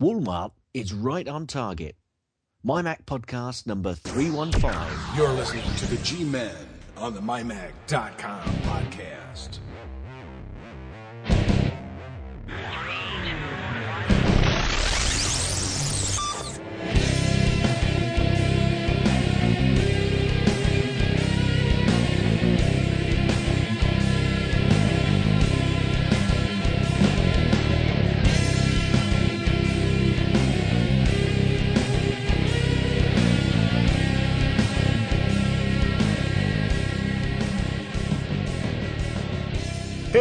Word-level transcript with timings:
Walmart 0.00 0.52
is 0.72 0.94
right 0.94 1.26
on 1.26 1.48
target. 1.48 1.96
My 2.62 2.82
Mac 2.82 3.04
podcast 3.04 3.66
number 3.66 3.94
315. 3.94 4.70
You're 5.16 5.32
listening 5.32 5.64
to 5.78 5.86
the 5.86 5.96
G 6.04 6.22
Men 6.22 6.54
on 6.96 7.14
the 7.14 7.20
MyMac.com 7.20 8.44
podcast. 8.62 9.58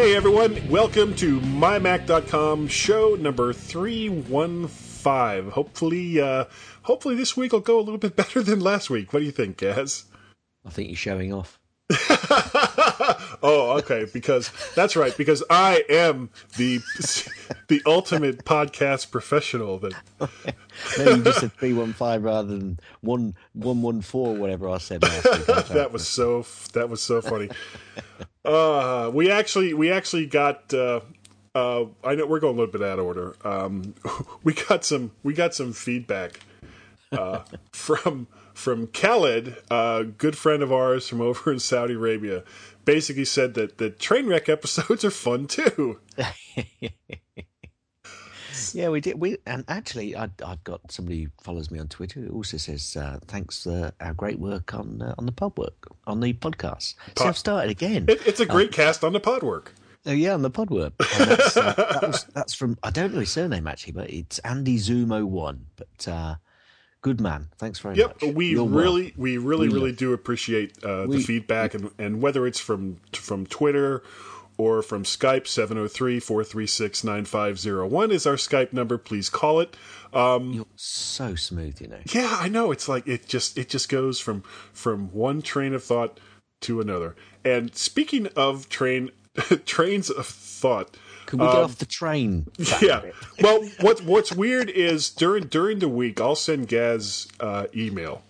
Hey 0.08 0.16
everyone, 0.16 0.70
welcome 0.70 1.14
to 1.16 1.42
mymac.com 1.42 2.70
show 2.70 3.16
number 3.16 3.52
315. 3.52 5.52
Hopefully 5.52 6.22
uh 6.22 6.46
hopefully 6.84 7.16
this 7.16 7.36
week 7.36 7.52
will 7.52 7.60
go 7.60 7.78
a 7.78 7.82
little 7.82 7.98
bit 7.98 8.16
better 8.16 8.42
than 8.42 8.62
last 8.62 8.90
week. 8.90 9.12
What 9.12 9.20
do 9.20 9.26
you 9.26 9.34
think, 9.34 9.58
Gaz? 9.58 10.06
I 10.66 10.70
think 10.70 10.88
you're 10.88 10.96
showing 10.96 11.34
off. 11.34 11.60
oh, 13.44 13.76
okay, 13.80 14.06
because 14.14 14.50
that's 14.76 14.96
right, 14.96 15.16
because 15.18 15.44
I 15.50 15.84
am 15.90 16.30
the 16.56 16.80
the 17.68 17.82
ultimate 17.86 18.46
podcast 18.46 19.12
professional 19.12 19.78
that 19.80 19.94
No, 20.98 21.16
you 21.16 21.24
just 21.24 21.40
said 21.40 21.54
315 21.54 22.22
rather 22.22 22.48
than 22.48 22.80
1 23.02 23.36
114, 23.54 24.40
whatever 24.40 24.70
I 24.70 24.78
said 24.78 25.04
last 25.04 25.26
week. 25.26 25.46
that 25.68 25.92
was 25.92 26.08
so 26.08 26.46
that 26.74 26.90
was 26.90 27.02
so 27.02 27.22
funny. 27.22 27.50
Uh, 28.48 29.12
we 29.14 29.30
actually 29.30 29.74
we 29.74 29.92
actually 29.92 30.26
got. 30.26 30.74
Uh, 30.74 31.02
uh, 31.54 31.86
I 32.04 32.16
know 32.16 32.26
we're 32.26 32.40
going 32.40 32.56
a 32.56 32.60
little 32.60 32.72
bit 32.72 32.82
out 32.82 33.00
of 33.00 33.06
order. 33.06 33.36
Um, 33.44 33.94
we 34.44 34.54
got 34.54 34.86
some 34.86 35.12
we 35.22 35.34
got 35.34 35.54
some 35.54 35.74
feedback 35.74 36.40
uh, 37.12 37.42
from 37.72 38.28
from 38.54 38.88
Khaled, 38.88 39.58
a 39.70 40.06
good 40.18 40.38
friend 40.38 40.64
of 40.64 40.72
ours 40.72 41.08
from 41.10 41.22
over 41.30 41.52
in 41.52 41.60
Saudi 41.60 41.96
Arabia. 41.96 42.44
Basically 42.86 43.26
said 43.26 43.54
that 43.56 43.80
the 43.80 43.90
train 43.90 44.28
wreck 44.28 44.48
episodes 44.48 45.04
are 45.04 45.12
fun 45.12 45.48
too. 45.48 46.00
Yeah, 48.76 48.90
we 48.90 49.02
did. 49.02 49.20
We 49.20 49.38
and 49.46 49.64
actually, 49.68 50.16
I, 50.16 50.30
I've 50.46 50.64
got 50.64 50.92
somebody 50.92 51.24
who 51.24 51.30
follows 51.42 51.70
me 51.72 51.80
on 51.80 51.88
Twitter 51.88 52.22
who 52.22 52.34
also 52.34 52.58
says 52.58 52.96
uh, 52.96 53.20
thanks 53.28 53.64
for 53.64 53.92
our 54.02 54.14
great 54.14 54.40
work 54.40 54.74
on 54.74 55.02
uh, 55.02 55.16
on 55.18 55.26
the 55.26 55.32
pod 55.32 55.58
work 55.58 55.88
on 56.06 56.20
the 56.20 56.34
podcast. 56.34 56.96
So 57.18 57.26
I've 57.28 57.38
started 57.38 57.72
again. 57.72 58.06
It, 58.08 58.26
it's 58.28 58.40
a 58.40 58.46
great 58.46 58.72
cast 58.72 59.04
on 59.04 59.14
the 59.14 59.20
pod 59.20 59.44
work. 59.44 59.74
Oh 60.06 60.12
yeah, 60.12 60.34
on 60.34 60.42
the 60.42 60.50
pod 60.50 60.70
work. 60.70 60.94
That's, 60.98 61.58
uh, 61.58 61.74
that 61.74 62.08
was, 62.08 62.24
that's 62.34 62.54
from 62.54 62.78
I 62.84 62.90
don't 62.92 63.14
know 63.14 63.20
his 63.20 63.32
surname 63.32 63.68
actually, 63.68 63.94
but 63.94 64.10
it's 64.10 64.40
Andy 64.40 64.78
Zumo 64.78 65.26
one. 65.26 65.66
But 65.76 66.08
uh, 66.08 66.36
good 67.02 67.20
man. 67.20 67.50
Thanks 67.58 67.80
very 67.80 67.96
Yep, 67.98 68.22
much. 68.24 68.34
we 68.36 68.56
really, 68.56 69.14
we 69.18 69.38
really, 69.38 69.68
We 69.68 69.74
really 69.74 69.90
love- 69.92 69.98
do 69.98 70.14
appreciate 70.14 70.82
uh, 70.84 71.02
the 71.04 71.08
We- 71.08 71.24
feedback, 71.24 71.74
and, 71.74 71.92
and 72.00 72.22
whether 72.22 72.48
it's 72.48 72.60
from 72.60 72.98
from 73.14 73.46
Twitter 73.48 74.02
or 74.58 74.82
from 74.82 75.04
Skype, 75.04 75.44
703-436-9501 75.44 78.12
is 78.12 78.26
our 78.26 78.36
Skype 78.36 78.74
number. 78.74 78.98
Please 78.98 79.30
call 79.30 79.60
it. 79.60 79.78
You're 80.14 80.66
so 80.76 81.36
smooth, 81.36 81.80
you 81.82 81.88
know. 81.88 82.00
Yeah, 82.12 82.38
I 82.40 82.50
know. 82.50 82.72
It's 82.72 82.90
like 82.90 83.08
it 83.08 83.28
just 83.28 83.58
it 83.58 83.70
just 83.70 83.90
goes 83.90 84.20
from 84.20 84.42
from 84.74 85.12
one 85.12 85.42
train 85.42 85.74
of 85.74 85.84
thought 85.84 86.20
to 86.62 86.82
another. 86.82 87.16
And 87.46 87.76
speaking 87.76 88.28
of 88.36 88.70
train 88.70 89.12
trains 89.66 90.10
of 90.10 90.26
thought, 90.26 90.98
Can 91.28 91.40
we 91.40 91.46
get 91.46 91.56
off 91.56 91.78
the 91.78 91.86
train? 91.86 92.48
yeah. 92.82 93.02
Well, 93.42 93.68
what's 93.82 94.02
what's 94.02 94.32
weird 94.32 94.70
is 94.70 95.10
during 95.10 95.48
during 95.48 95.80
the 95.80 95.90
week 95.90 96.20
I'll 96.20 96.36
send 96.36 96.68
Gaz 96.68 97.28
uh, 97.40 97.68
email 97.76 98.24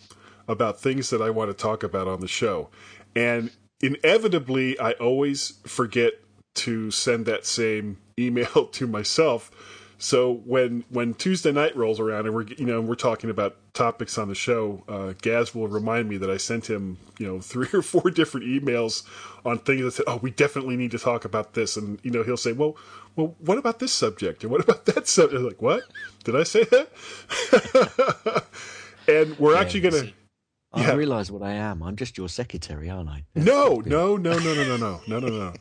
about 0.47 0.79
things 0.79 1.09
that 1.09 1.21
I 1.21 1.29
want 1.29 1.49
to 1.49 1.53
talk 1.53 1.83
about 1.83 2.07
on 2.07 2.21
the 2.21 2.27
show, 2.27 2.69
and 3.16 3.51
inevitably 3.81 4.79
I 4.79 4.91
always 4.93 5.59
forget 5.65 6.13
to 6.55 6.89
send 6.91 7.25
that 7.27 7.45
same 7.45 7.97
email 8.19 8.65
to 8.71 8.88
myself. 8.88 9.51
So 9.99 10.41
when 10.45 10.83
when 10.89 11.15
Tuesday 11.15 11.51
night 11.51 11.75
rolls 11.75 11.99
around 11.99 12.27
and 12.27 12.35
we're 12.35 12.43
you 12.43 12.66
know 12.66 12.81
we're 12.81 12.95
talking 12.95 13.31
about 13.31 13.57
topics 13.73 14.17
on 14.19 14.27
the 14.27 14.35
show, 14.35 14.83
uh, 14.87 15.13
Gaz 15.21 15.55
will 15.55 15.67
remind 15.67 16.07
me 16.07 16.17
that 16.17 16.29
I 16.29 16.37
sent 16.37 16.69
him 16.69 16.97
you 17.17 17.25
know 17.25 17.41
three 17.41 17.69
or 17.73 17.81
four 17.81 18.11
different 18.11 18.45
emails 18.45 19.03
on 19.43 19.57
things 19.57 19.81
that 19.81 19.91
said, 19.91 20.05
oh 20.07 20.17
we 20.17 20.29
definitely 20.29 20.75
need 20.75 20.91
to 20.91 20.99
talk 20.99 21.25
about 21.25 21.53
this, 21.53 21.77
and 21.77 21.99
you 22.03 22.11
know 22.11 22.21
he'll 22.23 22.37
say, 22.37 22.51
well 22.51 22.77
well 23.16 23.35
what 23.39 23.57
about 23.57 23.79
this 23.79 23.91
subject 23.91 24.43
and 24.43 24.51
what 24.51 24.61
about 24.61 24.85
that 24.85 25.07
subject? 25.07 25.39
I'm 25.39 25.47
like 25.47 25.61
what 25.61 25.81
did 26.23 26.35
I 26.35 26.43
say 26.43 26.63
that? 26.66 28.45
and 29.07 29.37
we're 29.39 29.55
actually 29.55 29.81
gonna. 29.81 30.11
I 30.77 30.81
Yeah. 30.81 30.93
realise 30.93 31.31
what 31.31 31.41
I 31.43 31.53
am. 31.53 31.81
I'm 31.81 31.95
just 31.95 32.17
your 32.17 32.29
secretary, 32.29 32.89
aren't 32.89 33.09
I? 33.09 33.23
No, 33.35 33.81
no, 33.85 34.15
no, 34.17 34.38
no, 34.38 34.53
no, 34.53 34.63
no, 34.65 34.77
no, 34.77 35.01
no, 35.07 35.19
no, 35.19 35.27
no. 35.29 35.53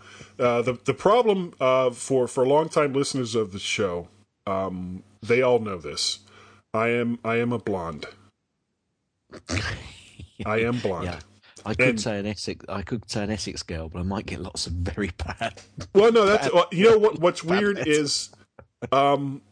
Uh, 0.44 0.62
the 0.62 0.78
the 0.84 0.94
problem 0.94 1.54
uh, 1.60 1.90
for 1.90 2.28
for 2.28 2.46
longtime 2.46 2.92
listeners 2.92 3.34
of 3.34 3.52
the 3.52 3.58
show, 3.58 4.08
um, 4.46 5.02
they 5.22 5.42
all 5.42 5.58
know 5.58 5.78
this. 5.78 6.20
I 6.74 6.88
am 6.88 7.18
I 7.24 7.36
am 7.36 7.52
a 7.52 7.58
blonde. 7.58 8.06
I 10.46 10.60
am 10.60 10.78
blonde. 10.78 11.06
Yeah. 11.06 11.20
I 11.64 11.74
could 11.74 11.88
And- 11.88 12.00
say 12.00 12.18
an 12.18 12.26
Essex. 12.26 12.64
I 12.68 12.82
could 12.82 13.10
say 13.10 13.24
an 13.24 13.30
Essex 13.30 13.62
girl, 13.62 13.88
but 13.88 13.98
I 14.00 14.02
might 14.02 14.26
get 14.26 14.40
lots 14.40 14.66
of 14.66 14.74
very 14.74 15.10
bad. 15.26 15.60
Well, 15.94 16.12
no, 16.12 16.24
that's 16.26 16.52
well, 16.52 16.68
you 16.72 16.90
know 16.90 16.98
what. 16.98 17.18
What's 17.24 17.42
weird 17.42 17.86
is, 17.88 18.30
um, 18.92 19.42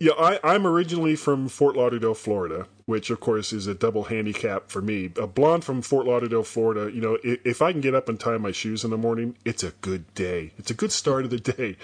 yeah, 0.00 0.12
I, 0.18 0.40
I'm 0.42 0.66
originally 0.66 1.14
from 1.14 1.48
Fort 1.48 1.76
Lauderdale, 1.76 2.14
Florida, 2.14 2.66
which 2.86 3.10
of 3.10 3.20
course 3.20 3.52
is 3.52 3.66
a 3.66 3.74
double 3.74 4.04
handicap 4.04 4.70
for 4.70 4.80
me. 4.80 5.12
A 5.16 5.26
blonde 5.26 5.62
from 5.62 5.82
Fort 5.82 6.06
Lauderdale, 6.06 6.42
Florida. 6.42 6.90
You 6.90 7.02
know, 7.02 7.18
if, 7.22 7.40
if 7.44 7.62
I 7.62 7.70
can 7.70 7.82
get 7.82 7.94
up 7.94 8.08
and 8.08 8.18
tie 8.18 8.38
my 8.38 8.50
shoes 8.50 8.82
in 8.82 8.90
the 8.90 8.96
morning, 8.96 9.36
it's 9.44 9.62
a 9.62 9.72
good 9.82 10.12
day. 10.14 10.52
It's 10.56 10.70
a 10.70 10.74
good 10.74 10.90
start 10.90 11.24
of 11.24 11.30
the 11.30 11.38
day. 11.38 11.76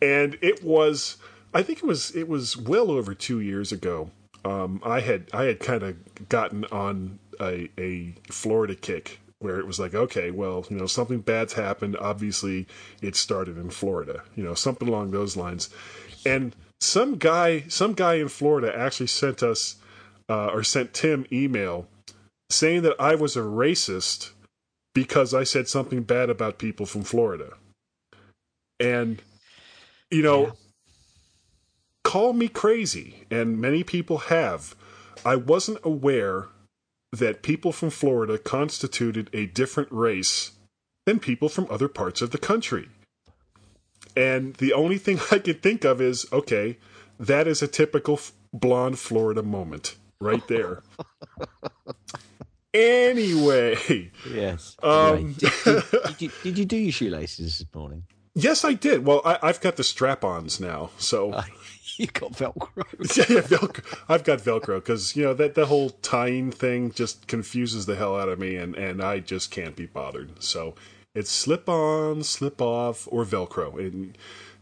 And 0.00 0.38
it 0.40 0.62
was, 0.62 1.16
I 1.52 1.62
think 1.64 1.78
it 1.78 1.86
was, 1.86 2.14
it 2.14 2.28
was 2.28 2.56
well 2.56 2.88
over 2.88 3.14
two 3.14 3.40
years 3.40 3.72
ago. 3.72 4.12
Um, 4.44 4.80
I 4.84 5.00
had, 5.00 5.26
I 5.32 5.44
had 5.44 5.58
kind 5.58 5.82
of 5.82 6.28
gotten 6.28 6.66
on 6.66 7.18
a, 7.40 7.68
a 7.76 8.14
Florida 8.30 8.76
kick 8.76 9.18
where 9.40 9.58
it 9.58 9.66
was 9.66 9.80
like, 9.80 9.94
okay, 9.94 10.30
well, 10.30 10.64
you 10.70 10.76
know, 10.76 10.86
something 10.86 11.18
bad's 11.18 11.54
happened. 11.54 11.96
Obviously, 11.96 12.68
it 13.02 13.16
started 13.16 13.58
in 13.58 13.70
Florida, 13.70 14.22
you 14.36 14.44
know, 14.44 14.54
something 14.54 14.86
along 14.86 15.10
those 15.10 15.36
lines. 15.36 15.68
And 16.24 16.54
some 16.80 17.16
guy, 17.16 17.64
some 17.68 17.94
guy 17.94 18.14
in 18.14 18.28
Florida 18.28 18.76
actually 18.76 19.06
sent 19.08 19.42
us, 19.42 19.76
uh, 20.28 20.46
or 20.46 20.62
sent 20.62 20.94
Tim 20.94 21.26
email 21.32 21.88
saying 22.50 22.82
that 22.82 22.96
I 23.00 23.14
was 23.14 23.36
a 23.36 23.40
racist 23.40 24.30
because 24.94 25.32
I 25.34 25.44
said 25.44 25.68
something 25.68 26.02
bad 26.02 26.30
about 26.30 26.58
people 26.58 26.86
from 26.86 27.02
Florida. 27.02 27.56
And, 28.80 29.22
you 30.10 30.22
know, 30.22 30.46
Yeah. 30.46 30.52
call 32.02 32.32
me 32.32 32.48
crazy, 32.48 33.26
and 33.30 33.60
many 33.60 33.84
people 33.84 34.18
have. 34.18 34.74
I 35.24 35.36
wasn't 35.36 35.78
aware 35.84 36.48
that 37.12 37.42
people 37.42 37.72
from 37.72 37.90
Florida 37.90 38.38
constituted 38.38 39.28
a 39.32 39.46
different 39.46 39.90
race 39.92 40.52
than 41.06 41.20
people 41.20 41.48
from 41.48 41.66
other 41.70 41.88
parts 41.88 42.22
of 42.22 42.30
the 42.30 42.38
country. 42.38 42.88
And 44.20 44.54
the 44.56 44.72
only 44.72 44.98
thing 44.98 45.18
I 45.30 45.38
could 45.38 45.62
think 45.62 45.84
of 45.84 46.00
is 46.00 46.26
okay, 46.32 46.78
that 47.18 47.46
is 47.46 47.62
a 47.62 47.68
typical 47.68 48.14
f- 48.14 48.32
blonde 48.52 48.98
Florida 48.98 49.42
moment 49.42 49.96
right 50.20 50.46
there. 50.48 50.82
anyway, 52.74 54.10
Yes. 54.30 54.76
Um, 54.82 55.32
did, 55.34 55.52
did, 55.64 55.82
did, 56.06 56.22
you, 56.22 56.30
did 56.42 56.58
you 56.58 56.64
do 56.64 56.76
your 56.76 56.92
shoelaces 56.92 57.58
this 57.58 57.66
morning? 57.74 58.04
yes, 58.34 58.64
I 58.64 58.74
did. 58.74 59.04
Well, 59.04 59.22
I, 59.24 59.38
I've 59.42 59.60
got 59.60 59.76
the 59.76 59.84
strap 59.84 60.24
ons 60.24 60.60
now, 60.60 60.90
so. 60.98 61.42
you 61.96 62.06
got 62.06 62.32
Velcro. 62.32 62.84
yeah, 63.16 63.24
yeah, 63.36 63.42
Velcro. 63.42 63.98
I've 64.08 64.24
got 64.24 64.38
Velcro 64.38 64.76
because 64.76 65.16
you 65.16 65.24
know 65.24 65.34
that 65.34 65.54
the 65.54 65.66
whole 65.66 65.90
tying 65.90 66.50
thing 66.50 66.92
just 66.92 67.26
confuses 67.26 67.86
the 67.86 67.96
hell 67.96 68.18
out 68.18 68.28
of 68.28 68.38
me, 68.38 68.56
and 68.56 68.74
and 68.76 69.02
I 69.02 69.18
just 69.18 69.50
can't 69.50 69.76
be 69.76 69.86
bothered. 69.86 70.42
So 70.42 70.74
it's 71.14 71.30
slip 71.30 71.68
on, 71.68 72.22
slip 72.22 72.60
off, 72.60 73.08
or 73.10 73.24
Velcro, 73.24 73.78
and 73.78 74.16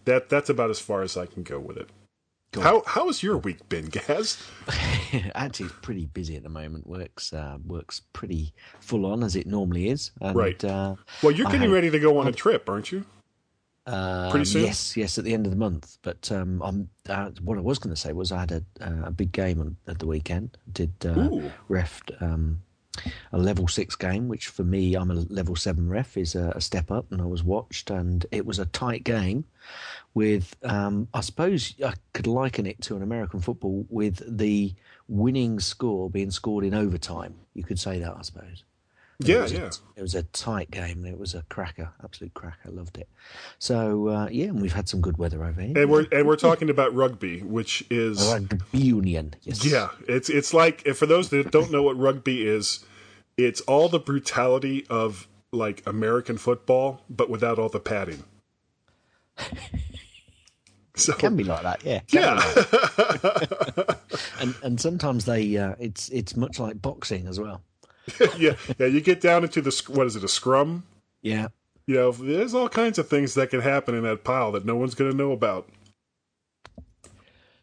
that 0.05 0.29
that's 0.29 0.49
about 0.50 0.71
as 0.71 0.81
far 0.81 1.03
as 1.03 1.17
I 1.17 1.27
can 1.27 1.43
go 1.43 1.59
with 1.59 1.77
it. 1.77 1.91
Cool. 2.53 2.62
How 2.62 2.83
how 2.87 3.06
has 3.09 3.23
your 3.23 3.37
week 3.37 3.69
been, 3.69 3.87
Gaz? 3.87 4.43
Actually, 5.35 5.67
it's 5.67 5.75
pretty 5.83 6.06
busy 6.06 6.35
at 6.37 6.43
the 6.43 6.49
moment. 6.49 6.87
Works 6.87 7.33
uh, 7.33 7.59
works 7.67 8.00
pretty 8.15 8.55
full 8.81 9.05
on 9.05 9.23
as 9.23 9.37
it 9.37 9.47
normally 9.47 9.91
is. 9.91 10.12
And, 10.21 10.35
Right. 10.37 10.65
Uh, 10.65 10.97
Well, 11.23 11.33
you're 11.33 11.47
getting 11.47 11.61
had- 11.62 11.71
ready 11.71 11.91
to 11.91 11.99
go 11.99 12.19
on 12.19 12.27
a 12.27 12.33
trip, 12.33 12.69
aren't 12.69 12.91
you? 12.91 13.05
Um, 13.87 14.31
Pretty 14.31 14.45
soon? 14.45 14.65
Yes, 14.67 14.97
yes, 14.99 15.17
at 15.17 15.25
the 15.25 15.33
end 15.33 15.47
of 15.47 15.50
the 15.50 15.56
month. 15.59 15.97
But 16.03 16.31
um, 16.31 16.61
I'm, 16.62 16.91
uh, 17.09 17.31
what 17.43 17.56
I 17.56 17.62
was 17.62 17.79
going 17.79 17.95
to 17.95 17.99
say 18.00 18.12
was 18.12 18.31
I 18.33 18.41
had 18.41 18.53
a, 18.53 18.62
uh, 18.83 19.06
a 19.06 19.11
big 19.11 19.33
game 19.33 19.61
on, 19.61 19.77
at 19.87 19.99
the 19.99 20.06
weekend. 20.06 20.59
Did 20.71 20.93
uh, 21.06 21.49
refed 21.71 22.21
um, 22.23 22.61
a 23.33 23.39
level 23.39 23.69
six 23.69 23.97
game, 23.97 24.29
which 24.29 24.49
for 24.49 24.65
me, 24.65 24.95
I'm 24.95 25.11
a 25.11 25.15
level 25.15 25.56
seven 25.56 25.89
ref, 25.89 26.17
is 26.17 26.35
a, 26.35 26.53
a 26.56 26.61
step 26.61 26.91
up, 26.91 27.11
and 27.12 27.21
I 27.21 27.27
was 27.27 27.43
watched, 27.43 27.91
and 27.91 28.25
it 28.31 28.45
was 28.47 28.59
a 28.59 28.67
tight 28.67 29.05
game. 29.05 29.45
With, 30.15 30.56
um, 30.65 31.06
I 31.15 31.21
suppose 31.21 31.75
I 31.85 31.95
could 32.12 32.27
liken 32.27 32.67
it 32.67 32.81
to 32.83 32.97
an 32.97 33.03
American 33.03 33.41
football 33.41 33.87
with 33.89 34.23
the 34.39 34.75
winning 35.06 35.61
score 35.61 36.11
being 36.11 36.31
scored 36.31 36.65
in 36.65 36.75
overtime. 36.75 37.35
You 37.55 37.62
could 37.62 37.79
say 37.79 38.00
that, 38.00 38.17
I 38.19 38.23
suppose. 38.23 38.65
It 39.21 39.29
Yeah, 39.29 39.45
a- 39.45 39.49
yeah. 39.49 39.71
it 39.97 40.03
was 40.03 40.15
a 40.17 40.23
tight 40.25 40.71
game 40.73 41.05
and 41.05 41.06
it 41.09 41.19
was 41.19 41.35
a 41.35 41.43
cracker, 41.49 41.91
absolute 42.03 42.35
cracker. 42.35 42.71
Loved 42.71 42.99
it. 42.99 43.09
So 43.61 44.09
uh, 44.09 44.29
yeah, 44.31 44.47
and 44.47 44.61
we've 44.61 44.73
had 44.73 44.89
some 44.89 45.00
good 45.00 45.19
weather 45.19 45.45
over 45.45 45.61
here. 45.61 45.77
And 45.79 45.91
we're 45.91 46.06
and 46.11 46.27
we're 46.27 46.37
talking 46.37 46.71
about 46.71 46.95
rugby, 46.95 47.41
which 47.43 47.85
is 47.91 48.25
Rugby 48.33 48.59
union. 48.73 49.35
Yes. 49.43 49.65
yeah, 49.65 49.91
it's 50.09 50.31
it's 50.31 50.53
like 50.55 50.87
for 50.95 51.06
those 51.06 51.29
that 51.31 51.50
don't 51.53 51.71
know 51.71 51.83
what 51.83 51.97
rugby 51.99 52.47
is, 52.47 52.85
it's 53.38 53.61
all 53.62 53.88
the 53.88 54.00
brutality 54.00 54.85
of 54.90 55.29
like 55.52 55.82
American 55.87 56.37
football, 56.37 57.02
but 57.08 57.31
without 57.31 57.58
all 57.58 57.70
the 57.70 57.81
padding. 57.81 58.25
So 60.99 61.12
Can 61.12 61.37
be 61.37 61.44
like 61.44 61.62
that, 61.62 61.85
yeah. 61.85 62.00
Can 62.00 62.23
yeah, 62.23 62.35
like 62.35 63.99
and 64.40 64.55
and 64.64 64.81
sometimes 64.81 65.26
they 65.26 65.56
uh, 65.56 65.76
it's 65.79 66.08
it's 66.08 66.37
much 66.37 66.58
like 66.58 66.82
boxing 66.82 67.29
as 67.29 67.38
well. 67.38 67.62
yeah, 68.37 68.55
yeah. 68.79 68.87
You 68.87 69.00
get 69.00 69.20
down 69.20 69.44
into 69.44 69.61
the 69.61 69.70
what 69.88 70.08
is 70.08 70.17
it, 70.17 70.25
a 70.25 70.29
scrum? 70.29 70.85
Yeah. 71.23 71.49
You 71.87 71.94
know, 71.94 72.11
there's 72.11 72.52
all 72.52 72.69
kinds 72.69 72.99
of 72.99 73.08
things 73.08 73.35
that 73.35 73.50
can 73.50 73.61
happen 73.61 73.94
in 73.94 74.02
that 74.02 74.25
pile 74.25 74.50
that 74.52 74.64
no 74.64 74.75
one's 74.75 74.96
going 74.96 75.11
to 75.11 75.17
know 75.17 75.31
about. 75.31 75.69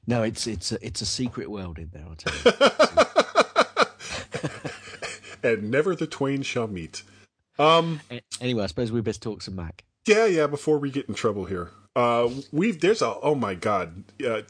No, 0.07 0.24
it's 0.24 0.48
it's 0.48 0.72
a, 0.72 0.86
it's 0.86 1.01
a 1.01 1.06
secret 1.06 1.51
world 1.51 1.77
in 1.77 1.89
there. 1.92 2.06
I'll 2.07 2.16
tell 2.16 2.54
you. 2.54 3.05
And 5.45 5.69
never 5.69 5.95
the 5.95 6.07
twain 6.07 6.42
shall 6.42 6.68
meet. 6.68 7.03
Um, 7.59 8.01
anyway, 8.42 8.63
I 8.63 8.68
suppose 8.68 8.92
we 8.92 9.00
best 9.01 9.21
talk 9.21 9.44
some 9.44 9.56
Mac. 9.56 9.83
Yeah, 10.07 10.25
yeah. 10.25 10.47
Before 10.47 10.80
we 10.80 10.89
get 10.89 11.07
in 11.07 11.13
trouble 11.13 11.45
here, 11.45 11.69
uh, 11.95 12.30
we've 12.51 12.80
there's 12.80 13.01
a 13.03 13.15
oh 13.21 13.36
my 13.36 13.53
god, 13.53 14.06
uh, 14.25 14.42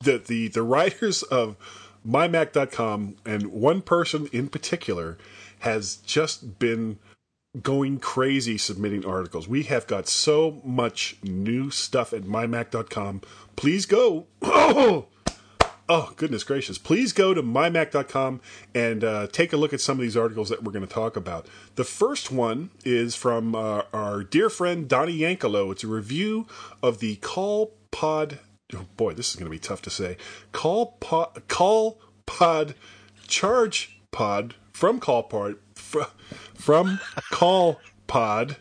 the 0.00 0.18
the 0.18 0.48
the 0.48 0.62
writers 0.62 1.22
of 1.22 1.56
mymac.com 2.06 3.16
and 3.24 3.46
one 3.48 3.80
person 3.82 4.28
in 4.32 4.48
particular 4.48 5.18
has 5.60 5.96
just 5.96 6.58
been 6.58 6.98
going 7.62 7.98
crazy 7.98 8.58
submitting 8.58 9.04
articles. 9.04 9.48
We 9.48 9.64
have 9.64 9.86
got 9.86 10.08
so 10.08 10.60
much 10.62 11.16
new 11.22 11.70
stuff 11.70 12.12
at 12.12 12.22
mymac.com. 12.22 13.22
Please 13.56 13.86
go. 13.86 14.26
Oh, 15.90 16.12
goodness 16.16 16.44
gracious. 16.44 16.76
Please 16.76 17.14
go 17.14 17.32
to 17.32 17.42
mymac.com 17.42 18.42
and 18.74 19.02
uh, 19.02 19.26
take 19.28 19.54
a 19.54 19.56
look 19.56 19.72
at 19.72 19.80
some 19.80 19.96
of 19.98 20.02
these 20.02 20.18
articles 20.18 20.50
that 20.50 20.62
we're 20.62 20.72
going 20.72 20.86
to 20.86 20.92
talk 20.92 21.16
about. 21.16 21.46
The 21.76 21.84
first 21.84 22.30
one 22.30 22.68
is 22.84 23.14
from 23.14 23.54
uh, 23.54 23.82
our 23.94 24.22
dear 24.22 24.50
friend 24.50 24.86
Donnie 24.86 25.16
Yankelo. 25.18 25.72
It's 25.72 25.84
a 25.84 25.86
review 25.86 26.46
of 26.82 26.98
the 27.00 27.16
Call 27.16 27.72
Pod. 27.90 28.38
Oh 28.74 28.84
boy, 28.98 29.14
this 29.14 29.30
is 29.30 29.36
going 29.36 29.46
to 29.46 29.50
be 29.50 29.58
tough 29.58 29.80
to 29.82 29.90
say. 29.90 30.18
Call 30.52 30.96
Pod, 31.00 31.48
Call 31.48 31.98
Pod 32.26 32.74
Charge 33.26 33.98
Pod 34.10 34.56
from 34.74 35.00
Call 35.00 35.22
Pod 35.22 35.54
fr- 35.74 36.02
from 36.54 37.00
Call 37.30 37.80
Pod. 38.06 38.56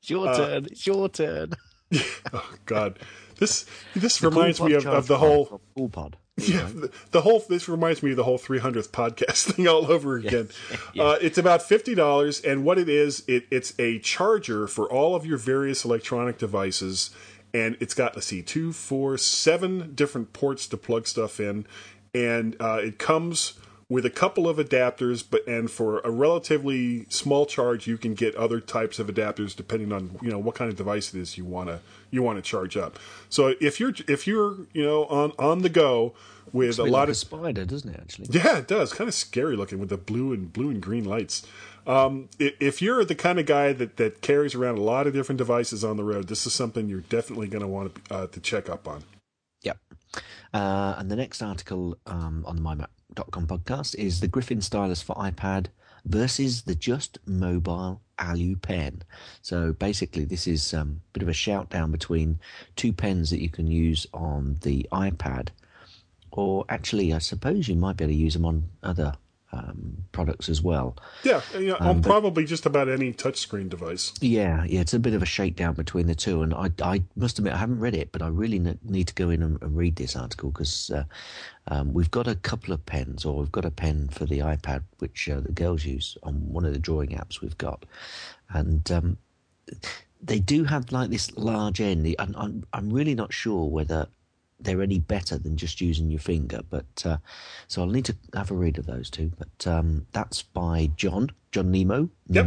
It's 0.00 0.10
your 0.10 0.32
turn. 0.32 0.66
It's 0.66 0.86
your 0.86 1.08
turn. 1.08 1.54
Oh 2.34 2.52
God, 2.66 2.98
this 3.38 3.64
this 3.96 4.22
reminds 4.22 4.58
Cool 4.58 4.68
me 4.68 4.74
of, 4.74 4.86
of 4.86 5.06
the 5.06 5.16
whole 5.16 5.62
Cool 5.74 5.88
Pod. 5.88 6.16
Yeah, 6.38 6.68
the, 6.72 6.90
the 7.10 7.20
whole 7.22 7.42
this 7.48 7.68
reminds 7.68 8.02
me 8.02 8.10
of 8.12 8.16
the 8.16 8.24
whole 8.24 8.38
300th 8.38 8.88
podcast 8.88 9.52
thing 9.52 9.66
all 9.66 9.90
over 9.90 10.16
again. 10.16 10.48
Uh, 10.98 11.16
it's 11.20 11.38
about 11.38 11.62
fifty 11.62 11.94
dollars, 11.94 12.40
and 12.40 12.64
what 12.64 12.76
it 12.76 12.88
is, 12.88 13.22
it, 13.28 13.46
it's 13.50 13.72
a 13.78 14.00
charger 14.00 14.66
for 14.66 14.90
all 14.90 15.14
of 15.14 15.24
your 15.24 15.38
various 15.38 15.84
electronic 15.84 16.38
devices, 16.38 17.10
and 17.54 17.76
it's 17.78 17.94
got 17.94 18.16
let's 18.16 18.26
see, 18.26 18.42
two, 18.42 18.72
four, 18.72 19.16
seven 19.16 19.94
different 19.94 20.32
ports 20.32 20.66
to 20.66 20.76
plug 20.76 21.06
stuff 21.06 21.38
in, 21.38 21.66
and 22.14 22.56
uh, 22.58 22.80
it 22.82 22.98
comes 22.98 23.54
with 23.90 24.04
a 24.04 24.10
couple 24.10 24.48
of 24.48 24.58
adapters, 24.58 25.24
but 25.28 25.46
and 25.46 25.70
for 25.70 26.00
a 26.00 26.10
relatively 26.10 27.06
small 27.08 27.46
charge, 27.46 27.86
you 27.86 27.96
can 27.96 28.14
get 28.14 28.34
other 28.34 28.60
types 28.60 28.98
of 28.98 29.06
adapters 29.06 29.56
depending 29.56 29.92
on 29.92 30.18
you 30.20 30.30
know 30.30 30.38
what 30.38 30.54
kind 30.54 30.70
of 30.70 30.76
device 30.76 31.14
it 31.14 31.20
is 31.20 31.38
you 31.38 31.44
want 31.44 31.68
to 31.68 31.80
you 32.10 32.22
want 32.22 32.36
to 32.36 32.42
charge 32.42 32.76
up. 32.76 32.98
So 33.28 33.54
if 33.60 33.80
you're 33.80 33.94
if 34.06 34.26
you're 34.26 34.56
you 34.72 34.84
know 34.84 35.06
on 35.06 35.32
on 35.38 35.62
the 35.62 35.68
go 35.68 36.14
with 36.52 36.78
a 36.78 36.82
lot 36.82 36.90
like 36.90 37.02
of 37.04 37.08
a 37.10 37.14
spider, 37.14 37.64
doesn't 37.64 37.90
it? 37.90 38.00
Actually. 38.00 38.28
yeah, 38.30 38.58
it 38.58 38.68
does. 38.68 38.92
Kind 38.92 39.08
of 39.08 39.14
scary 39.14 39.56
looking 39.56 39.78
with 39.78 39.88
the 39.88 39.96
blue 39.96 40.32
and 40.32 40.52
blue 40.52 40.70
and 40.70 40.80
green 40.80 41.04
lights. 41.04 41.46
Um, 41.86 42.28
if 42.38 42.82
you're 42.82 43.02
the 43.04 43.14
kind 43.14 43.38
of 43.38 43.46
guy 43.46 43.72
that, 43.72 43.96
that 43.96 44.20
carries 44.20 44.54
around 44.54 44.76
a 44.76 44.82
lot 44.82 45.06
of 45.06 45.14
different 45.14 45.38
devices 45.38 45.84
on 45.84 45.96
the 45.96 46.04
road, 46.04 46.28
this 46.28 46.46
is 46.46 46.52
something 46.52 46.86
you're 46.86 47.00
definitely 47.00 47.48
going 47.48 47.62
to 47.62 47.66
want 47.66 47.94
to, 47.94 48.14
uh, 48.14 48.26
to 48.26 48.40
check 48.40 48.68
up 48.68 48.86
on. 48.86 49.04
Yep. 49.62 49.78
Uh, 50.52 50.96
and 50.98 51.10
the 51.10 51.16
next 51.16 51.40
article 51.40 51.96
um, 52.06 52.44
on 52.46 52.56
the 52.56 52.62
mymac.com 53.14 53.46
podcast 53.46 53.94
is 53.94 54.20
the 54.20 54.28
Griffin 54.28 54.60
stylus 54.60 55.02
for 55.02 55.14
iPad 55.16 55.66
versus 56.04 56.62
the 56.62 56.74
Just 56.74 57.18
Mobile 57.26 58.00
Alu 58.18 58.56
pen. 58.56 59.02
So 59.42 59.72
basically, 59.72 60.24
this 60.24 60.46
is 60.46 60.74
um, 60.74 61.00
a 61.10 61.12
bit 61.12 61.22
of 61.22 61.28
a 61.28 61.34
shout 61.34 61.70
down 61.70 61.90
between 61.90 62.38
two 62.76 62.92
pens 62.92 63.30
that 63.30 63.40
you 63.40 63.48
can 63.48 63.66
use 63.66 64.06
on 64.12 64.58
the 64.62 64.86
iPad, 64.92 65.48
or 66.30 66.64
actually, 66.68 67.12
I 67.12 67.18
suppose 67.18 67.68
you 67.68 67.76
might 67.76 67.96
be 67.96 68.04
able 68.04 68.12
to 68.12 68.18
use 68.18 68.34
them 68.34 68.44
on 68.44 68.68
other 68.82 69.14
um, 69.52 69.96
products 70.12 70.48
as 70.48 70.60
well. 70.62 70.96
Yeah, 71.22 71.40
you 71.54 71.68
know, 71.68 71.76
Um, 71.80 71.88
on 71.88 72.02
probably 72.02 72.44
just 72.44 72.66
about 72.66 72.88
any 72.88 73.12
touchscreen 73.12 73.68
device. 73.68 74.12
Yeah, 74.20 74.64
yeah, 74.64 74.80
it's 74.80 74.94
a 74.94 74.98
bit 74.98 75.14
of 75.14 75.22
a 75.22 75.26
shakedown 75.26 75.74
between 75.74 76.06
the 76.06 76.14
two, 76.14 76.42
and 76.42 76.52
I, 76.52 76.70
I 76.82 77.02
must 77.16 77.38
admit 77.38 77.54
I 77.54 77.58
haven't 77.58 77.80
read 77.80 77.94
it, 77.94 78.12
but 78.12 78.20
I 78.22 78.28
really 78.28 78.58
ne- 78.58 78.78
need 78.84 79.08
to 79.08 79.14
go 79.14 79.30
in 79.30 79.42
and, 79.42 79.60
and 79.62 79.76
read 79.76 79.96
this 79.96 80.16
article 80.16 80.50
because 80.50 80.90
uh, 80.90 81.04
um, 81.68 81.94
we've 81.94 82.10
got 82.10 82.28
a 82.28 82.34
couple 82.34 82.74
of 82.74 82.84
pens, 82.84 83.24
or 83.24 83.38
we've 83.38 83.52
got 83.52 83.64
a 83.64 83.70
pen 83.70 84.08
for 84.08 84.26
the 84.26 84.40
iPad 84.40 84.82
which 84.98 85.28
uh, 85.28 85.40
the 85.40 85.52
girls 85.52 85.84
use 85.84 86.16
on 86.22 86.34
one 86.52 86.64
of 86.66 86.72
the 86.72 86.78
drawing 86.78 87.10
apps 87.10 87.40
we've 87.40 87.58
got, 87.58 87.86
and 88.50 88.90
um, 88.92 89.16
they 90.20 90.40
do 90.40 90.64
have 90.64 90.92
like 90.92 91.10
this 91.10 91.36
large 91.38 91.80
end. 91.80 92.14
I'm, 92.18 92.34
I'm, 92.36 92.64
I'm 92.72 92.90
really 92.90 93.14
not 93.14 93.32
sure 93.32 93.66
whether 93.68 94.08
they're 94.60 94.82
any 94.82 94.98
better 94.98 95.38
than 95.38 95.56
just 95.56 95.80
using 95.80 96.10
your 96.10 96.20
finger, 96.20 96.60
but 96.68 97.02
uh, 97.04 97.18
so 97.68 97.82
I'll 97.82 97.88
need 97.88 98.06
to 98.06 98.16
have 98.34 98.50
a 98.50 98.54
read 98.54 98.78
of 98.78 98.86
those 98.86 99.08
two. 99.10 99.32
But 99.38 99.66
um, 99.66 100.06
that's 100.12 100.42
by 100.42 100.90
John 100.96 101.30
John 101.52 101.70
Nemo 101.70 102.10
Yep. 102.28 102.46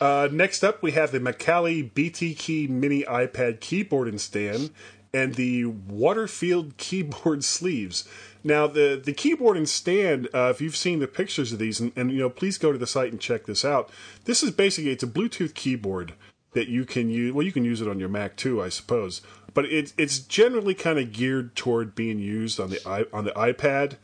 Uh, 0.00 0.28
next 0.30 0.62
up, 0.62 0.82
we 0.82 0.92
have 0.92 1.10
the 1.12 1.20
Macally 1.20 1.92
BT 1.94 2.34
Key 2.34 2.66
Mini 2.66 3.02
iPad 3.04 3.60
keyboard 3.60 4.08
and 4.08 4.20
stand, 4.20 4.70
and 5.12 5.34
the 5.34 5.66
Waterfield 5.66 6.76
keyboard 6.76 7.44
sleeves. 7.56 8.08
Now, 8.44 8.66
the 8.66 9.00
the 9.02 9.12
keyboard 9.12 9.56
and 9.56 9.68
stand, 9.68 10.28
uh, 10.34 10.52
if 10.54 10.60
you've 10.60 10.76
seen 10.76 11.00
the 11.00 11.08
pictures 11.08 11.52
of 11.52 11.58
these, 11.58 11.80
and, 11.80 11.92
and 11.96 12.10
you 12.12 12.18
know, 12.18 12.30
please 12.30 12.58
go 12.58 12.72
to 12.72 12.78
the 12.78 12.86
site 12.86 13.10
and 13.10 13.20
check 13.20 13.46
this 13.46 13.64
out. 13.64 13.90
This 14.24 14.42
is 14.42 14.50
basically 14.50 14.92
it's 14.92 15.02
a 15.02 15.08
Bluetooth 15.08 15.54
keyboard 15.54 16.14
that 16.52 16.68
you 16.68 16.84
can 16.84 17.10
use. 17.10 17.32
Well, 17.32 17.44
you 17.44 17.52
can 17.52 17.64
use 17.64 17.80
it 17.80 17.88
on 17.88 17.98
your 17.98 18.08
Mac 18.08 18.36
too, 18.36 18.62
I 18.62 18.68
suppose, 18.68 19.20
but 19.56 19.64
it's 19.64 19.94
it's 19.96 20.18
generally 20.18 20.74
kind 20.74 20.98
of 20.98 21.12
geared 21.12 21.56
toward 21.56 21.94
being 21.94 22.18
used 22.18 22.60
on 22.60 22.68
the 22.68 23.08
on 23.10 23.24
the 23.24 23.32
iPad 23.32 23.96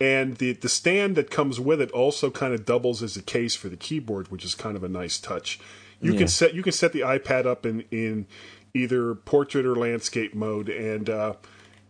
and 0.00 0.36
the 0.36 0.52
the 0.52 0.68
stand 0.68 1.16
that 1.16 1.30
comes 1.30 1.58
with 1.58 1.80
it 1.80 1.90
also 1.90 2.30
kind 2.30 2.54
of 2.54 2.64
doubles 2.64 3.02
as 3.02 3.16
a 3.16 3.22
case 3.22 3.54
for 3.56 3.68
the 3.68 3.76
keyboard, 3.76 4.30
which 4.30 4.44
is 4.44 4.54
kind 4.54 4.76
of 4.76 4.84
a 4.84 4.88
nice 4.88 5.18
touch. 5.18 5.58
You 6.00 6.12
Yeah. 6.12 6.18
can 6.18 6.28
set 6.28 6.54
you 6.54 6.62
can 6.62 6.72
set 6.72 6.92
the 6.92 7.00
iPad 7.00 7.44
up 7.44 7.66
in 7.66 7.84
in 7.90 8.26
either 8.72 9.14
portrait 9.16 9.66
or 9.66 9.74
landscape 9.74 10.32
mode, 10.34 10.68
and 10.68 11.10
uh, 11.10 11.34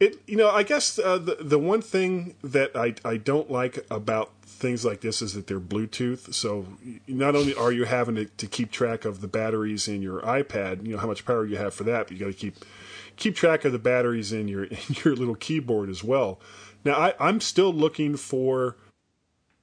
it 0.00 0.16
you 0.26 0.36
know 0.36 0.50
I 0.50 0.62
guess 0.62 0.98
uh, 0.98 1.18
the 1.18 1.36
the 1.40 1.58
one 1.58 1.82
thing 1.82 2.36
that 2.42 2.74
I 2.74 2.94
I 3.04 3.18
don't 3.18 3.50
like 3.50 3.84
about 3.90 4.30
things 4.46 4.84
like 4.84 5.00
this 5.02 5.20
is 5.20 5.34
that 5.34 5.46
they're 5.46 5.60
Bluetooth. 5.60 6.32
So 6.32 6.66
not 7.08 7.34
only 7.34 7.54
are 7.54 7.72
you 7.72 7.84
having 7.84 8.14
to, 8.14 8.24
to 8.26 8.46
keep 8.46 8.70
track 8.70 9.04
of 9.04 9.20
the 9.20 9.28
batteries 9.28 9.88
in 9.88 10.00
your 10.00 10.20
iPad, 10.22 10.86
you 10.86 10.92
know 10.94 10.98
how 11.00 11.06
much 11.08 11.26
power 11.26 11.44
you 11.44 11.56
have 11.56 11.74
for 11.74 11.84
that, 11.84 12.06
but 12.06 12.12
you 12.12 12.18
got 12.18 12.32
to 12.32 12.32
keep 12.32 12.64
keep 13.16 13.36
track 13.36 13.64
of 13.64 13.72
the 13.72 13.78
batteries 13.78 14.32
in 14.32 14.48
your 14.48 14.64
in 14.64 14.78
your 15.04 15.14
little 15.16 15.34
keyboard 15.34 15.88
as 15.88 16.02
well. 16.04 16.40
Now 16.84 16.94
I, 16.94 17.14
I'm 17.18 17.40
still 17.40 17.72
looking 17.72 18.16
for 18.16 18.76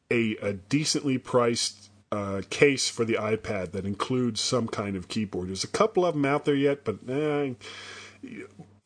a, 0.09 0.35
a 0.37 0.53
decently 0.53 1.17
priced 1.17 1.89
uh, 2.11 2.41
case 2.49 2.89
for 2.89 3.05
the 3.05 3.13
iPad 3.13 3.71
that 3.71 3.85
includes 3.85 4.41
some 4.41 4.67
kind 4.67 4.95
of 4.97 5.07
keyboard. 5.07 5.47
There's 5.47 5.63
a 5.63 5.67
couple 5.67 6.05
of 6.05 6.13
them 6.13 6.25
out 6.25 6.43
there 6.43 6.55
yet, 6.55 6.83
but 6.83 6.97
eh, 7.09 7.53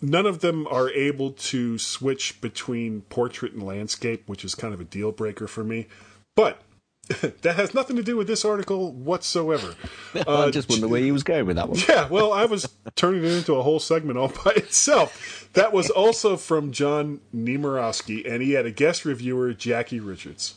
none 0.01 0.25
of 0.27 0.39
them 0.39 0.67
are 0.67 0.91
able 0.91 1.31
to 1.31 1.79
switch 1.79 2.39
between 2.41 3.01
portrait 3.01 3.53
and 3.53 3.63
landscape, 3.63 4.23
which 4.27 4.45
is 4.45 4.53
kind 4.53 4.73
of 4.73 4.79
a 4.79 4.85
deal 4.85 5.11
breaker 5.11 5.47
for 5.47 5.63
me. 5.63 5.87
But 6.35 6.61
that 7.41 7.55
has 7.55 7.73
nothing 7.73 7.95
to 7.97 8.03
do 8.03 8.17
with 8.17 8.27
this 8.27 8.43
article 8.43 8.91
whatsoever. 8.91 9.75
I 10.27 10.49
just 10.49 10.69
wonder 10.69 10.87
where 10.87 11.01
he 11.01 11.11
was 11.11 11.23
going 11.23 11.45
with 11.45 11.55
that 11.57 11.69
one. 11.69 11.79
Yeah, 11.87 12.07
well, 12.07 12.33
I 12.33 12.45
was 12.45 12.67
turning 12.95 13.23
it 13.23 13.31
into 13.31 13.55
a 13.55 13.61
whole 13.61 13.79
segment 13.79 14.17
all 14.17 14.29
by 14.43 14.51
itself. 14.55 15.49
That 15.53 15.71
was 15.71 15.89
also 15.89 16.35
from 16.35 16.71
John 16.71 17.21
Nemerovski, 17.33 18.29
and 18.29 18.41
he 18.41 18.53
had 18.53 18.65
a 18.65 18.71
guest 18.71 19.05
reviewer, 19.05 19.53
Jackie 19.53 19.99
Richards. 19.99 20.55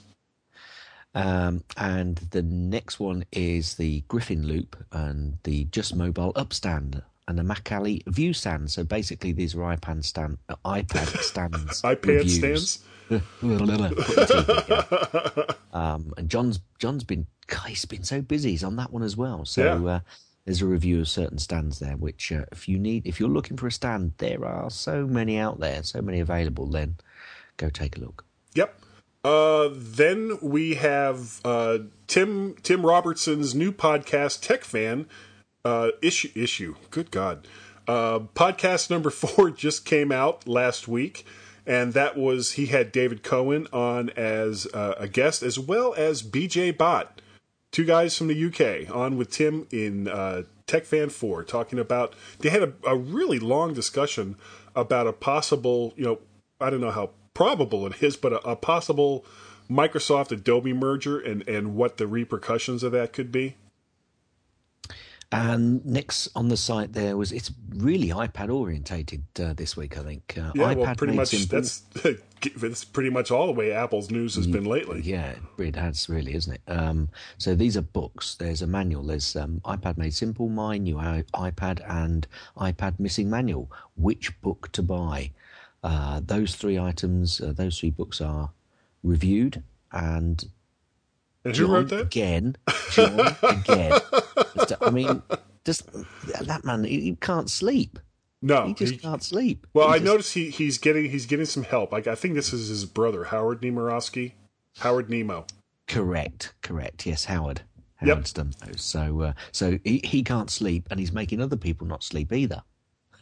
Um, 1.14 1.64
and 1.76 2.17
the 2.31 2.43
next 2.43 3.00
one 3.00 3.25
is 3.33 3.75
the 3.75 4.02
Griffin 4.09 4.47
Loop 4.47 4.76
and 4.93 5.38
the 5.45 5.64
Just 5.64 5.95
Mobile 5.95 6.33
Upstand 6.35 7.02
and 7.26 7.38
the 7.38 7.43
Macally 7.43 8.02
View 8.07 8.33
Stand. 8.33 8.71
So 8.71 8.85
basically, 8.85 9.33
these 9.33 9.55
are 9.55 9.76
iPad 9.76 10.05
stand, 10.05 10.38
uh, 10.49 10.57
iPad 10.64 11.19
stands. 11.23 11.83
iPad 11.83 12.07
reviews. 12.07 12.37
stands. 12.38 12.85
Put 13.09 13.21
the 13.41 14.27
teeth 14.27 14.47
together. 14.47 15.55
um, 15.73 16.12
and 16.17 16.29
John's 16.29 16.61
John's 16.79 17.05
been 17.05 17.27
he's 17.67 17.85
been 17.85 18.05
so 18.05 18.21
busy. 18.21 18.50
He's 18.50 18.65
on 18.65 18.77
that 18.77 18.93
one 18.93 19.03
as 19.03 19.17
well. 19.17 19.45
So 19.45 19.65
Yeah. 19.65 19.91
uh, 19.95 20.00
there's 20.45 20.62
a 20.62 20.67
review 20.67 21.00
of 21.00 21.09
certain 21.09 21.38
stands 21.38 21.79
there. 21.79 21.97
Which 21.97 22.33
uh, 22.33 22.45
if 22.53 22.69
you 22.69 22.79
need, 22.79 23.07
if 23.07 23.21
you're 23.21 23.29
looking 23.29 23.57
for 23.57 23.67
a 23.67 23.73
stand, 23.73 24.12
there 24.19 24.45
are 24.45 24.71
so 24.71 25.07
many 25.07 25.38
out 25.38 25.61
there, 25.61 25.83
so 25.83 26.00
many 26.03 26.21
available. 26.21 26.67
Then 26.67 26.97
go 27.57 27.69
take 27.71 27.97
a 27.97 28.00
look. 28.00 28.25
Yep. 28.55 28.79
Uh, 29.25 29.69
then 29.73 30.38
we 30.41 30.75
have 30.77 31.41
uh, 31.45 31.79
Tim 32.07 32.55
Tim 32.62 32.85
Robertson's 32.87 33.55
new 33.55 33.73
podcast, 33.73 34.41
Tech 34.43 34.65
Fan. 34.65 35.07
Uh, 35.65 35.91
issue 36.00 36.31
issue. 36.35 36.77
Good 36.91 37.11
God. 37.11 37.47
Uh, 37.87 38.21
podcast 38.21 38.91
number 38.91 39.11
four 39.23 39.50
just 39.50 39.85
came 39.85 40.12
out 40.12 40.47
last 40.47 40.87
week, 40.88 41.27
and 41.68 41.92
that 41.92 42.16
was 42.16 42.52
he 42.52 42.66
had 42.66 42.90
David 42.90 43.22
Cohen 43.22 43.68
on 43.75 44.08
as 44.16 44.66
uh, 44.72 44.94
a 44.96 45.06
guest, 45.06 45.42
as 45.42 45.58
well 45.58 45.94
as 45.94 46.22
BJ 46.22 46.76
Bott, 46.76 47.20
two 47.70 47.84
guys 47.84 48.16
from 48.16 48.28
the 48.28 48.44
UK, 48.46 48.92
on 48.92 49.18
with 49.18 49.30
Tim 49.30 49.68
in 49.70 50.08
uh, 50.08 50.44
Tech 50.66 50.87
Fan 50.87 51.10
Four, 51.10 51.44
talking 51.44 51.78
about. 51.78 52.14
They 52.38 52.48
had 52.48 52.62
a, 52.62 52.72
a 52.87 52.96
really 52.96 53.38
long 53.38 53.75
discussion 53.75 54.37
about 54.75 55.06
a 55.06 55.12
possible, 55.12 55.92
you 55.94 56.04
know, 56.04 56.18
I 56.58 56.70
don't 56.70 56.80
know 56.80 56.90
how 56.90 57.10
probable 57.34 57.87
it 57.87 58.02
is, 58.02 58.16
but 58.16 58.32
a, 58.32 58.48
a 58.48 58.56
possible 58.56 59.26
Microsoft 59.70 60.32
Adobe 60.32 60.72
merger 60.72 61.20
and 61.20 61.46
and 61.46 61.76
what 61.76 61.98
the 61.98 62.06
repercussions 62.06 62.82
of 62.82 62.92
that 62.92 63.12
could 63.12 63.30
be. 63.30 63.56
And 65.30 65.85
next 65.85 66.28
on 66.35 66.49
the 66.49 66.56
site 66.56 66.94
there 66.94 67.14
was 67.16 67.32
it's 67.32 67.52
really 67.76 68.08
iPad 68.08 68.49
orientated 68.50 69.25
uh, 69.38 69.52
this 69.52 69.76
week. 69.76 69.99
I 69.99 70.02
think 70.02 70.38
uh, 70.38 70.52
Yeah, 70.54 70.73
iPad 70.73 70.76
well, 70.76 70.94
pretty 70.94 71.12
much 71.16 71.30
that's 71.49 71.80
that's 72.56 72.85
pretty 72.85 73.11
much 73.11 73.30
all 73.30 73.47
the 73.47 73.52
way 73.52 73.73
Apple's 73.73 74.11
news 74.11 74.37
has 74.37 74.47
been 74.47 74.64
lately. 74.64 75.02
Yeah, 75.02 75.35
it 75.58 75.76
has 75.76 76.08
really, 76.08 76.35
isn't 76.35 76.54
it? 76.54 76.62
Um, 76.66 77.11
so 77.37 77.54
these 77.54 77.76
are 77.76 77.82
books. 77.82 78.37
There's 78.37 78.62
a 78.62 78.66
manual. 78.66 79.02
There's 79.02 79.37
um, 79.37 79.61
iPad 79.66 79.99
Made 79.99 80.14
Simple, 80.14 80.49
My 80.49 80.78
New 80.78 80.97
iPad, 80.97 81.80
and 81.90 82.26
iPad 82.56 82.99
Missing 82.99 83.28
Manual. 83.28 83.70
Which 83.97 84.40
book 84.40 84.70
to 84.73 84.82
buy? 84.82 85.32
Uh, 85.82 86.20
those 86.25 86.54
three 86.56 86.78
items, 86.78 87.40
uh, 87.40 87.52
those 87.52 87.78
three 87.78 87.90
books 87.90 88.20
are 88.20 88.50
reviewed 89.02 89.62
and 89.92 90.44
And 91.44 91.56
who 91.56 91.64
John 91.66 91.70
wrote 91.70 91.88
that? 91.90 92.00
again. 92.00 92.56
John 92.92 93.37
again. 93.42 93.92
I 94.81 94.90
mean, 94.90 95.23
just 95.64 95.88
that 96.47 96.64
man, 96.64 96.85
he, 96.85 97.00
he 97.00 97.17
can't 97.17 97.50
sleep. 97.50 97.99
No, 98.40 98.67
He 98.67 98.75
just 98.75 98.93
he- 98.93 98.99
can't 98.99 99.23
sleep. 99.23 99.67
well, 99.75 99.88
He 99.88 99.95
I 99.95 99.99
just- 99.99 100.05
noticed 100.07 100.35
he 100.35 100.50
he's 100.50 100.78
getting 100.78 101.11
he's 101.11 101.26
getting 101.26 101.47
some 101.47 101.64
help. 101.64 101.90
Like 101.93 102.07
I 102.07 102.14
think 102.14 102.35
this 102.35 102.52
is 102.52 102.69
his 102.69 102.85
brother 102.85 103.25
Howard 103.25 103.61
Nemerovski, 103.62 104.33
Howard 104.78 105.11
Nemo. 105.11 105.45
Correct, 105.87 106.52
correct. 106.62 107.07
Yes, 107.07 107.25
Howard. 107.25 107.62
Yep. 108.05 108.25
Done 108.35 108.52
those. 108.64 108.81
So, 108.81 109.23
uh, 109.23 109.33
so 109.50 109.78
he, 109.83 110.00
he 110.05 110.23
can't 110.23 110.50
sleep, 110.50 110.87
and 110.90 111.00
he's 111.00 111.11
making 111.11 111.40
other 111.40 111.57
people 111.57 111.85
not 111.85 112.05
sleep 112.05 112.33
either. 112.33 112.62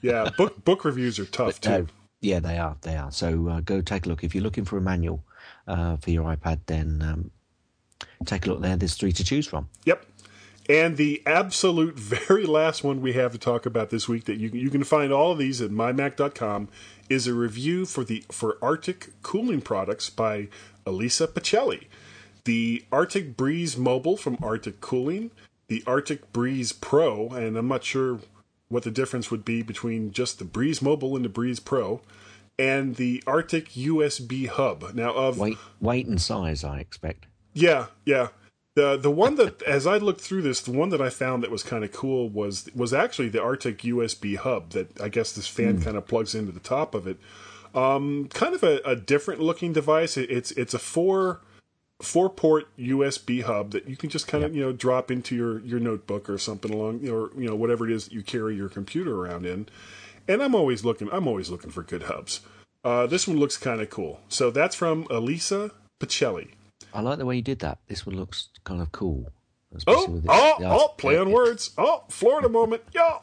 Yeah, 0.02 0.28
book 0.36 0.62
book 0.66 0.84
reviews 0.84 1.18
are 1.18 1.24
tough 1.24 1.60
too. 1.62 1.70
Uh, 1.70 1.82
yeah, 2.20 2.40
they 2.40 2.58
are. 2.58 2.76
They 2.82 2.94
are. 2.96 3.10
So 3.10 3.48
uh, 3.48 3.60
go 3.60 3.80
take 3.80 4.04
a 4.04 4.08
look. 4.10 4.22
If 4.22 4.34
you're 4.34 4.44
looking 4.44 4.66
for 4.66 4.76
a 4.76 4.82
manual 4.82 5.24
uh, 5.66 5.96
for 5.96 6.10
your 6.10 6.24
iPad, 6.24 6.60
then 6.66 7.00
um, 7.02 7.30
take 8.26 8.44
a 8.46 8.50
look 8.50 8.60
there. 8.60 8.76
There's 8.76 8.94
three 8.94 9.12
to 9.12 9.24
choose 9.24 9.46
from. 9.46 9.68
Yep. 9.86 10.04
And 10.68 10.96
the 10.96 11.22
absolute 11.26 11.94
very 11.98 12.44
last 12.44 12.82
one 12.82 13.00
we 13.00 13.12
have 13.14 13.32
to 13.32 13.38
talk 13.38 13.66
about 13.66 13.90
this 13.90 14.08
week 14.08 14.24
that 14.24 14.38
you 14.38 14.48
you 14.48 14.70
can 14.70 14.84
find 14.84 15.12
all 15.12 15.32
of 15.32 15.38
these 15.38 15.60
at 15.60 15.70
mymac.com 15.70 16.68
is 17.08 17.26
a 17.26 17.34
review 17.34 17.86
for 17.86 18.04
the 18.04 18.24
for 18.30 18.58
Arctic 18.60 19.10
cooling 19.22 19.60
products 19.60 20.10
by 20.10 20.48
Elisa 20.84 21.26
Pacelli. 21.28 21.84
The 22.44 22.84
Arctic 22.92 23.36
Breeze 23.36 23.76
Mobile 23.76 24.16
from 24.16 24.38
Arctic 24.40 24.80
Cooling, 24.80 25.32
the 25.66 25.82
Arctic 25.86 26.32
Breeze 26.32 26.72
Pro, 26.72 27.28
and 27.30 27.56
I'm 27.56 27.66
not 27.68 27.82
sure 27.82 28.20
what 28.68 28.84
the 28.84 28.90
difference 28.90 29.30
would 29.30 29.44
be 29.44 29.62
between 29.62 30.12
just 30.12 30.38
the 30.38 30.44
Breeze 30.44 30.80
Mobile 30.80 31.16
and 31.16 31.24
the 31.24 31.28
Breeze 31.28 31.58
Pro, 31.60 32.02
and 32.58 32.96
the 32.96 33.22
Arctic 33.26 33.70
USB 33.70 34.46
Hub. 34.48 34.92
Now 34.94 35.12
of 35.12 35.38
Weight, 35.38 35.58
weight 35.80 36.06
and 36.06 36.20
size, 36.20 36.62
I 36.62 36.78
expect. 36.78 37.26
yeah, 37.52 37.86
yeah. 38.04 38.28
The 38.76 38.96
the 38.96 39.10
one 39.10 39.34
that 39.36 39.62
as 39.66 39.86
I 39.86 39.96
looked 39.96 40.20
through 40.20 40.42
this, 40.42 40.60
the 40.60 40.70
one 40.70 40.90
that 40.90 41.00
I 41.00 41.10
found 41.10 41.42
that 41.42 41.50
was 41.50 41.64
kind 41.64 41.82
of 41.82 41.90
cool 41.90 42.28
was 42.28 42.70
was 42.74 42.94
actually 42.94 43.30
the 43.30 43.42
Arctic 43.42 43.78
USB 43.78 44.36
hub 44.36 44.70
that 44.70 45.00
I 45.00 45.08
guess 45.08 45.32
this 45.32 45.48
fan 45.48 45.82
kind 45.82 45.96
of 45.96 46.06
plugs 46.06 46.34
into 46.34 46.52
the 46.52 46.60
top 46.60 46.94
of 46.94 47.08
it. 47.08 47.18
Um, 47.74 48.28
kind 48.32 48.54
of 48.54 48.62
a, 48.62 48.80
a 48.84 48.94
different 48.94 49.40
looking 49.40 49.72
device. 49.72 50.16
It, 50.16 50.30
it's 50.30 50.52
it's 50.52 50.74
a 50.74 50.78
four 50.78 51.40
four 52.00 52.28
port 52.28 52.68
USB 52.78 53.42
hub 53.42 53.70
that 53.70 53.88
you 53.88 53.96
can 53.96 54.10
just 54.10 54.28
kind 54.28 54.44
of 54.44 54.54
you 54.54 54.62
know 54.62 54.72
drop 54.72 55.10
into 55.10 55.34
your 55.34 55.60
your 55.60 55.80
notebook 55.80 56.28
or 56.28 56.36
something 56.36 56.72
along 56.72 57.00
you 57.00 57.10
know 57.10 57.30
you 57.40 57.48
know 57.48 57.56
whatever 57.56 57.88
it 57.88 57.92
is 57.92 58.04
that 58.04 58.12
you 58.12 58.22
carry 58.22 58.54
your 58.54 58.68
computer 58.68 59.18
around 59.18 59.46
in. 59.46 59.66
And 60.28 60.42
I'm 60.42 60.54
always 60.54 60.84
looking 60.84 61.08
I'm 61.10 61.26
always 61.26 61.50
looking 61.50 61.70
for 61.70 61.82
good 61.82 62.04
hubs. 62.04 62.40
Uh, 62.84 63.06
this 63.06 63.26
one 63.26 63.38
looks 63.38 63.56
kind 63.56 63.80
of 63.80 63.90
cool. 63.90 64.20
So 64.28 64.50
that's 64.50 64.76
from 64.76 65.06
Elisa 65.10 65.72
Pacelli. 65.98 66.50
I 66.94 67.00
like 67.00 67.18
the 67.18 67.26
way 67.26 67.36
you 67.36 67.42
did 67.42 67.58
that. 67.60 67.78
This 67.88 68.06
one 68.06 68.16
looks 68.16 68.48
kind 68.64 68.80
of 68.80 68.90
cool. 68.92 69.30
Oh, 69.86 70.22
oh, 70.28 70.54
oh, 70.60 70.82
art- 70.82 70.98
play 70.98 71.18
on 71.18 71.30
words. 71.30 71.70
Oh, 71.76 72.04
Florida 72.08 72.48
moment. 72.48 72.82
Yeah. 72.94 73.18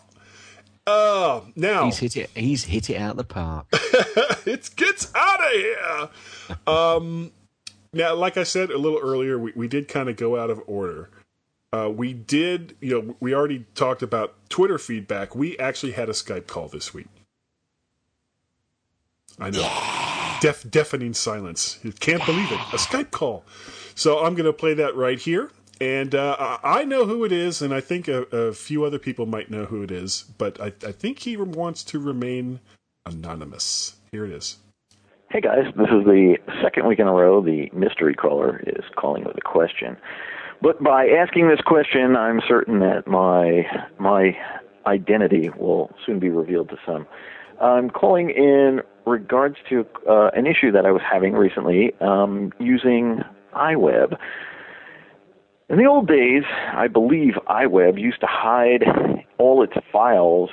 Uh, 0.86 1.40
now 1.56 1.86
He's 1.86 1.98
hit 1.98 2.18
it. 2.18 2.30
He's 2.36 2.66
hit 2.66 2.90
it 2.90 2.98
out 2.98 3.16
the 3.16 3.24
park. 3.24 3.68
it 4.46 4.70
gets 4.76 5.10
out 5.16 5.40
of 5.40 5.52
here. 5.52 6.10
Um, 6.68 7.32
now, 7.94 8.16
like 8.16 8.36
I 8.36 8.44
said 8.44 8.70
a 8.70 8.78
little 8.78 9.00
earlier, 9.00 9.40
we, 9.40 9.54
we 9.56 9.68
did 9.70 9.88
kind 9.88 10.10
of 10.10 10.18
go 10.18 10.38
out 10.38 10.50
of 10.50 10.62
order. 10.68 11.10
Uh, 11.72 11.90
we 11.90 12.12
did, 12.14 12.76
you 12.82 13.02
know, 13.02 13.16
we 13.22 13.34
already 13.34 13.66
talked 13.76 14.04
about 14.04 14.36
Twitter 14.50 14.78
feedback. 14.78 15.36
We 15.36 15.58
actually 15.58 15.94
had 15.94 16.10
a 16.10 16.12
Skype 16.12 16.48
call 16.48 16.68
this 16.68 16.94
week. 16.94 17.08
I 19.40 19.50
know. 19.50 20.03
Deaf, 20.44 20.70
deafening 20.70 21.14
silence. 21.14 21.80
You 21.84 21.94
can't 21.94 22.26
believe 22.26 22.52
it. 22.52 22.60
A 22.74 22.78
Skype 22.78 23.12
call. 23.12 23.46
So 23.96 24.26
I'm 24.26 24.36
going 24.36 24.46
to 24.46 24.52
play 24.52 24.74
that 24.74 24.94
right 24.94 25.18
here. 25.18 25.50
And 25.80 26.14
uh, 26.14 26.58
I 26.62 26.84
know 26.84 27.06
who 27.06 27.24
it 27.24 27.32
is, 27.32 27.62
and 27.62 27.74
I 27.74 27.80
think 27.80 28.10
a, 28.10 28.24
a 28.24 28.52
few 28.52 28.84
other 28.84 29.00
people 29.00 29.26
might 29.26 29.50
know 29.50 29.64
who 29.64 29.82
it 29.84 29.90
is, 29.90 30.26
but 30.38 30.60
I, 30.60 30.74
I 30.86 30.92
think 30.92 31.20
he 31.20 31.38
wants 31.38 31.82
to 31.86 31.98
remain 31.98 32.60
anonymous. 33.06 33.96
Here 34.12 34.26
it 34.26 34.34
is. 34.34 34.58
Hey 35.32 35.40
guys, 35.40 35.64
this 35.78 35.88
is 35.88 36.04
the 36.04 36.36
second 36.62 36.90
week 36.90 37.00
in 37.00 37.08
a 37.08 37.14
row 37.14 37.42
the 37.42 37.70
mystery 37.72 38.14
caller 38.14 38.62
is 38.68 38.84
calling 38.98 39.24
with 39.24 39.38
a 39.38 39.42
question. 39.50 39.96
But 40.62 40.84
by 40.84 41.08
asking 41.08 41.48
this 41.48 41.62
question, 41.62 42.18
I'm 42.18 42.42
certain 42.46 42.80
that 42.82 43.08
my 43.08 43.64
my 43.98 44.38
identity 44.86 45.50
will 45.58 45.90
soon 46.06 46.20
be 46.20 46.28
revealed 46.28 46.68
to 46.68 46.78
some. 46.86 47.08
I'm 47.62 47.90
calling 47.90 48.30
in 48.30 48.82
regards 49.06 49.56
to 49.70 49.86
uh, 50.10 50.30
an 50.36 50.48
issue 50.48 50.72
that 50.72 50.86
I 50.86 50.92
was 50.92 51.02
having 51.10 51.34
recently 51.34 51.94
um, 52.00 52.52
using 52.60 53.22
iWeb. 53.56 54.18
In 55.70 55.78
the 55.78 55.86
old 55.86 56.08
days, 56.08 56.44
I 56.74 56.88
believe 56.88 57.34
iWeb 57.48 58.00
used 58.00 58.20
to 58.22 58.28
hide 58.30 58.84
all 59.38 59.64
its 59.64 59.74
files 59.92 60.50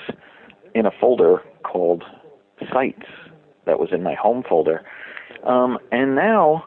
in 0.75 0.87
a 0.87 0.91
folder 1.01 1.43
called 1.63 2.05
Sites 2.73 3.07
that 3.67 3.79
was 3.79 3.91
in 3.93 4.03
my 4.03 4.15
home 4.15 4.43
folder. 4.49 4.85
Um, 5.45 5.79
and 5.91 6.15
now 6.15 6.65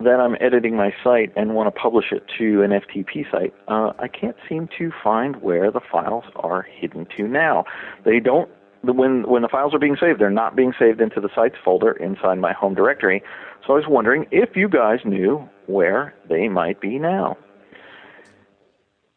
that 0.00 0.20
I'm 0.20 0.36
editing 0.40 0.76
my 0.76 0.92
site 1.04 1.32
and 1.36 1.54
want 1.54 1.72
to 1.72 1.80
publish 1.80 2.06
it 2.12 2.24
to 2.38 2.62
an 2.62 2.70
FTP 2.70 3.30
site, 3.30 3.54
uh, 3.68 3.92
I 3.98 4.08
can't 4.08 4.36
seem 4.48 4.68
to 4.78 4.90
find 5.02 5.36
where 5.42 5.70
the 5.70 5.80
files 5.90 6.24
are 6.36 6.62
hidden 6.62 7.06
to 7.16 7.28
now. 7.28 7.64
They 8.04 8.20
don't. 8.20 8.50
When 8.82 9.28
when 9.28 9.42
the 9.42 9.48
files 9.48 9.74
are 9.74 9.78
being 9.78 9.96
saved, 10.00 10.20
they're 10.20 10.30
not 10.30 10.56
being 10.56 10.72
saved 10.78 11.00
into 11.00 11.20
the 11.20 11.28
sites 11.34 11.54
folder 11.64 11.92
inside 11.92 12.38
my 12.38 12.52
home 12.52 12.74
directory. 12.74 13.22
So 13.66 13.74
I 13.74 13.76
was 13.76 13.84
wondering 13.88 14.26
if 14.32 14.56
you 14.56 14.68
guys 14.68 14.98
knew 15.04 15.48
where 15.66 16.14
they 16.28 16.48
might 16.48 16.80
be 16.80 16.98
now. 16.98 17.36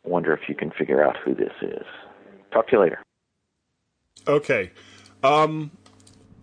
Wonder 0.04 0.34
if 0.34 0.48
you 0.48 0.54
can 0.54 0.70
figure 0.70 1.04
out 1.04 1.18
who 1.26 1.34
this 1.34 1.54
is. 1.64 1.86
Talk 2.54 2.68
to 2.68 2.74
you 2.74 2.82
later. 2.82 3.02
Okay. 4.28 4.72
Um, 5.24 5.72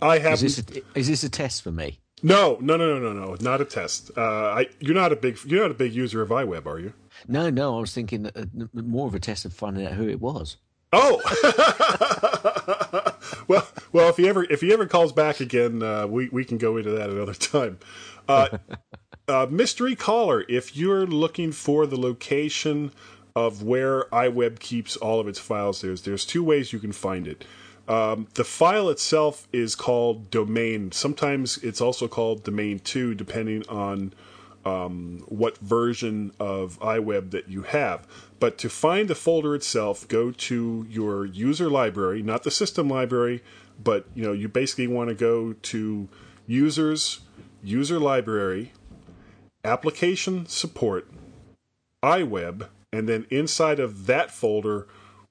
I 0.00 0.18
have. 0.18 0.42
Is 0.42 0.56
this 0.56 0.58
a, 0.58 0.98
is 0.98 1.06
this 1.08 1.22
a 1.22 1.28
test 1.28 1.62
for 1.62 1.70
me? 1.70 2.00
No, 2.24 2.56
no, 2.60 2.76
no, 2.76 2.98
no, 2.98 3.12
no, 3.12 3.24
no, 3.24 3.36
not 3.40 3.60
a 3.60 3.64
test. 3.64 4.10
Uh, 4.16 4.20
I, 4.20 4.66
you're 4.78 4.94
not 4.94 5.12
a 5.12 5.16
big 5.16 5.38
you're 5.44 5.62
not 5.62 5.70
a 5.70 5.74
big 5.74 5.92
user 5.92 6.22
of 6.22 6.28
iWeb, 6.28 6.66
are 6.66 6.78
you? 6.78 6.92
No, 7.26 7.50
no, 7.50 7.76
I 7.76 7.80
was 7.80 7.92
thinking 7.92 8.26
uh, 8.26 8.44
more 8.74 9.08
of 9.08 9.14
a 9.14 9.20
test 9.20 9.44
of 9.44 9.52
finding 9.52 9.86
out 9.86 9.92
who 9.92 10.08
it 10.08 10.20
was. 10.20 10.56
Oh, 10.92 11.20
well, 13.52 13.68
well, 13.92 14.08
if 14.08 14.16
he 14.16 14.28
ever 14.28 14.44
if 14.44 14.62
he 14.62 14.72
ever 14.72 14.86
calls 14.86 15.12
back 15.12 15.40
again, 15.40 15.82
uh, 15.82 16.06
we 16.06 16.28
we 16.30 16.44
can 16.44 16.58
go 16.58 16.76
into 16.76 16.90
that 16.90 17.10
another 17.10 17.34
time. 17.34 17.78
Uh, 18.28 18.58
uh, 19.28 19.46
mystery 19.50 19.94
caller, 19.94 20.44
if 20.48 20.74
you're 20.76 21.06
looking 21.06 21.52
for 21.52 21.86
the 21.86 21.98
location 21.98 22.92
of 23.36 23.62
where 23.62 24.04
iWeb 24.04 24.58
keeps 24.58 24.96
all 24.96 25.20
of 25.20 25.28
its 25.28 25.38
files, 25.38 25.82
there's 25.82 26.02
there's 26.02 26.24
two 26.24 26.42
ways 26.42 26.72
you 26.72 26.78
can 26.78 26.92
find 26.92 27.28
it. 27.28 27.44
Um, 27.88 28.28
the 28.34 28.44
file 28.44 28.88
itself 28.88 29.48
is 29.52 29.74
called 29.74 30.30
domain. 30.30 30.92
Sometimes 30.92 31.58
it's 31.58 31.80
also 31.80 32.08
called 32.08 32.44
domain 32.44 32.78
two, 32.78 33.14
depending 33.14 33.68
on 33.68 34.14
um, 34.64 35.24
what 35.26 35.58
version 35.58 36.32
of 36.38 36.78
iWeb 36.80 37.32
that 37.32 37.48
you 37.48 37.62
have. 37.62 38.06
But 38.42 38.58
to 38.58 38.68
find 38.68 39.06
the 39.06 39.14
folder 39.14 39.54
itself, 39.54 40.08
go 40.08 40.32
to 40.32 40.84
your 40.90 41.24
user 41.24 41.70
library, 41.70 42.24
not 42.24 42.42
the 42.42 42.50
system 42.50 42.88
library, 42.88 43.40
but 43.80 44.04
you 44.16 44.24
know 44.24 44.32
you 44.32 44.48
basically 44.48 44.88
want 44.88 45.10
to 45.10 45.14
go 45.14 45.52
to 45.52 46.08
users, 46.48 47.20
user 47.62 48.00
library, 48.00 48.72
application 49.64 50.46
support, 50.46 51.08
iWeb, 52.02 52.66
and 52.92 53.08
then 53.08 53.28
inside 53.30 53.78
of 53.78 54.06
that 54.06 54.32
folder 54.32 54.88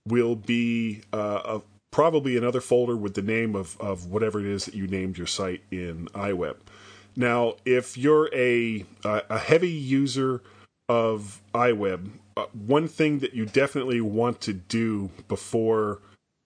will 0.07 0.37
be 0.37 1.01
uh, 1.11 1.41
a, 1.43 1.61
probably 1.91 2.37
another 2.37 2.61
folder 2.61 2.95
with 2.95 3.15
the 3.15 3.21
name 3.21 3.57
of, 3.57 3.77
of 3.81 4.05
whatever 4.05 4.39
it 4.39 4.45
is 4.45 4.63
that 4.63 4.73
you 4.73 4.87
named 4.87 5.17
your 5.17 5.27
site 5.27 5.63
in 5.69 6.07
iWeb. 6.13 6.55
Now, 7.17 7.55
if 7.65 7.97
you're 7.97 8.33
a 8.33 8.85
a 9.03 9.37
heavy 9.37 9.69
user 9.69 10.41
of 10.87 11.41
iWeb, 11.53 12.09
uh, 12.37 12.45
one 12.53 12.87
thing 12.87 13.19
that 13.19 13.33
you 13.33 13.45
definitely 13.45 14.01
want 14.01 14.41
to 14.41 14.53
do 14.53 15.09
before 15.27 15.99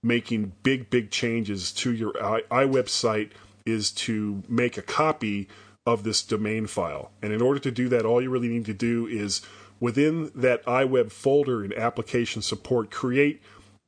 making 0.03 0.53
big 0.63 0.89
big 0.89 1.09
changes 1.09 1.71
to 1.71 1.91
your 1.91 2.13
I, 2.23 2.41
iWeb 2.51 2.89
site 2.89 3.31
is 3.65 3.91
to 3.91 4.43
make 4.47 4.77
a 4.77 4.81
copy 4.81 5.47
of 5.85 6.03
this 6.03 6.21
domain 6.23 6.67
file. 6.67 7.11
And 7.21 7.31
in 7.31 7.41
order 7.41 7.59
to 7.59 7.71
do 7.71 7.89
that, 7.89 8.05
all 8.05 8.21
you 8.21 8.29
really 8.29 8.47
need 8.47 8.65
to 8.65 8.73
do 8.73 9.07
is 9.07 9.41
within 9.79 10.31
that 10.35 10.63
iWeb 10.65 11.11
folder 11.11 11.63
in 11.63 11.73
application 11.73 12.41
support, 12.41 12.91
create 12.91 13.41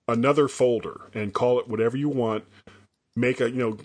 another 0.08 0.48
folder 0.48 1.02
and 1.14 1.34
call 1.34 1.60
it 1.60 1.68
whatever 1.68 1.98
you 1.98 2.10
want. 2.10 2.46
Make 3.16 3.42
a, 3.42 3.50
you 3.50 3.58
know, 3.58 3.78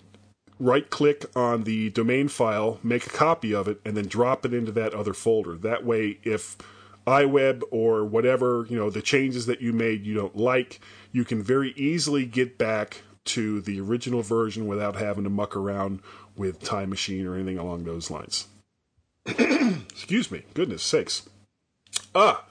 right 0.59 0.89
click 0.89 1.25
on 1.35 1.63
the 1.63 1.89
domain 1.89 2.27
file, 2.27 2.79
make 2.83 3.05
a 3.07 3.09
copy 3.09 3.53
of 3.53 3.67
it, 3.67 3.81
and 3.83 3.97
then 3.97 4.07
drop 4.07 4.45
it 4.45 4.53
into 4.53 4.71
that 4.73 4.93
other 4.93 5.13
folder. 5.13 5.55
That 5.55 5.85
way, 5.85 6.19
if 6.23 6.57
iWeb 7.05 7.63
or 7.71 8.05
whatever, 8.05 8.65
you 8.69 8.77
know, 8.77 8.89
the 8.89 9.01
changes 9.01 9.45
that 9.45 9.61
you 9.61 9.73
made 9.73 10.05
you 10.05 10.13
don't 10.13 10.35
like, 10.35 10.79
you 11.11 11.25
can 11.25 11.43
very 11.43 11.71
easily 11.71 12.25
get 12.25 12.57
back 12.57 13.01
to 13.25 13.61
the 13.61 13.79
original 13.79 14.21
version 14.21 14.67
without 14.67 14.95
having 14.95 15.23
to 15.23 15.29
muck 15.29 15.55
around 15.55 16.01
with 16.35 16.61
Time 16.61 16.89
Machine 16.89 17.25
or 17.25 17.35
anything 17.35 17.57
along 17.57 17.83
those 17.83 18.09
lines. 18.09 18.47
Excuse 19.25 20.31
me. 20.31 20.43
Goodness 20.53 20.83
sakes. 20.83 21.29
Ah, 22.15 22.45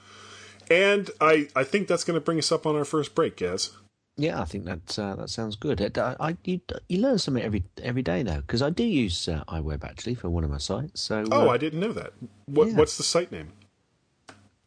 and 0.71 1.09
I, 1.21 1.47
I 1.55 1.63
think 1.63 1.87
that's 1.87 2.03
going 2.03 2.15
to 2.15 2.21
bring 2.21 2.39
us 2.39 2.51
up 2.51 2.65
on 2.65 2.75
our 2.75 2.85
first 2.85 3.13
break, 3.13 3.37
Gaz. 3.37 3.71
Yeah, 4.15 4.39
I 4.39 4.45
think 4.45 4.65
that 4.65 4.99
uh, 4.99 5.15
that 5.15 5.29
sounds 5.29 5.55
good. 5.55 5.97
I, 5.97 6.15
I, 6.19 6.37
you, 6.43 6.61
you 6.87 6.99
learn 6.99 7.17
something 7.17 7.43
every 7.43 7.63
every 7.81 8.03
day 8.03 8.21
though, 8.21 8.41
because 8.41 8.61
I 8.61 8.69
do 8.69 8.83
use 8.83 9.27
uh, 9.27 9.43
iWeb 9.47 9.83
actually 9.83 10.13
for 10.13 10.29
one 10.29 10.43
of 10.43 10.51
my 10.51 10.59
sites. 10.59 11.01
So 11.01 11.23
oh, 11.31 11.49
uh, 11.49 11.51
I 11.51 11.57
didn't 11.57 11.79
know 11.79 11.91
that. 11.93 12.13
What, 12.45 12.67
yeah. 12.67 12.75
What's 12.75 12.97
the 12.97 13.03
site 13.03 13.31
name? 13.31 13.53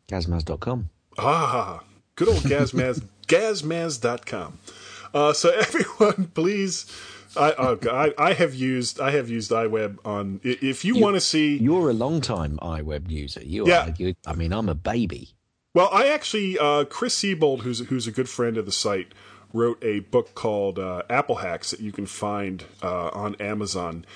Gazmaz.com. 0.08 0.90
Ah, 1.18 1.82
good 2.14 2.28
old 2.28 2.38
Gazmaz, 2.42 3.02
Gazmaz.com. 3.28 4.58
Uh, 5.14 5.32
so 5.32 5.50
everyone, 5.58 6.30
please. 6.34 6.86
I, 7.36 7.52
oh, 7.58 7.78
I 7.90 8.14
I 8.18 8.32
have 8.32 8.54
used 8.54 8.98
I 9.00 9.10
have 9.10 9.28
used 9.28 9.50
iWeb 9.50 9.98
on. 10.04 10.40
If 10.42 10.84
you, 10.84 10.94
You- 10.96 11.02
want 11.02 11.16
to 11.16 11.20
see, 11.20 11.56
You're 11.58 11.90
a 11.90 11.92
long 11.92 12.20
time 12.20 12.58
iWeb 12.62 13.10
user. 13.10 13.42
You 13.42 13.66
Yeah. 13.66 13.88
are. 13.88 13.94
You, 13.98 14.14
I 14.26 14.34
mean, 14.34 14.52
I'm 14.52 14.68
a 14.68 14.74
baby. 14.74 15.30
Well, 15.74 15.90
I 15.92 16.06
actually, 16.08 16.58
uh, 16.58 16.84
Chris 16.84 17.14
Seibold, 17.20 17.60
who's 17.60 17.80
who's 17.80 18.06
a 18.06 18.10
good 18.10 18.28
friend 18.30 18.56
of 18.56 18.64
the 18.64 18.72
site, 18.72 19.08
wrote 19.52 19.82
a 19.84 20.00
book 20.00 20.34
called 20.34 20.78
uh, 20.78 21.02
Apple 21.10 21.36
Hacks 21.36 21.70
that 21.72 21.80
you 21.80 21.92
can 21.92 22.06
find 22.06 22.64
uh, 22.82 23.08
on 23.12 23.34
Amazon, 23.34 24.06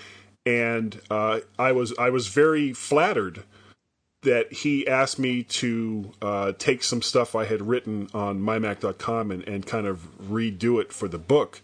and 0.47 0.99
uh, 1.11 1.41
I 1.59 1.73
was 1.73 1.93
I 1.99 2.09
was 2.09 2.29
very 2.29 2.73
flattered 2.73 3.43
that 4.23 4.53
he 4.53 4.87
asked 4.87 5.19
me 5.19 5.43
to 5.43 6.13
uh, 6.21 6.53
take 6.59 6.83
some 6.83 7.01
stuff 7.01 7.35
I 7.35 7.47
had 7.47 7.63
written 7.63 8.09
on 8.13 8.41
mymac.com 8.41 9.31
and, 9.31 9.43
and 9.49 9.67
kind 9.67 9.87
of 9.87 10.09
redo 10.21 10.81
it 10.81 10.93
for 10.93 11.09
the 11.09 11.19
book. 11.19 11.63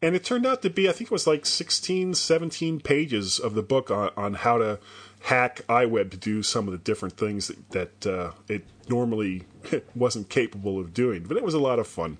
And 0.00 0.14
it 0.14 0.24
turned 0.24 0.46
out 0.46 0.62
to 0.62 0.70
be, 0.70 0.88
I 0.88 0.92
think 0.92 1.08
it 1.08 1.12
was 1.12 1.26
like 1.26 1.44
16, 1.44 2.14
17 2.14 2.80
pages 2.80 3.38
of 3.38 3.54
the 3.54 3.62
book 3.62 3.90
on, 3.90 4.10
on 4.16 4.34
how 4.34 4.58
to 4.58 4.78
hack 5.22 5.62
iWeb 5.68 6.10
to 6.12 6.16
do 6.16 6.42
some 6.42 6.68
of 6.68 6.72
the 6.72 6.78
different 6.78 7.16
things 7.16 7.48
that, 7.48 7.70
that 7.70 8.06
uh, 8.06 8.32
it 8.48 8.64
normally 8.88 9.44
wasn't 9.94 10.28
capable 10.28 10.78
of 10.78 10.94
doing. 10.94 11.24
But 11.24 11.36
it 11.36 11.42
was 11.42 11.54
a 11.54 11.58
lot 11.58 11.78
of 11.78 11.86
fun. 11.86 12.16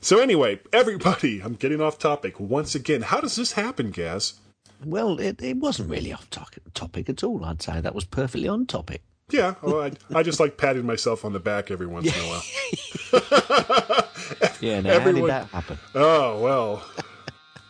So, 0.00 0.18
anyway, 0.18 0.60
everybody, 0.72 1.40
I'm 1.40 1.54
getting 1.54 1.80
off 1.80 1.98
topic 1.98 2.40
once 2.40 2.74
again. 2.74 3.02
How 3.02 3.20
does 3.20 3.36
this 3.36 3.52
happen, 3.52 3.90
Gaz? 3.90 4.34
Well, 4.86 5.18
it, 5.20 5.40
it 5.42 5.56
wasn't 5.56 5.90
really 5.90 6.12
off 6.12 6.28
to- 6.30 6.44
topic 6.74 7.08
at 7.08 7.22
all. 7.24 7.44
I'd 7.44 7.62
say 7.62 7.80
that 7.80 7.94
was 7.94 8.04
perfectly 8.04 8.48
on 8.48 8.66
topic. 8.66 9.02
Yeah, 9.30 9.54
well, 9.62 9.82
I, 9.82 9.92
I 10.14 10.22
just 10.22 10.38
like 10.38 10.58
patting 10.58 10.84
myself 10.84 11.24
on 11.24 11.32
the 11.32 11.40
back 11.40 11.70
every 11.70 11.86
once 11.86 12.06
in 12.06 12.22
a 12.24 12.28
while. 12.28 14.00
Yeah, 14.60 14.80
now 14.80 14.90
Everyone- 14.90 15.28
how 15.30 15.38
did 15.40 15.46
that 15.48 15.50
happen? 15.54 15.78
Oh, 15.94 16.40
well. 16.40 16.82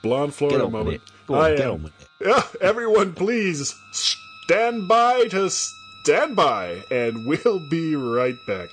Blonde 0.03 0.33
Florida 0.35 0.69
moment. 0.69 0.97
it. 0.97 1.01
Go 1.27 1.35
on, 1.35 1.41
I 1.45 1.51
am. 1.55 1.71
on 1.73 1.83
with 1.85 1.93
it. 2.01 2.09
Yeah, 2.27 2.43
everyone, 2.61 3.13
please 3.15 3.75
stand 3.93 4.87
by 4.87 5.27
to 5.29 5.51
stand 5.51 6.37
by, 6.37 6.83
and 6.91 7.27
we'll 7.27 7.69
be 7.69 7.97
right 7.97 8.37
back. 8.47 8.69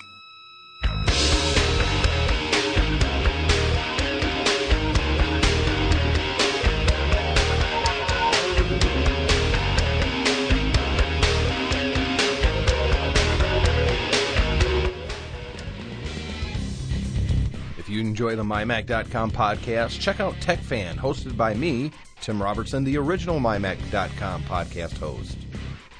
Enjoy 18.32 18.41
the 18.41 18.48
MyMac.com 18.48 19.32
podcast, 19.32 20.00
check 20.00 20.20
out 20.20 20.34
TechFan, 20.36 20.96
hosted 20.96 21.36
by 21.36 21.54
me, 21.54 21.91
Tim 22.22 22.41
Robertson, 22.41 22.84
the 22.84 22.98
original 22.98 23.39
MyMac.com 23.39 24.44
podcast 24.44 24.98
host. 24.98 25.38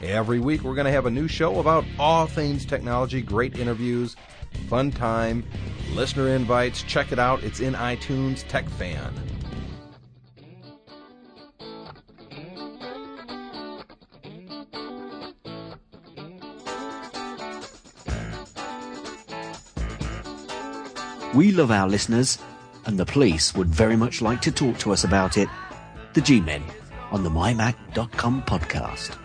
Every 0.02 0.40
week, 0.40 0.64
we're 0.64 0.76
going 0.76 0.86
to 0.86 0.92
have 0.92 1.06
a 1.06 1.12
new 1.12 1.28
show 1.28 1.60
about 1.60 1.84
all 2.00 2.28
things 2.28 2.66
technology, 2.66 3.22
great 3.22 3.58
interviews, 3.58 4.16
fun 4.70 4.92
time, 4.92 5.44
listener 5.94 6.30
invites. 6.30 6.84
Check 6.84 7.12
it 7.12 7.20
out. 7.20 7.44
It's 7.44 7.60
in 7.60 7.74
iTunes, 7.74 8.46
TechFan. 8.46 9.31
We 21.34 21.54
love 21.54 21.72
our 21.72 21.88
listeners, 21.88 22.40
and 22.86 23.00
the 23.00 23.06
police 23.06 23.56
would 23.56 23.70
very 23.70 23.96
much 23.96 24.22
like 24.22 24.42
to 24.42 24.52
talk 24.52 24.78
to 24.80 24.92
us 24.92 25.06
about 25.06 25.38
it. 25.38 25.48
The 26.14 26.20
G 26.20 26.42
Men 26.42 26.62
on 27.10 27.24
the 27.24 27.30
MyMac.com 27.30 28.44
podcast. 28.44 29.18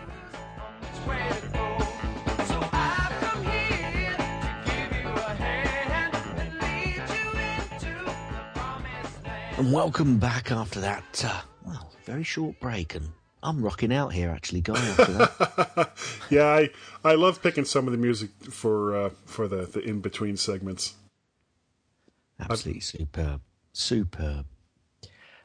And 9.57 9.73
welcome 9.73 10.17
back 10.19 10.51
after 10.51 10.79
that, 10.81 11.25
uh, 11.25 11.41
well, 11.65 11.91
very 12.05 12.23
short 12.23 12.59
break. 12.61 12.93
And 12.95 13.09
I'm 13.41 13.61
rocking 13.61 13.91
out 13.91 14.13
here, 14.13 14.29
actually, 14.29 14.61
Guy, 14.61 14.75
after 14.77 15.11
that. 15.13 15.91
Yeah, 16.29 16.45
I 16.45 16.69
I 17.03 17.15
love 17.15 17.41
picking 17.41 17.65
some 17.65 17.85
of 17.87 17.91
the 17.91 17.97
music 17.97 18.29
for 18.49 18.95
uh, 18.95 19.09
for 19.25 19.47
the 19.47 19.65
the 19.65 19.79
in 19.79 19.99
between 20.01 20.37
segments. 20.37 20.93
Absolutely 22.39 22.81
superb. 22.81 23.41
Superb. 23.73 24.45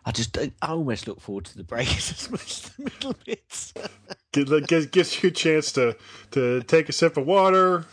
I 0.05 0.11
just, 0.11 0.37
I 0.37 0.52
almost 0.62 1.07
look 1.07 1.20
forward 1.20 1.44
to 1.46 1.57
the 1.57 1.64
break 1.64 1.88
as 1.96 2.31
much 2.31 2.50
as 2.50 2.61
the 2.76 2.85
middle 2.85 3.14
bits. 3.24 3.72
Gives, 4.33 4.87
gives, 4.87 5.22
you 5.22 5.28
a 5.28 5.33
chance 5.33 5.72
to 5.72 5.94
to 6.31 6.62
take 6.62 6.88
a 6.88 6.92
sip 6.92 7.18
of 7.18 7.26
water, 7.26 7.85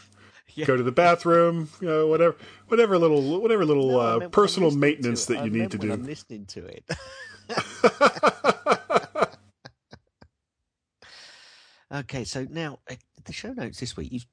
Yeah. 0.54 0.68
go 0.68 0.78
to 0.78 0.84
the 0.84 0.92
bathroom, 0.92 1.68
you 1.82 1.88
know, 1.88 2.08
whatever 2.08 2.38
whatever 2.70 2.98
little 2.98 3.42
whatever 3.42 3.66
little 3.66 3.90
No, 3.90 4.00
uh, 4.00 4.04
meant 4.04 4.14
when 4.20 4.24
I'm 4.24 4.32
personal 4.32 4.72
maintenance 4.72 5.26
that 5.26 5.40
I 5.40 5.44
you 5.44 5.52
need 5.52 5.72
to 5.72 5.78
do. 5.78 5.92
I'm 5.92 6.06
listening 6.06 6.46
to 6.46 6.66
it. 6.66 6.90
Okay, 11.92 12.24
so 12.24 12.46
now 12.50 12.80
uh, 12.90 12.96
the 13.24 13.34
show 13.34 13.52
notes 13.52 13.80
this 13.80 13.98
week, 13.98 14.12
you've, 14.12 14.28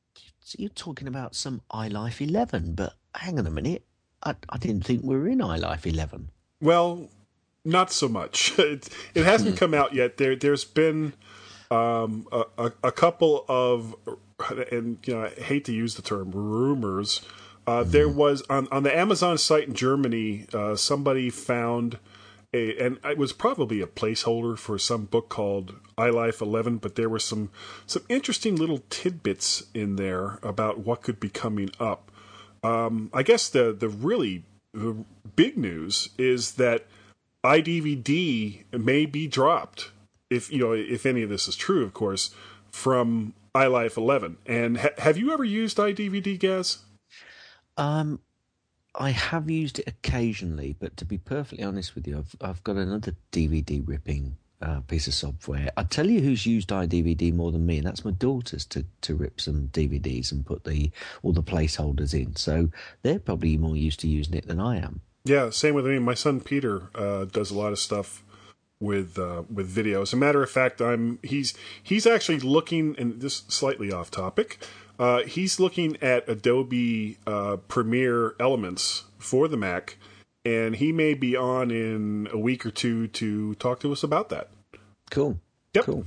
you're 0.59 0.68
talking 0.68 1.09
about 1.09 1.35
some 1.35 1.62
iLife 1.72 2.20
11, 2.20 2.74
but 2.74 2.94
hang 3.14 3.38
on 3.38 3.46
a 3.46 3.50
minute. 3.50 3.87
I, 4.27 4.35
I 4.49 4.59
didn't 4.59 4.85
think 4.85 5.03
we 5.03 5.17
were 5.17 5.29
in 5.29 5.39
iLife 5.39 5.87
11. 5.87 6.31
Well, 6.61 7.09
not 7.65 7.93
so 7.93 8.09
much. 8.09 8.53
It, 8.59 8.89
it 9.15 9.25
hasn't 9.25 9.57
come 9.57 9.75
out 9.75 9.95
yet. 9.95 10.17
There, 10.17 10.35
there's 10.37 10.65
been 10.65 11.12
um, 11.71 12.27
a, 12.33 12.45
a, 12.59 12.73
a 12.85 12.93
couple 12.93 13.45
of, 13.49 13.95
and 14.73 14.99
you 15.07 15.15
know, 15.15 15.25
I 15.25 15.29
hate 15.31 15.65
to 15.67 15.73
use 15.73 15.95
the 15.95 16.03
term 16.03 16.31
rumors. 16.33 17.21
Uh, 17.67 17.83
There 17.83 18.09
was 18.09 18.43
on 18.49 18.69
on 18.71 18.83
the 18.85 18.97
Amazon 18.97 19.39
site 19.39 19.67
in 19.67 19.75
Germany, 19.75 20.47
uh, 20.53 20.77
somebody 20.77 21.31
found 21.31 21.99
a, 22.55 22.77
and 22.79 22.99
it 23.05 23.19
was 23.19 23.33
probably 23.33 23.81
a 23.81 23.87
placeholder 23.89 24.57
for 24.57 24.79
some 24.79 25.05
book 25.07 25.29
called 25.29 25.75
iLife 25.99 26.41
11, 26.41 26.79
but 26.79 26.95
there 26.95 27.09
were 27.09 27.19
some 27.19 27.51
some 27.85 28.05
interesting 28.09 28.55
little 28.57 28.83
tidbits 28.89 29.65
in 29.75 29.97
there 29.97 30.39
about 30.43 30.79
what 30.81 31.03
could 31.03 31.19
be 31.19 31.29
coming 31.29 31.71
up. 31.81 32.12
Um, 32.66 33.11
I 33.12 33.22
guess 33.22 33.48
the 33.48 33.72
the 33.72 33.88
really 33.88 34.44
the 34.72 35.05
big 35.37 35.57
news 35.57 36.11
is 36.18 36.52
that 36.52 36.87
iDVD 37.44 38.64
may 38.72 39.07
be 39.07 39.29
dropped 39.29 39.90
if 40.31 40.50
you 40.50 40.59
know 40.59 40.72
if 40.72 41.07
any 41.07 41.22
of 41.22 41.31
this 41.31 41.46
is 41.46 41.55
true, 41.55 41.85
of 41.85 41.94
course, 41.94 42.35
from 42.70 43.35
iLife 43.55 43.96
11. 43.96 44.38
And 44.46 44.79
ha- 44.79 44.98
have 44.98 45.16
you 45.16 45.33
ever 45.33 45.44
used 45.44 45.79
iDVD, 45.79 46.38
Gaz? 46.38 46.79
Um, 47.76 48.20
I 48.94 49.11
have 49.11 49.48
used 49.48 49.79
it 49.79 49.87
occasionally, 49.87 50.74
but 50.79 50.96
to 50.96 51.05
be 51.05 51.18
perfectly 51.18 51.64
honest 51.64 51.94
with 51.94 52.09
you, 52.09 52.18
I've 52.18 52.35
I've 52.40 52.64
got 52.64 52.76
another 52.76 53.14
DVD 53.31 53.81
ripping 53.87 54.38
uh, 54.62 54.81
piece 54.81 55.07
of 55.07 55.14
software. 55.14 55.71
I 55.77 55.83
tell 55.83 56.09
you 56.09 56.21
who's 56.21 56.47
used 56.47 56.71
iDVD 56.71 57.35
more 57.35 57.53
than 57.53 57.66
me, 57.66 57.79
and 57.79 57.87
that's 57.87 58.05
my 58.05 58.11
daughters 58.12 58.64
to 58.66 58.85
to 59.03 59.14
rip 59.14 59.40
some 59.40 59.69
DVDs 59.69 60.33
and 60.33 60.47
put 60.47 60.64
the 60.64 60.90
all 61.23 61.33
the 61.33 61.42
placeholders 61.42 62.14
in. 62.14 62.37
So 62.37 62.71
they're 63.03 63.19
probably 63.19 63.57
more 63.57 63.77
used 63.77 64.01
to 64.01 64.09
using 64.09 64.35
it 64.35 64.47
than 64.47 64.61
I 64.61 64.79
am. 64.79 65.01
Yeah, 65.25 65.51
same 65.51 65.75
with 65.75 65.87
me. 65.87 65.99
My 65.99 66.14
son 66.14 66.40
Peter 66.40 66.88
uh, 66.95 67.25
does 67.25 67.51
a 67.51 67.59
lot 67.59 67.73
of 67.73 67.79
stuff 67.79 68.23
with 68.81 69.19
uh, 69.19 69.42
with 69.53 69.66
video. 69.66 70.03
As 70.03 70.12
a 70.12 70.16
matter 70.16 70.42
of 70.42 70.51
fact, 70.51 70.81
I'm 70.81 71.19
he's 71.23 71.55
he's 71.83 72.07
actually 72.07 72.40
looking, 72.40 72.95
and 72.99 73.21
this 73.21 73.45
slightly 73.49 73.92
off 73.92 74.11
topic. 74.11 74.59
Uh, 74.99 75.25
he's 75.25 75.61
looking 75.61 75.97
at 76.01 76.27
Adobe 76.29 77.19
uh, 77.27 77.57
Premiere 77.69 78.35
Elements 78.40 79.05
for 79.19 79.47
the 79.47 79.57
Mac, 79.57 79.99
and 80.47 80.77
he 80.77 80.93
may 80.93 81.15
be 81.15 81.35
on 81.37 81.71
in 81.71 82.29
a 82.33 82.39
week 82.39 82.65
or 82.65 82.71
two 82.71 83.09
to 83.09 83.55
talk 83.57 83.81
to 83.81 83.91
us 83.93 84.03
about 84.05 84.29
that. 84.29 84.49
Cool. 85.11 85.41
Yep. 85.75 85.85
Cool. 85.85 86.07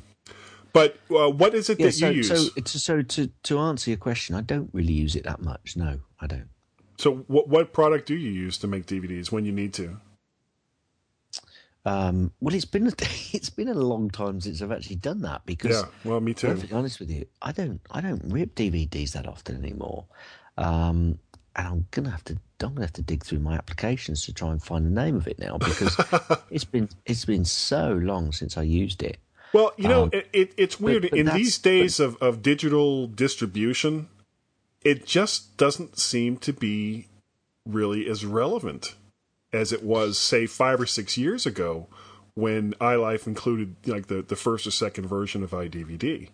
But 0.72 0.98
uh, 1.12 1.30
what 1.30 1.54
is 1.54 1.70
it 1.70 1.80
Yeah, 1.80 1.88
that 1.88 1.92
so, 1.94 2.10
you 2.10 2.16
use? 2.18 2.28
so 2.28 2.50
it's 2.56 2.72
so 2.84 3.02
to 3.02 3.28
to 3.44 3.60
answer 3.60 3.90
your 3.90 3.98
question, 3.98 4.36
I 4.36 4.42
don't 4.42 4.70
really 4.74 4.94
use 4.94 5.16
it 5.16 5.24
that 5.26 5.42
much. 5.42 5.76
No, 5.76 6.00
I 6.22 6.28
don't. 6.28 6.50
So 6.98 7.18
what 7.28 7.50
what 7.50 7.74
product 7.74 8.08
do 8.08 8.16
you 8.16 8.30
use 8.32 8.58
to 8.60 8.68
make 8.68 8.86
DVDs 8.86 9.32
when 9.32 9.46
you 9.46 9.52
need 9.52 9.74
to? 9.74 9.98
Um, 11.86 12.32
well, 12.40 12.54
it's 12.54 12.66
been 12.66 12.88
a, 12.88 12.92
it's 13.34 13.50
been 13.50 13.68
a 13.70 13.74
long 13.74 14.10
time 14.10 14.42
since 14.42 14.62
I've 14.62 14.72
actually 14.72 14.98
done 14.98 15.22
that 15.22 15.46
because 15.46 15.72
Yeah, 15.82 15.86
well, 16.04 16.20
me 16.22 16.34
too. 16.34 16.48
perfectly 16.48 16.78
honest 16.78 17.00
with 17.00 17.10
you, 17.10 17.26
I 17.42 17.52
don't 17.52 17.82
I 17.92 18.02
don't 18.02 18.22
rip 18.26 18.56
DVDs 18.56 19.14
that 19.14 19.28
often 19.28 19.58
anymore. 19.64 20.06
Um, 20.58 21.20
and 21.56 21.68
I'm 21.68 21.88
gonna 21.92 22.12
have 22.12 22.24
to 22.26 22.38
I'm 22.64 22.74
gonna 22.74 22.86
have 22.86 22.94
to 22.94 23.02
dig 23.02 23.24
through 23.24 23.40
my 23.40 23.56
applications 23.56 24.26
to 24.26 24.34
try 24.34 24.52
and 24.52 24.62
find 24.62 24.86
the 24.86 24.90
name 24.90 25.16
of 25.16 25.28
it 25.28 25.40
now 25.40 25.58
because 25.58 25.96
it's 26.52 26.66
been 26.66 26.90
it's 27.06 27.26
been 27.26 27.46
so 27.46 27.94
long 27.94 28.32
since 28.32 28.58
I 28.58 28.64
used 28.64 29.02
it. 29.04 29.18
Well, 29.54 29.74
you 29.78 29.88
know, 29.88 30.04
Um, 30.04 30.10
it, 30.14 30.30
it, 30.32 30.54
it's 30.58 30.80
weird. 30.80 31.04
but 31.10 31.18
In 31.18 31.26
these 31.28 31.58
days 31.58 32.00
of, 32.00 32.18
of 32.22 32.44
digital 32.44 33.08
distribution, 33.08 34.08
it 34.84 35.06
just 35.08 35.58
doesn't 35.58 35.98
seem 35.98 36.38
to 36.38 36.54
be 36.54 37.08
really 37.66 38.08
as 38.08 38.26
relevant 38.26 38.96
as 39.52 39.74
it 39.74 39.82
was, 39.84 40.20
say, 40.20 40.46
five 40.46 40.80
or 40.80 40.86
six 40.86 41.18
years 41.18 41.48
ago 41.48 41.88
when 42.36 42.74
iLife 42.76 43.26
included 43.26 43.76
like 43.88 44.06
the, 44.08 44.22
the 44.22 44.36
first 44.36 44.68
or 44.68 44.72
second 44.72 45.08
version 45.08 45.44
of 45.44 45.52
iDVD. 45.52 46.30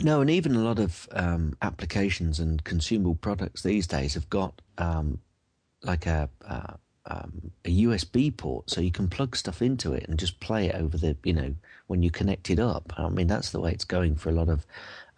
No, 0.00 0.20
and 0.20 0.30
even 0.30 0.54
a 0.56 0.60
lot 0.60 0.78
of 0.78 1.08
um, 1.12 1.56
applications 1.62 2.40
and 2.40 2.62
consumable 2.64 3.14
products 3.14 3.62
these 3.62 3.86
days 3.86 4.14
have 4.14 4.28
got 4.30 4.60
um, 4.78 5.20
like 5.82 6.06
a, 6.06 6.28
uh, 6.46 6.74
um, 7.06 7.50
a 7.64 7.82
USB 7.82 8.34
port, 8.36 8.70
so 8.70 8.80
you 8.80 8.90
can 8.90 9.08
plug 9.08 9.36
stuff 9.36 9.62
into 9.62 9.92
it 9.92 10.06
and 10.08 10.18
just 10.18 10.40
play 10.40 10.66
it 10.68 10.74
over 10.74 10.96
the, 10.96 11.16
you 11.24 11.32
know, 11.32 11.54
when 11.86 12.02
you 12.02 12.10
connect 12.10 12.50
it 12.50 12.58
up. 12.58 12.92
I 12.96 13.08
mean, 13.08 13.26
that's 13.26 13.50
the 13.50 13.60
way 13.60 13.72
it's 13.72 13.84
going 13.84 14.16
for 14.16 14.30
a 14.30 14.32
lot 14.32 14.48
of, 14.48 14.66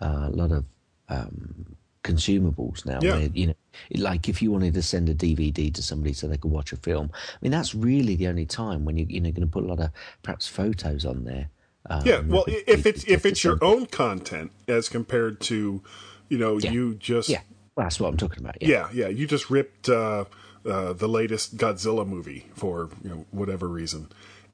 uh, 0.01 0.29
a 0.29 0.31
lot 0.31 0.53
of 0.53 0.65
um, 1.09 1.77
consumables 2.03 2.87
now. 2.87 2.99
Yeah. 3.03 3.17
Where, 3.17 3.29
you 3.33 3.47
know, 3.49 3.55
like 3.97 4.29
if 4.29 4.41
you 4.41 4.51
wanted 4.53 4.75
to 4.75 4.83
send 4.83 5.09
a 5.09 5.15
DVD 5.15 5.73
to 5.75 5.83
somebody 5.83 6.13
so 6.13 6.27
they 6.27 6.37
could 6.37 6.51
watch 6.51 6.73
a 6.73 6.77
film. 6.77 7.11
I 7.15 7.37
mean, 7.41 7.53
that's 7.53 7.75
really 7.75 8.17
the 8.17 8.29
only 8.29 8.47
time 8.47 8.85
when 8.85 8.97
you, 8.97 9.07
you 9.09 9.21
know, 9.21 9.31
going 9.31 9.47
to 9.47 9.53
put 9.53 9.65
a 9.65 9.67
lot 9.67 9.81
of 9.81 9.91
perhaps 10.23 10.47
photos 10.47 11.05
on 11.05 11.25
there. 11.25 11.51
Um, 11.91 12.03
Yeah, 12.07 12.21
well, 12.21 12.45
if 12.49 12.87
it's 12.87 13.05
if 13.05 13.27
it's 13.27 13.43
your 13.45 13.59
own 13.63 13.87
content 13.87 14.53
as 14.69 14.89
compared 14.89 15.41
to, 15.43 15.83
you 16.29 16.39
know, 16.39 16.59
Yeah. 16.59 16.71
you 16.71 16.95
just 16.95 17.29
yeah, 17.29 17.41
well, 17.77 17.85
that's 17.87 17.99
what 18.01 18.09
I'm 18.09 18.17
talking 18.17 18.39
about. 18.43 18.57
yeah, 18.63 18.89
yeah, 18.93 19.09
you 19.09 19.27
just 19.27 19.51
ripped 19.51 19.89
uh, 19.89 20.25
uh, 20.65 20.93
the 20.93 21.09
latest 21.09 21.57
Godzilla 21.57 22.07
movie 22.07 22.47
for 22.55 22.91
you 23.03 23.11
know 23.11 23.27
whatever 23.33 23.67
reason, 23.69 24.09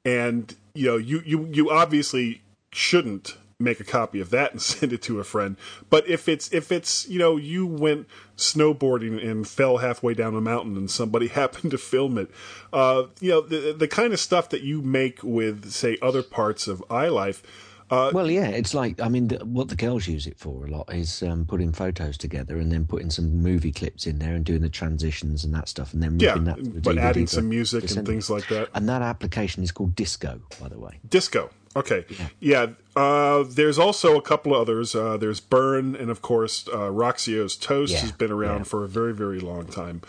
and 0.04 0.54
you 0.74 0.86
know 0.86 0.96
you 0.96 1.22
you 1.26 1.46
you 1.52 1.70
obviously 1.70 2.40
shouldn't 2.72 3.36
make 3.58 3.80
a 3.80 3.84
copy 3.84 4.20
of 4.20 4.30
that 4.30 4.52
and 4.52 4.62
send 4.62 4.92
it 4.92 5.02
to 5.02 5.20
a 5.20 5.24
friend. 5.24 5.56
But 5.90 6.08
if 6.08 6.28
it's 6.28 6.52
if 6.52 6.70
it's 6.70 7.08
you 7.08 7.18
know 7.18 7.36
you 7.36 7.66
went 7.66 8.06
snowboarding 8.36 9.24
and 9.26 9.46
fell 9.46 9.78
halfway 9.78 10.14
down 10.14 10.34
a 10.34 10.40
mountain 10.40 10.76
and 10.76 10.90
somebody 10.90 11.28
happened 11.42 11.70
to 11.70 11.78
film 11.78 12.18
it, 12.18 12.30
uh, 12.72 13.04
you 13.20 13.30
know 13.30 13.40
the 13.40 13.72
the 13.72 13.88
kind 13.88 14.12
of 14.12 14.20
stuff 14.20 14.48
that 14.50 14.62
you 14.62 14.82
make 14.82 15.22
with 15.22 15.70
say 15.70 15.98
other 16.02 16.22
parts 16.22 16.68
of 16.68 16.84
iLife. 16.88 17.42
Uh, 17.88 18.10
Well, 18.12 18.28
yeah, 18.28 18.48
it's 18.48 18.74
like 18.74 19.00
I 19.00 19.08
mean, 19.08 19.28
the, 19.28 19.44
what 19.44 19.68
the 19.68 19.76
girls 19.76 20.08
use 20.08 20.26
it 20.26 20.36
for 20.36 20.66
a 20.66 20.68
lot 20.68 20.92
is 20.92 21.22
um, 21.22 21.46
putting 21.46 21.72
photos 21.72 22.18
together 22.18 22.58
and 22.58 22.72
then 22.72 22.84
putting 22.84 23.10
some 23.10 23.36
movie 23.36 23.70
clips 23.70 24.08
in 24.08 24.18
there 24.18 24.34
and 24.34 24.44
doing 24.44 24.60
the 24.60 24.68
transitions 24.68 25.44
and 25.44 25.54
that 25.54 25.68
stuff, 25.68 25.94
and 25.94 26.02
then 26.02 26.18
yeah, 26.18 26.34
that. 26.34 26.82
but 26.82 26.96
DVD 26.96 27.00
adding 27.00 27.26
some 27.28 27.48
music 27.48 27.88
and 27.96 28.04
things 28.04 28.28
like 28.28 28.48
that. 28.48 28.70
And 28.74 28.88
that 28.88 29.02
application 29.02 29.62
is 29.62 29.70
called 29.70 29.94
Disco, 29.94 30.40
by 30.60 30.68
the 30.68 30.80
way. 30.80 30.98
Disco. 31.08 31.50
Okay. 31.76 32.04
Yeah. 32.40 32.68
Uh, 32.96 33.44
there's 33.46 33.78
also 33.78 34.16
a 34.16 34.22
couple 34.22 34.54
of 34.54 34.62
others. 34.62 34.94
Uh, 34.94 35.16
there's 35.18 35.40
Burn, 35.40 35.94
and 35.94 36.10
of 36.10 36.22
course, 36.22 36.66
uh, 36.68 36.90
Roxio's 36.90 37.54
Toast 37.54 37.92
Yeah, 37.92 38.00
has 38.00 38.12
been 38.12 38.32
around 38.32 38.60
yeah. 38.60 38.64
for 38.64 38.82
a 38.84 38.88
very, 38.88 39.12
very 39.12 39.38
long 39.38 39.66
time. 39.66 40.00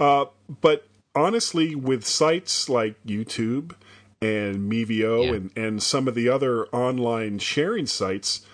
Uh, 0.00 0.26
but 0.60 0.88
honestly, 1.14 1.74
with 1.76 2.04
sites 2.04 2.68
like 2.68 2.96
YouTube 3.06 3.74
and 4.20 4.70
Mevio 4.70 5.24
Yeah. 5.26 5.32
and, 5.34 5.50
and 5.56 5.82
some 5.82 6.08
of 6.08 6.14
the 6.16 6.28
other 6.28 6.66
online 6.68 7.38
sharing 7.38 7.86
sites, 7.86 8.44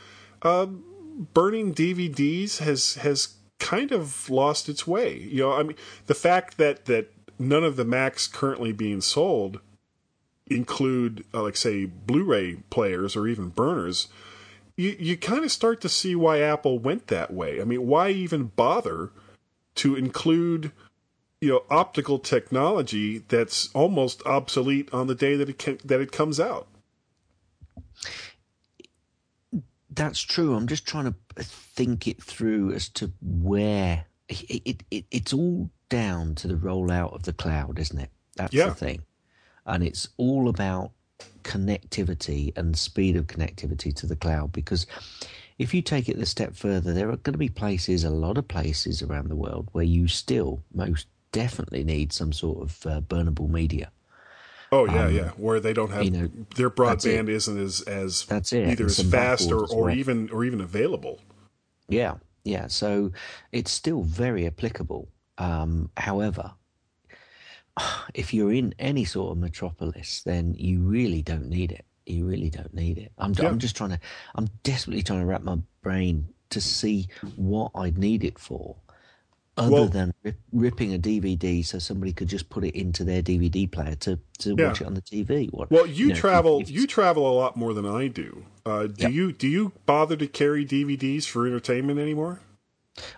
uh, 0.42 0.66
burning 0.66 1.75
DVDs 1.75 2.59
has 2.59 2.94
has 2.96 3.35
kind 3.59 3.92
of 3.92 4.29
lost 4.29 4.68
its 4.68 4.87
way. 4.87 5.16
You 5.18 5.42
know, 5.44 5.53
I 5.53 5.62
mean, 5.62 5.77
the 6.07 6.14
fact 6.14 6.59
that 6.59 6.85
that 6.87 7.12
none 7.38 7.64
of 7.64 7.77
the 7.77 7.85
Macs 7.87 8.27
currently 8.27 8.73
being 8.73 9.01
sold 9.01 9.61
include, 10.50 11.24
uh, 11.32 11.42
like, 11.42 11.56
say, 11.56 11.84
Blu-ray 11.86 12.56
players 12.70 13.16
or 13.16 13.26
even 13.28 13.48
burners, 13.48 14.08
you 14.76 14.96
you 14.98 15.16
kind 15.16 15.44
of 15.44 15.52
start 15.52 15.80
to 15.82 15.88
see 15.88 16.14
why 16.14 16.40
Apple 16.40 16.78
went 16.78 17.06
that 17.08 17.32
way. 17.32 17.60
I 17.60 17.64
mean, 17.64 17.86
why 17.86 18.10
even 18.10 18.44
bother 18.56 19.10
to 19.76 19.94
include, 19.94 20.72
you 21.40 21.50
know, 21.50 21.62
optical 21.70 22.18
technology 22.18 23.18
that's 23.28 23.70
almost 23.74 24.22
obsolete 24.26 24.88
on 24.92 25.06
the 25.06 25.14
day 25.14 25.36
that 25.36 25.48
it 25.48 25.58
can, 25.58 25.78
that 25.84 26.00
it 26.00 26.12
comes 26.12 26.40
out? 26.40 26.66
That's 29.92 30.20
true. 30.20 30.54
I'm 30.54 30.66
just 30.68 30.86
trying 30.86 31.06
to 31.06 31.14
think 31.42 32.06
it 32.06 32.22
through 32.22 32.72
as 32.72 32.88
to 32.90 33.12
where 33.20 34.06
it, 34.28 34.62
it, 34.64 34.82
it 34.90 35.04
it's 35.10 35.32
all 35.32 35.70
down 35.88 36.36
to 36.36 36.48
the 36.48 36.54
rollout 36.54 37.12
of 37.12 37.24
the 37.24 37.32
cloud, 37.32 37.78
isn't 37.78 37.98
it? 37.98 38.10
That's 38.36 38.54
Yeah. 38.54 38.68
the 38.68 38.74
thing, 38.74 39.02
and 39.66 39.83
it's 39.85 40.09
all 40.16 40.49
about 40.49 40.92
connectivity 41.42 42.57
and 42.57 42.77
speed 42.77 43.16
of 43.16 43.27
connectivity 43.27 43.94
to 43.94 44.07
the 44.07 44.16
cloud. 44.16 44.53
Because 44.53 44.87
if 45.59 45.75
you 45.75 45.83
take 45.83 46.09
it 46.09 46.18
a 46.18 46.27
step 46.27 46.55
further, 46.57 46.92
there 46.92 47.11
are 47.11 47.16
going 47.16 47.33
to 47.35 47.38
be 47.38 47.49
places, 47.49 48.05
a 48.05 48.11
lot 48.11 48.38
of 48.38 48.49
places 48.49 49.03
around 49.03 49.29
the 49.29 49.37
world, 49.37 49.68
where 49.73 49.85
you 49.85 50.09
still 50.09 50.62
most 50.75 51.07
definitely 51.33 51.85
need 51.85 52.12
some 52.12 52.33
sort 52.33 52.62
of 52.62 52.87
uh, 52.87 53.01
burnable 53.01 53.49
media. 53.49 53.90
Oh 54.73 54.87
yeah, 54.87 55.09
yeah. 55.09 55.31
Where 55.37 55.59
they 55.59 55.73
don't 55.73 55.90
have 55.90 56.01
Um, 56.01 56.05
you 56.05 56.11
know, 56.12 56.31
their 56.55 56.70
broadband 56.70 57.29
isn't 57.29 57.59
as 57.59 57.81
as 57.83 58.25
That's 58.27 58.53
it, 58.53 58.68
either 58.68 58.87
as 58.87 59.03
fast 59.03 59.51
or, 59.51 59.64
as 59.64 59.73
or 59.73 59.85
well. 59.87 59.94
even 59.94 60.31
or 60.31 60.44
even 60.44 60.61
available. 60.61 61.18
Yeah, 61.88 62.14
yeah. 62.44 62.68
So 62.68 63.11
it's 63.51 63.73
still 63.73 64.03
very 64.03 64.46
applicable. 64.46 65.09
Um, 65.38 65.90
however, 65.96 66.53
if 68.14 68.33
you're 68.35 68.52
in 68.52 68.74
any 68.78 69.04
sort 69.04 69.33
of 69.33 69.38
metropolis, 69.38 70.22
then 70.24 70.54
you 70.59 70.80
really 70.83 71.22
don't 71.22 71.48
need 71.48 71.72
it. 71.72 71.85
You 72.06 72.26
really 72.26 72.50
don't 72.50 72.74
need 72.74 72.98
it. 72.98 73.12
I'm, 73.18 73.33
Yeah. 73.38 73.48
I'm 73.48 73.59
just 73.59 73.76
trying 73.76 73.90
to. 73.90 74.00
I'm 74.35 74.48
desperately 74.62 75.02
trying 75.02 75.20
to 75.20 75.26
wrap 75.26 75.42
my 75.42 75.59
brain 75.83 76.28
to 76.50 76.61
see 76.61 77.09
what 77.37 77.70
I'd 77.76 77.96
need 77.96 78.24
it 78.24 78.37
for, 78.38 78.74
other 79.56 79.70
Well- 79.72 79.88
than 79.88 80.12
rip, 80.24 80.37
ripping 80.50 80.92
a 80.94 80.98
DVD 80.98 81.64
so 81.64 81.78
somebody 81.78 82.12
could 82.12 82.26
just 82.28 82.48
put 82.50 82.64
it 82.64 82.74
into 82.74 83.04
their 83.04 83.22
DVD 83.22 83.70
player 83.70 83.94
to, 83.96 84.18
to 84.38 84.56
Yeah. 84.59 84.68
watch 84.68 84.80
it 84.80 84.87
on 84.88 84.94
the 84.94 85.02
TV. 85.02 85.48
What, 85.52 85.70
Well, 85.70 85.87
you, 85.87 86.09
know, 86.09 86.14
travel. 86.16 86.62
you 86.62 86.88
travel 86.88 87.30
a 87.30 87.35
lot 87.37 87.56
more 87.56 87.72
than 87.74 87.87
I 87.87 88.09
do. 88.09 88.44
Uh, 88.66 88.88
do 88.88 89.04
Yep. 89.04 89.12
you 89.12 89.33
do 89.33 89.46
you 89.48 89.72
bother 89.87 90.16
to 90.16 90.26
carry 90.26 90.64
DVDs 90.66 91.26
for 91.26 91.46
entertainment 91.46 92.00
anymore? 92.00 92.40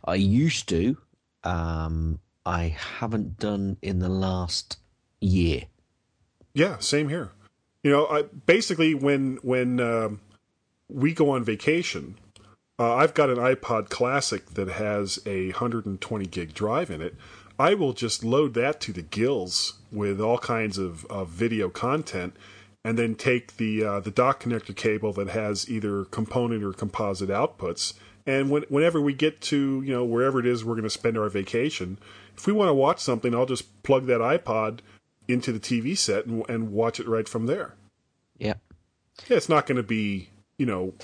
I 0.04 0.16
used 0.16 0.68
to. 0.68 0.98
Um, 1.44 2.20
I 2.44 2.76
haven't 2.98 3.38
done 3.38 3.76
in 3.82 3.98
the 4.00 4.08
last 4.08 4.78
year. 5.20 5.64
Yeah, 6.54 6.78
same 6.78 7.08
here. 7.08 7.30
You 7.82 7.90
know, 7.90 8.06
I, 8.06 8.22
basically 8.22 8.94
when 8.94 9.38
when 9.42 9.80
um, 9.80 10.20
we 10.88 11.14
go 11.14 11.30
on 11.30 11.44
vacation, 11.44 12.16
uh, 12.78 12.94
I've 12.96 13.14
got 13.14 13.30
an 13.30 13.36
iPod 13.36 13.88
Classic 13.88 14.46
that 14.54 14.68
has 14.68 15.20
a 15.26 15.46
120 15.46 16.26
gig 16.26 16.54
drive 16.54 16.90
in 16.90 17.00
it. 17.00 17.16
I 17.58 17.74
will 17.74 17.92
just 17.92 18.24
load 18.24 18.54
that 18.54 18.80
to 18.82 18.92
the 18.92 19.02
gills 19.02 19.74
with 19.90 20.20
all 20.20 20.38
kinds 20.38 20.78
of, 20.78 21.04
of 21.06 21.28
video 21.28 21.68
content, 21.68 22.34
and 22.84 22.98
then 22.98 23.14
take 23.14 23.56
the 23.56 23.84
uh, 23.84 24.00
the 24.00 24.10
dock 24.10 24.42
connector 24.42 24.74
cable 24.74 25.12
that 25.12 25.28
has 25.28 25.68
either 25.68 26.04
component 26.06 26.64
or 26.64 26.72
composite 26.72 27.28
outputs. 27.30 27.94
And 28.24 28.50
when, 28.50 28.62
whenever 28.68 29.00
we 29.00 29.12
get 29.14 29.40
to 29.42 29.82
you 29.82 29.92
know 29.92 30.04
wherever 30.04 30.40
it 30.40 30.46
is 30.46 30.64
we're 30.64 30.74
going 30.74 30.82
to 30.84 30.90
spend 30.90 31.18
our 31.18 31.28
vacation, 31.28 31.98
if 32.36 32.46
we 32.46 32.52
want 32.52 32.68
to 32.68 32.74
watch 32.74 33.00
something, 33.00 33.34
I'll 33.34 33.46
just 33.46 33.82
plug 33.82 34.06
that 34.06 34.20
iPod 34.20 34.80
into 35.28 35.52
the 35.52 35.60
TV 35.60 35.96
set 35.96 36.26
and, 36.26 36.48
and 36.48 36.72
watch 36.72 37.00
it 37.00 37.08
right 37.08 37.28
from 37.28 37.46
there. 37.46 37.74
Yeah. 38.38 38.54
Yeah, 39.28 39.36
it's 39.36 39.48
not 39.48 39.66
going 39.66 39.76
to 39.76 39.82
be, 39.82 40.30
you 40.58 40.66
know, 40.66 40.94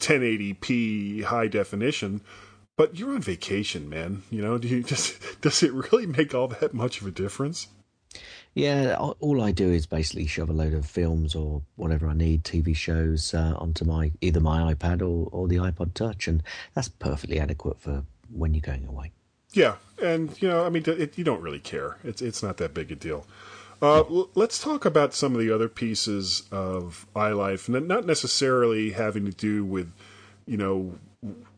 1080p 0.00 1.24
high 1.24 1.48
definition, 1.48 2.20
but 2.76 2.98
you're 2.98 3.14
on 3.14 3.22
vacation, 3.22 3.88
man. 3.88 4.22
You 4.30 4.42
know, 4.42 4.58
do 4.58 4.68
you 4.68 4.82
just 4.82 5.40
does 5.40 5.62
it 5.62 5.72
really 5.72 6.06
make 6.06 6.34
all 6.34 6.48
that 6.48 6.74
much 6.74 7.00
of 7.00 7.06
a 7.06 7.10
difference? 7.10 7.68
Yeah, 8.54 8.94
all 8.94 9.42
I 9.42 9.50
do 9.50 9.68
is 9.72 9.84
basically 9.84 10.28
shove 10.28 10.48
a 10.48 10.52
load 10.52 10.74
of 10.74 10.86
films 10.86 11.34
or 11.34 11.62
whatever 11.74 12.06
I 12.06 12.14
need, 12.14 12.44
TV 12.44 12.76
shows, 12.76 13.34
uh, 13.34 13.54
onto 13.58 13.84
my 13.84 14.12
either 14.20 14.38
my 14.38 14.72
iPad 14.72 15.00
or, 15.00 15.28
or 15.32 15.48
the 15.48 15.56
iPod 15.56 15.94
Touch, 15.94 16.28
and 16.28 16.40
that's 16.72 16.88
perfectly 16.88 17.40
adequate 17.40 17.80
for 17.80 18.04
when 18.30 18.54
you're 18.54 18.60
going 18.60 18.86
away. 18.86 19.10
Yeah, 19.54 19.76
and 20.02 20.40
you 20.42 20.48
know, 20.48 20.66
I 20.66 20.68
mean, 20.68 20.82
it, 20.86 21.16
you 21.16 21.24
don't 21.24 21.40
really 21.40 21.60
care. 21.60 21.96
It's 22.02 22.20
it's 22.20 22.42
not 22.42 22.56
that 22.58 22.74
big 22.74 22.90
a 22.90 22.96
deal. 22.96 23.24
Uh, 23.80 24.00
l- 24.00 24.30
let's 24.34 24.58
talk 24.58 24.84
about 24.84 25.14
some 25.14 25.34
of 25.34 25.40
the 25.40 25.54
other 25.54 25.68
pieces 25.68 26.42
of 26.50 27.06
iLife, 27.14 27.68
not 27.68 28.04
necessarily 28.04 28.92
having 28.92 29.24
to 29.24 29.30
do 29.30 29.64
with, 29.64 29.92
you 30.46 30.56
know, 30.56 30.98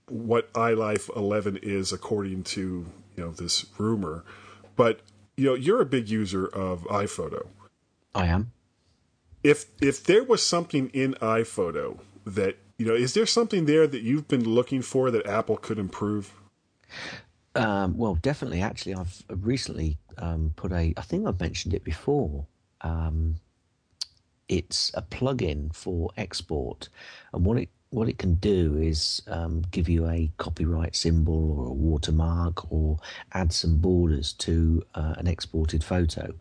what 0.09 0.53
iLife 0.53 1.15
11 1.17 1.59
is 1.63 1.93
according 1.93 2.43
to 2.43 2.87
you 3.17 3.25
know 3.25 3.31
this 3.31 3.67
rumor, 3.79 4.25
but 4.77 5.01
you 5.37 5.47
know, 5.47 5.55
you're 5.55 5.81
a 5.81 5.87
big 5.87 6.09
user 6.09 6.47
of 6.47 6.83
iPhoto. 6.85 7.47
I 8.15 8.27
am. 8.27 8.53
If 9.43 9.67
if 9.81 10.05
there 10.05 10.23
was 10.23 10.45
something 10.45 10.91
in 10.91 11.15
iPhoto 11.15 11.99
that 12.27 12.59
you 12.77 12.87
know, 12.87 12.95
is 12.95 13.15
there 13.15 13.27
something 13.27 13.65
there 13.65 13.87
that 13.87 14.03
you've 14.03 14.29
been 14.29 14.45
looking 14.45 14.83
for 14.83 15.11
that 15.11 15.27
Apple 15.27 15.57
could 15.57 15.79
improve? 15.79 16.35
Um, 17.57 17.97
well, 17.97 18.17
definitely. 18.17 18.61
Actually, 18.63 18.95
I've 18.95 19.25
recently 19.29 19.99
um, 20.19 20.53
put 20.57 20.73
a. 20.73 20.93
I 20.97 21.01
think 21.03 21.27
I've 21.27 21.41
mentioned 21.41 21.75
it 21.75 21.85
before. 21.85 22.47
Um, 22.83 23.37
it's 24.49 24.93
a 24.95 25.03
plugin 25.03 25.75
for 25.75 26.11
export, 26.17 26.89
and 27.33 27.45
what 27.45 27.59
it 27.59 27.69
what 27.91 28.09
it 28.09 28.19
can 28.19 28.35
do 28.35 28.77
is 28.77 29.23
um, 29.29 29.63
give 29.71 29.89
you 29.89 30.07
a 30.07 30.31
copyright 30.39 30.95
symbol 30.95 31.59
or 31.59 31.67
a 31.69 31.73
watermark, 31.73 32.71
or 32.71 32.99
add 33.33 33.53
some 33.53 33.79
borders 33.79 34.33
to 34.35 34.83
uh, 34.95 35.15
an 35.19 35.27
exported 35.27 35.83
photo, 35.83 36.33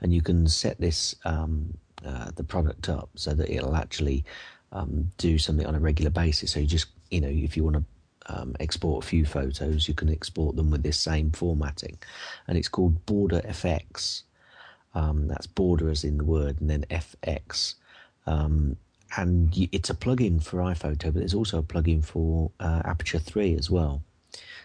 and 0.00 0.12
you 0.12 0.22
can 0.22 0.46
set 0.48 0.80
this 0.80 1.14
um, 1.24 1.76
uh, 2.04 2.30
the 2.36 2.44
product 2.44 2.88
up 2.88 3.10
so 3.14 3.32
that 3.34 3.50
it'll 3.50 3.76
actually 3.76 4.24
um, 4.72 5.10
do 5.18 5.38
something 5.38 5.66
on 5.66 5.74
a 5.74 5.80
regular 5.80 6.10
basis. 6.10 6.52
So 6.52 6.60
you 6.60 6.66
just 6.66 6.86
you 7.10 7.20
know 7.20 7.28
if 7.28 7.56
you 7.56 7.64
want 7.64 7.76
to 7.76 7.84
um, 8.26 8.54
export 8.60 9.04
a 9.04 9.06
few 9.06 9.24
photos, 9.24 9.88
you 9.88 9.94
can 9.94 10.08
export 10.08 10.56
them 10.56 10.70
with 10.70 10.82
this 10.82 10.98
same 10.98 11.30
formatting, 11.30 11.98
and 12.46 12.56
it's 12.56 12.68
called 12.68 13.04
Border 13.06 13.40
FX. 13.40 14.22
Um, 14.94 15.26
that's 15.26 15.46
border 15.48 15.90
as 15.90 16.04
in 16.04 16.18
the 16.18 16.24
word, 16.24 16.60
and 16.60 16.70
then 16.70 16.84
FX. 16.90 17.74
Um, 18.26 18.76
and 19.16 19.52
y 19.56 19.68
it's 19.72 19.90
a 19.90 19.94
plugin 19.94 20.42
for 20.42 20.58
iPhoto, 20.58 21.04
but 21.04 21.14
there's 21.14 21.34
also 21.34 21.58
a 21.58 21.62
plugin 21.62 22.04
for 22.04 22.50
uh, 22.60 22.82
Aperture 22.84 23.18
3 23.18 23.54
as 23.56 23.70
well. 23.70 24.02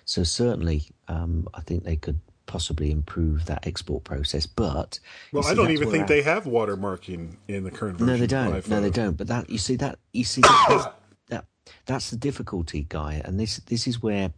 So 0.05 0.23
certainly, 0.23 0.83
um, 1.07 1.47
I 1.53 1.61
think 1.61 1.83
they 1.83 1.95
could 1.95 2.19
possibly 2.45 2.89
improve 2.89 3.45
that 3.45 3.65
export 3.67 4.03
process. 4.03 4.47
But 4.47 4.99
you 5.31 5.39
Well, 5.39 5.47
I 5.47 5.53
don't 5.53 5.69
even 5.71 5.91
think 5.91 6.07
they 6.07 6.23
have 6.23 6.45
watermarking 6.45 7.35
in 7.47 7.63
the 7.63 7.69
current 7.71 7.99
version. 7.99 8.13
no, 8.13 8.17
they 8.17 8.27
don't. 8.27 8.67
No, 8.67 8.81
they 8.81 8.89
don't. 8.89 9.15
But 9.15 9.27
that 9.27 9.49
you 9.49 9.59
see 9.59 9.75
that 9.77 9.99
you 10.13 10.23
see 10.23 10.41
that, 10.41 10.95
that's, 11.85 12.09
the 12.09 12.17
difficulty, 12.17 12.85
guy. 12.89 13.21
And 13.25 13.39
this 13.39 13.57
this 13.57 13.87
is 13.87 14.01
where 14.01 14.31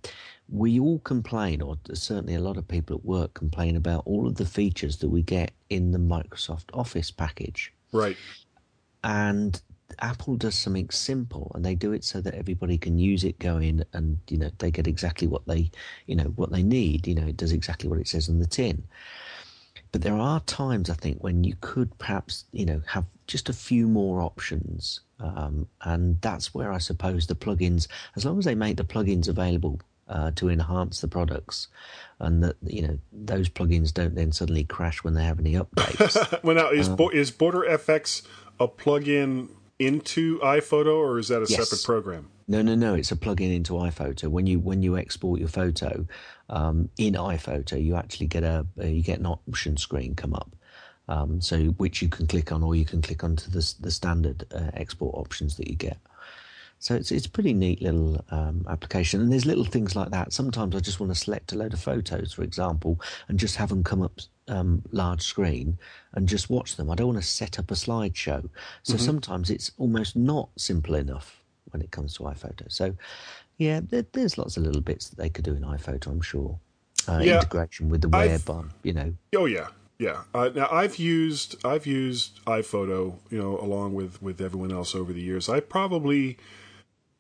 we 0.50 0.80
all 0.80 1.00
complain, 1.00 1.62
or 1.62 1.78
certainly 1.94 2.36
a 2.36 2.42
lot 2.42 2.58
of 2.58 2.68
people 2.68 2.98
at 2.98 3.06
work 3.06 3.34
complain 3.34 3.76
about 3.76 4.04
all 4.06 4.28
of 4.28 4.36
the 4.36 4.46
features 4.46 4.98
that 4.98 5.10
we 5.10 5.22
get 5.22 5.52
in 5.70 5.92
the 5.92 6.00
Microsoft 6.00 6.66
Office 6.74 7.12
package. 7.12 7.74
Right. 7.92 8.18
And 9.04 9.62
Apple 10.00 10.36
does 10.36 10.56
something 10.56 10.90
simple, 10.90 11.52
and 11.56 11.66
they 11.66 11.76
do 11.76 11.92
it 11.92 12.04
so 12.04 12.22
that 12.22 12.36
everybody 12.36 12.78
can 12.78 12.98
use 12.98 13.24
it, 13.24 13.40
go 13.40 13.58
in, 13.58 13.84
and 13.94 14.18
you 14.30 14.38
know 14.38 14.52
they 14.58 14.72
get 14.72 14.88
exactly 14.88 15.28
what 15.28 15.46
they 15.48 15.72
you 16.08 16.16
know 16.16 16.34
what 16.36 16.52
they 16.52 16.64
need. 16.64 17.08
You 17.08 17.16
know, 17.16 17.28
it 17.28 17.38
does 17.38 17.52
exactly 17.52 17.90
what 17.90 18.00
it 18.00 18.08
says 18.08 18.30
on 18.30 18.40
the 18.40 18.48
tin. 18.48 18.84
But 19.92 20.02
there 20.02 20.16
are 20.16 20.40
times 20.42 20.90
I 20.90 20.94
think 20.94 21.22
when 21.22 21.44
you 21.44 21.56
could 21.62 21.98
perhaps 21.98 22.46
you 22.52 22.66
know 22.66 22.82
have 22.88 23.06
just 23.28 23.50
a 23.50 23.54
few 23.54 23.88
more 23.88 24.22
options, 24.22 25.02
um, 25.22 25.68
and 25.84 26.20
that's 26.22 26.54
where 26.54 26.72
I 26.72 26.80
suppose 26.80 27.28
the 27.28 27.36
plugins, 27.36 27.88
as 28.16 28.26
long 28.26 28.40
as 28.40 28.46
they 28.46 28.56
make 28.56 28.78
the 28.78 28.84
plugins 28.84 29.28
available 29.28 29.80
uh, 30.08 30.32
to 30.36 30.50
enhance 30.50 31.00
the 31.02 31.08
products, 31.08 31.68
and 32.20 32.44
that 32.44 32.56
you 32.66 32.82
know 32.88 32.98
those 33.14 33.48
plugins 33.50 33.94
don't 33.94 34.16
then 34.16 34.32
suddenly 34.32 34.64
crash 34.64 35.04
when 35.04 35.14
they 35.14 35.24
have 35.24 35.40
any 35.40 35.54
updates. 35.54 36.18
Well, 36.44 36.56
now 36.56 36.70
is. 36.72 36.90
Bo- 36.90 37.10
is 37.10 37.32
Border 37.32 37.66
FX 37.70 38.24
a 38.60 38.68
plug-in 38.68 39.50
into 39.80 40.40
iPhoto, 40.40 40.96
or 40.98 41.18
is 41.20 41.30
that 41.30 41.42
a 41.42 41.46
Yes. 41.50 41.70
separate 41.70 41.84
program? 41.84 42.30
No, 42.48 42.62
no, 42.62 42.76
no. 42.76 42.94
It's 42.96 43.12
a 43.12 43.16
plugin 43.16 43.56
into 43.56 43.74
iPhoto. 43.74 44.28
When 44.28 44.46
you 44.46 44.60
when 44.60 44.84
you 44.84 44.98
export 44.98 45.40
your 45.40 45.48
photo 45.50 46.06
um, 46.50 46.90
in 46.98 47.14
iPhoto, 47.14 47.82
you 47.82 47.96
actually 47.96 48.28
get 48.28 48.44
a 48.44 48.66
you 48.84 49.02
get 49.02 49.20
an 49.20 49.26
option 49.28 49.78
screen 49.78 50.16
come 50.16 50.34
up, 50.34 50.56
um, 51.14 51.42
so 51.42 51.56
which 51.82 52.02
you 52.02 52.10
can 52.10 52.26
click 52.28 52.52
on, 52.52 52.64
or 52.64 52.74
you 52.76 52.86
can 52.86 53.02
click 53.02 53.24
onto 53.24 53.50
the 53.50 53.64
the 53.86 53.92
standard 53.92 54.40
uh, 54.54 54.72
export 54.84 55.14
options 55.24 55.56
that 55.58 55.68
you 55.68 55.76
get. 55.76 55.98
So 56.80 56.96
it's 56.96 57.12
it's 57.12 57.28
a 57.28 57.30
pretty 57.30 57.54
neat 57.54 57.80
little 57.82 58.24
um, 58.32 58.66
application, 58.68 59.22
and 59.22 59.32
there's 59.32 59.46
little 59.46 59.66
things 59.66 59.96
like 59.96 60.10
that. 60.12 60.34
Sometimes 60.34 60.76
I 60.76 60.80
just 60.80 61.00
want 61.00 61.12
to 61.14 61.20
select 61.26 61.52
a 61.54 61.56
load 61.56 61.74
of 61.74 61.80
photos, 61.80 62.34
for 62.34 62.44
example, 62.44 63.00
and 63.28 63.38
just 63.38 63.56
have 63.58 63.70
them 63.70 63.84
come 63.84 64.02
up 64.02 64.14
um, 64.48 64.82
large 64.92 65.22
screen 65.22 65.78
and 66.16 66.28
just 66.28 66.50
watch 66.50 66.76
them. 66.78 66.90
I 66.90 66.96
don't 66.96 67.08
want 67.14 67.22
to 67.22 67.28
set 67.42 67.60
up 67.60 67.70
a 67.72 67.76
slideshow. 67.76 68.50
So 68.84 68.98
sometimes 68.98 69.50
it's 69.52 69.72
almost 69.78 70.16
not 70.16 70.50
simple 70.58 70.96
enough 70.96 71.28
when 71.72 71.82
it 71.84 71.92
comes 71.92 72.16
to 72.16 72.24
iPhoto. 72.24 72.66
So 72.70 72.96
yeah, 73.58 73.82
there, 73.90 74.06
there's 74.14 74.38
lots 74.40 74.58
of 74.58 74.64
little 74.64 74.82
bits 74.82 75.10
that 75.10 75.18
they 75.22 75.30
could 75.30 75.46
do 75.46 75.54
in 75.54 75.62
iPhoto. 75.62 76.08
I'm 76.08 76.22
sure 76.22 76.58
uh, 77.08 77.20
Yeah, 77.22 77.36
integration 77.36 77.90
with 77.90 78.02
the 78.02 78.10
I've- 78.12 78.30
web, 78.32 78.50
um, 78.50 78.72
you 78.84 78.94
know. 78.94 79.14
Oh 79.36 79.46
yeah, 79.46 79.68
yeah. 80.02 80.24
Uh, 80.34 80.50
now 80.56 80.68
I've 80.72 80.98
used 80.98 81.64
I've 81.64 81.86
used 81.86 82.44
iPhoto, 82.46 83.20
you 83.30 83.38
know, 83.38 83.60
along 83.60 83.94
with 83.94 84.20
with 84.20 84.42
everyone 84.42 84.72
else 84.72 84.96
over 84.96 85.14
the 85.14 85.22
years. 85.22 85.48
I 85.48 85.60
probably 85.60 86.40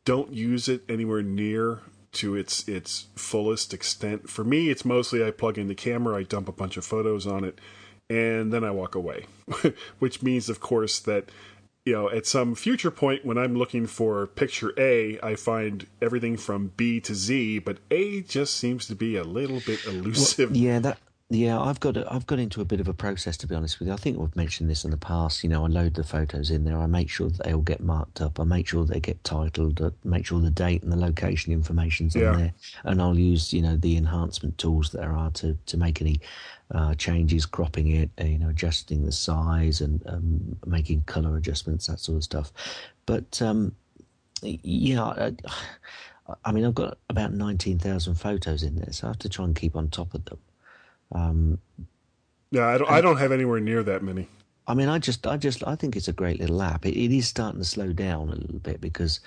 don't 0.03 0.33
use 0.33 0.67
it 0.67 0.81
anywhere 0.89 1.21
near 1.21 1.81
to 2.13 2.35
its 2.35 2.67
its 2.67 3.05
fullest 3.15 3.71
extent. 3.71 4.31
For 4.31 4.43
me, 4.43 4.71
it's 4.71 4.83
mostly 4.83 5.23
I 5.23 5.29
plug 5.29 5.59
in 5.59 5.67
the 5.67 5.75
camera, 5.75 6.17
I 6.17 6.23
dump 6.23 6.49
a 6.49 6.51
bunch 6.51 6.75
of 6.75 6.83
photos 6.83 7.27
on 7.27 7.43
it, 7.43 7.61
and 8.09 8.51
then 8.51 8.63
I 8.63 8.71
walk 8.71 8.95
away. 8.95 9.27
Which 9.99 10.23
means, 10.23 10.49
of 10.49 10.59
course, 10.59 10.99
that 11.01 11.29
you 11.85 11.93
know, 11.93 12.09
at 12.09 12.25
some 12.25 12.55
future 12.55 12.89
point 12.89 13.23
when 13.23 13.37
I'm 13.37 13.55
looking 13.55 13.85
for 13.85 14.25
picture 14.25 14.73
A, 14.79 15.19
I 15.21 15.35
find 15.35 15.85
everything 16.01 16.35
from 16.35 16.71
B 16.77 16.99
to 17.01 17.13
Z, 17.13 17.59
but 17.59 17.77
A 17.91 18.21
just 18.21 18.57
seems 18.57 18.87
to 18.87 18.95
be 18.95 19.17
a 19.17 19.23
little 19.23 19.59
bit 19.67 19.85
elusive. 19.85 20.55
Yeah, 20.55 20.79
that 20.79 20.97
Yeah, 21.33 21.61
I've 21.61 21.79
got 21.79 21.95
I've 22.11 22.27
got 22.27 22.39
into 22.39 22.59
a 22.59 22.65
bit 22.65 22.81
of 22.81 22.89
a 22.89 22.93
process 22.93 23.37
to 23.37 23.47
be 23.47 23.55
honest 23.55 23.79
with 23.79 23.87
you. 23.87 23.93
I 23.93 23.97
think 23.97 24.17
we've 24.17 24.35
mentioned 24.35 24.69
this 24.69 24.83
in 24.83 24.91
the 24.91 24.97
past. 24.97 25.43
You 25.45 25.49
know, 25.49 25.63
I 25.63 25.69
load 25.69 25.93
the 25.93 26.03
photos 26.03 26.51
in 26.51 26.65
there. 26.65 26.77
I 26.77 26.87
make 26.87 27.09
sure 27.09 27.29
that 27.29 27.45
they 27.45 27.53
all 27.53 27.61
get 27.61 27.79
marked 27.79 28.19
up. 28.19 28.37
I 28.37 28.43
make 28.43 28.67
sure 28.67 28.83
they 28.83 28.99
get 28.99 29.23
titled. 29.23 29.81
I 29.81 29.91
make 30.03 30.25
sure 30.25 30.41
the 30.41 30.51
date 30.51 30.83
and 30.83 30.91
the 30.91 30.97
location 30.97 31.53
information's 31.53 32.17
Yeah. 32.17 32.31
on 32.31 32.37
there. 32.37 32.53
And 32.83 33.01
I'll 33.01 33.17
use 33.17 33.53
you 33.53 33.61
know 33.61 33.77
the 33.77 33.95
enhancement 33.95 34.57
tools 34.57 34.89
that 34.91 34.97
there 34.99 35.13
are 35.13 35.31
to 35.31 35.57
to 35.67 35.77
make 35.77 36.01
any 36.01 36.19
uh, 36.71 36.95
changes, 36.95 37.45
cropping 37.45 37.87
it, 37.87 38.09
uh, 38.19 38.25
you 38.25 38.37
know, 38.37 38.49
adjusting 38.49 39.05
the 39.05 39.13
size 39.13 39.79
and 39.79 40.05
um, 40.07 40.57
making 40.65 41.03
color 41.03 41.37
adjustments, 41.37 41.87
that 41.87 42.01
sort 42.01 42.17
of 42.17 42.23
stuff. 42.25 42.51
But 43.05 43.41
um, 43.41 43.73
yeah, 44.41 45.03
I, 45.03 45.33
I 46.43 46.51
mean, 46.51 46.65
I've 46.65 46.75
got 46.75 46.97
about 47.09 47.31
nineteen 47.31 47.79
thousand 47.79 48.15
photos 48.15 48.63
in 48.63 48.75
there, 48.75 48.91
so 48.91 49.07
I 49.07 49.11
have 49.11 49.19
to 49.19 49.29
try 49.29 49.45
and 49.45 49.55
keep 49.55 49.77
on 49.77 49.87
top 49.89 50.13
of 50.13 50.25
them. 50.25 50.39
Um, 51.11 51.59
Yeah, 52.51 52.67
I 52.67 52.77
don't, 52.77 52.89
I 52.89 53.01
don't 53.01 53.17
have 53.17 53.31
anywhere 53.31 53.59
near 53.59 53.83
that 53.83 54.03
many. 54.03 54.27
I 54.67 54.73
mean, 54.73 54.89
I 54.89 54.99
just, 54.99 55.25
I 55.25 55.37
just, 55.37 55.65
I 55.67 55.75
think 55.75 55.95
it's 55.95 56.07
a 56.07 56.13
great 56.13 56.39
little 56.39 56.61
app. 56.61 56.85
It, 56.85 56.95
it 56.95 57.15
is 57.15 57.27
starting 57.27 57.59
to 57.59 57.65
slow 57.65 57.93
down 57.93 58.29
a 58.29 58.35
little 58.35 58.59
bit 58.59 58.79
because, 58.79 59.19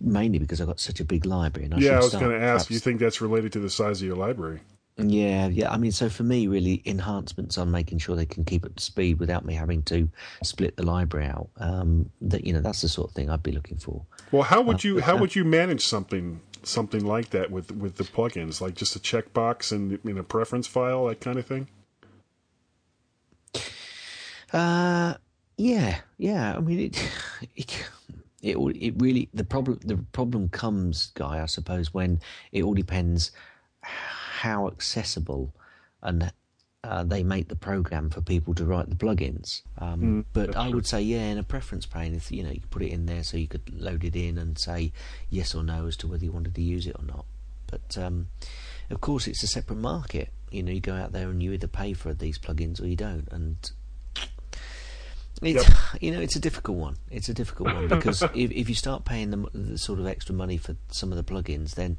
mainly 0.00 0.38
because 0.38 0.60
I've 0.60 0.68
got 0.68 0.80
such 0.80 1.00
a 1.00 1.04
big 1.04 1.26
library. 1.26 1.66
And 1.66 1.74
I 1.74 1.78
yeah, 1.78 1.96
I 1.96 1.98
was 1.98 2.14
going 2.14 2.30
to 2.30 2.40
ask. 2.40 2.70
You 2.70 2.78
think 2.78 3.00
that's 3.00 3.20
related 3.20 3.52
to 3.54 3.60
the 3.60 3.70
size 3.70 4.00
of 4.00 4.06
your 4.06 4.16
library? 4.16 4.60
Yeah, 4.96 5.46
yeah. 5.46 5.70
I 5.70 5.76
mean, 5.76 5.92
so 5.92 6.08
for 6.08 6.24
me, 6.24 6.48
really, 6.48 6.82
enhancements 6.84 7.56
on 7.56 7.70
making 7.70 7.98
sure 7.98 8.16
they 8.16 8.26
can 8.26 8.44
keep 8.44 8.64
up 8.64 8.74
to 8.74 8.82
speed 8.82 9.20
without 9.20 9.44
me 9.44 9.54
having 9.54 9.82
to 9.84 10.08
split 10.42 10.76
the 10.76 10.82
library 10.84 11.26
out. 11.26 11.50
Um, 11.58 12.10
that 12.20 12.44
you 12.44 12.52
know, 12.52 12.60
that's 12.60 12.82
the 12.82 12.88
sort 12.88 13.10
of 13.10 13.14
thing 13.14 13.30
I'd 13.30 13.42
be 13.42 13.52
looking 13.52 13.78
for. 13.78 14.04
Well, 14.32 14.42
how 14.42 14.60
would 14.62 14.82
you 14.82 15.00
how 15.00 15.16
would 15.16 15.36
you 15.36 15.44
manage 15.44 15.84
something 15.86 16.40
something 16.68 17.04
like 17.04 17.30
that 17.30 17.50
with 17.50 17.70
with 17.72 17.96
the 17.96 18.04
plugins? 18.04 18.60
Like 18.60 18.74
just 18.74 18.96
a 18.96 18.98
checkbox 18.98 19.72
and 19.72 19.98
in 20.04 20.18
a 20.18 20.22
preference 20.22 20.66
file, 20.66 21.06
that 21.06 21.20
kind 21.20 21.38
of 21.38 21.46
thing. 21.46 21.68
Uh, 24.52 25.14
yeah, 25.56 26.00
yeah. 26.16 26.54
I 26.56 26.60
mean, 26.60 26.80
it, 26.80 27.10
it, 27.56 27.88
it, 28.42 28.56
it 28.56 28.94
really 28.96 29.28
the 29.34 29.44
problem 29.44 29.80
the 29.84 29.96
problem 30.12 30.48
comes, 30.48 31.08
guy. 31.14 31.42
I 31.42 31.46
suppose 31.46 31.92
when 31.92 32.20
it 32.52 32.62
all 32.62 32.74
depends 32.74 33.32
how 33.82 34.68
accessible 34.68 35.54
and 36.02 36.32
uh, 36.84 37.02
they 37.02 37.22
make 37.22 37.48
the 37.48 37.56
program 37.56 38.08
for 38.08 38.20
people 38.20 38.54
to 38.54 38.64
write 38.64 38.88
the 38.88 38.94
plugins. 38.94 39.62
Um, 39.78 40.24
but 40.32 40.54
I 40.56 40.68
would 40.68 40.86
say, 40.86 41.02
yeah, 41.02 41.24
in 41.24 41.38
a 41.38 41.42
preference 41.42 41.86
pane, 41.86 42.14
if 42.14 42.30
you 42.30 42.44
know, 42.44 42.50
you 42.50 42.60
could 42.60 42.70
put 42.70 42.82
it 42.82 42.92
in 42.92 43.06
there 43.06 43.24
so 43.24 43.36
you 43.36 43.48
could 43.48 43.68
load 43.74 44.04
it 44.04 44.14
in 44.14 44.38
and 44.38 44.58
say 44.58 44.92
yes 45.28 45.54
or 45.54 45.64
no 45.64 45.86
as 45.86 45.96
to 45.98 46.06
whether 46.06 46.24
you 46.24 46.32
wanted 46.32 46.54
to 46.54 46.62
use 46.62 46.86
it 46.86 46.96
or 46.96 47.04
not. 47.04 47.24
But 47.66 47.98
um, 47.98 48.28
of 48.90 49.00
course, 49.00 49.26
it's 49.26 49.42
a 49.42 49.48
separate 49.48 49.78
market. 49.78 50.30
You 50.50 50.62
know, 50.62 50.72
you 50.72 50.80
go 50.80 50.94
out 50.94 51.12
there 51.12 51.28
and 51.28 51.42
you 51.42 51.52
either 51.52 51.66
pay 51.66 51.94
for 51.94 52.14
these 52.14 52.38
plugins 52.38 52.80
or 52.80 52.86
you 52.86 52.96
don't, 52.96 53.28
and 53.32 53.56
it's 55.42 55.68
you 56.00 56.12
know 56.12 56.20
it's 56.20 56.36
a 56.36 56.40
difficult 56.40 56.78
one. 56.78 56.96
It's 57.10 57.28
a 57.28 57.34
difficult 57.34 57.74
one 57.74 57.88
because 57.88 58.22
if 58.34 58.52
if 58.52 58.68
you 58.68 58.74
start 58.76 59.04
paying 59.04 59.30
them 59.30 59.48
the 59.52 59.78
sort 59.78 59.98
of 59.98 60.06
extra 60.06 60.34
money 60.34 60.56
for 60.56 60.76
some 60.92 61.12
of 61.12 61.16
the 61.16 61.24
plugins, 61.24 61.74
then 61.74 61.98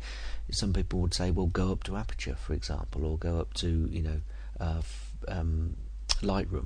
some 0.52 0.72
people 0.72 1.02
would 1.02 1.14
say, 1.14 1.32
well, 1.32 1.48
go 1.48 1.72
up 1.72 1.84
to 1.84 1.98
Aperture, 1.98 2.36
for 2.36 2.54
example, 2.54 3.06
or 3.06 3.18
go 3.18 3.40
up 3.40 3.54
to 3.56 3.88
you 3.92 4.02
know 4.02 4.22
uh, 4.60 4.82
um, 5.28 5.76
Lightroom. 6.22 6.66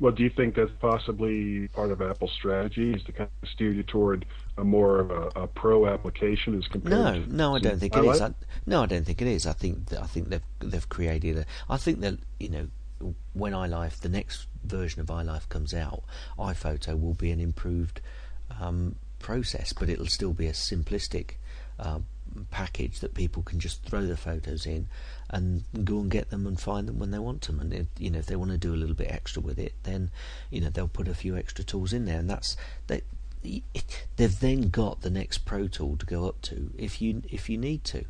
Well, 0.00 0.12
do 0.12 0.24
you 0.24 0.30
think 0.30 0.56
that's 0.56 0.72
possibly 0.80 1.68
part 1.68 1.92
of 1.92 2.02
Apple's 2.02 2.32
strategy 2.32 2.92
is 2.92 3.04
to 3.04 3.12
kind 3.12 3.30
of 3.42 3.48
steer 3.48 3.70
you 3.70 3.84
toward 3.84 4.24
a 4.58 4.64
more 4.64 4.98
of 4.98 5.12
a, 5.12 5.42
a 5.42 5.46
pro 5.46 5.86
application 5.86 6.58
as 6.58 6.66
compared? 6.66 6.90
No, 6.90 7.22
to 7.22 7.36
no, 7.36 7.54
I 7.54 7.60
don't 7.60 7.78
think 7.78 7.96
it 7.96 8.04
is. 8.04 8.20
I, 8.20 8.34
no, 8.66 8.82
I 8.82 8.86
don't 8.86 9.04
think 9.04 9.22
it 9.22 9.28
is. 9.28 9.46
I 9.46 9.52
think 9.52 9.90
that, 9.90 10.02
I 10.02 10.06
think 10.06 10.28
they've 10.28 10.42
they've 10.58 10.88
created 10.88 11.38
a. 11.38 11.46
I 11.70 11.76
think 11.76 12.00
that 12.00 12.18
you 12.40 12.48
know 12.48 12.68
when 13.32 13.52
iLife, 13.52 14.00
the 14.00 14.08
next 14.08 14.46
version 14.64 15.00
of 15.00 15.06
iLife 15.06 15.48
comes 15.48 15.72
out, 15.72 16.02
iPhoto 16.38 17.00
will 17.00 17.14
be 17.14 17.30
an 17.30 17.38
improved 17.38 18.00
um, 18.60 18.96
process, 19.18 19.72
but 19.72 19.88
it'll 19.88 20.06
still 20.06 20.32
be 20.32 20.46
a 20.46 20.52
simplistic 20.52 21.34
uh, 21.78 22.00
package 22.50 23.00
that 23.00 23.14
people 23.14 23.42
can 23.42 23.60
just 23.60 23.84
throw 23.84 24.06
the 24.06 24.16
photos 24.16 24.66
in 24.66 24.88
and 25.32 25.64
go 25.84 25.98
and 25.98 26.10
get 26.10 26.30
them 26.30 26.46
and 26.46 26.60
find 26.60 26.86
them 26.86 26.98
when 26.98 27.10
they 27.10 27.18
want 27.18 27.42
them. 27.42 27.58
And 27.58 27.72
if, 27.72 27.86
you 27.98 28.10
know 28.10 28.18
if 28.18 28.26
they 28.26 28.36
want 28.36 28.50
to 28.50 28.58
do 28.58 28.74
a 28.74 28.76
little 28.76 28.94
bit 28.94 29.10
extra 29.10 29.42
with 29.42 29.58
it, 29.58 29.72
then 29.82 30.10
you 30.50 30.60
know 30.60 30.68
they'll 30.68 30.88
put 30.88 31.08
a 31.08 31.14
few 31.14 31.36
extra 31.36 31.64
tools 31.64 31.92
in 31.92 32.04
there, 32.04 32.18
and 32.18 32.30
that's 32.30 32.56
that. 32.86 33.02
They've 34.16 34.38
then 34.38 34.68
got 34.68 35.00
the 35.00 35.10
next 35.10 35.38
Pro 35.38 35.66
Tool 35.66 35.96
to 35.96 36.06
go 36.06 36.28
up 36.28 36.40
to 36.42 36.70
if 36.78 37.02
you 37.02 37.22
if 37.28 37.50
you 37.50 37.58
need 37.58 37.82
to, 37.84 38.04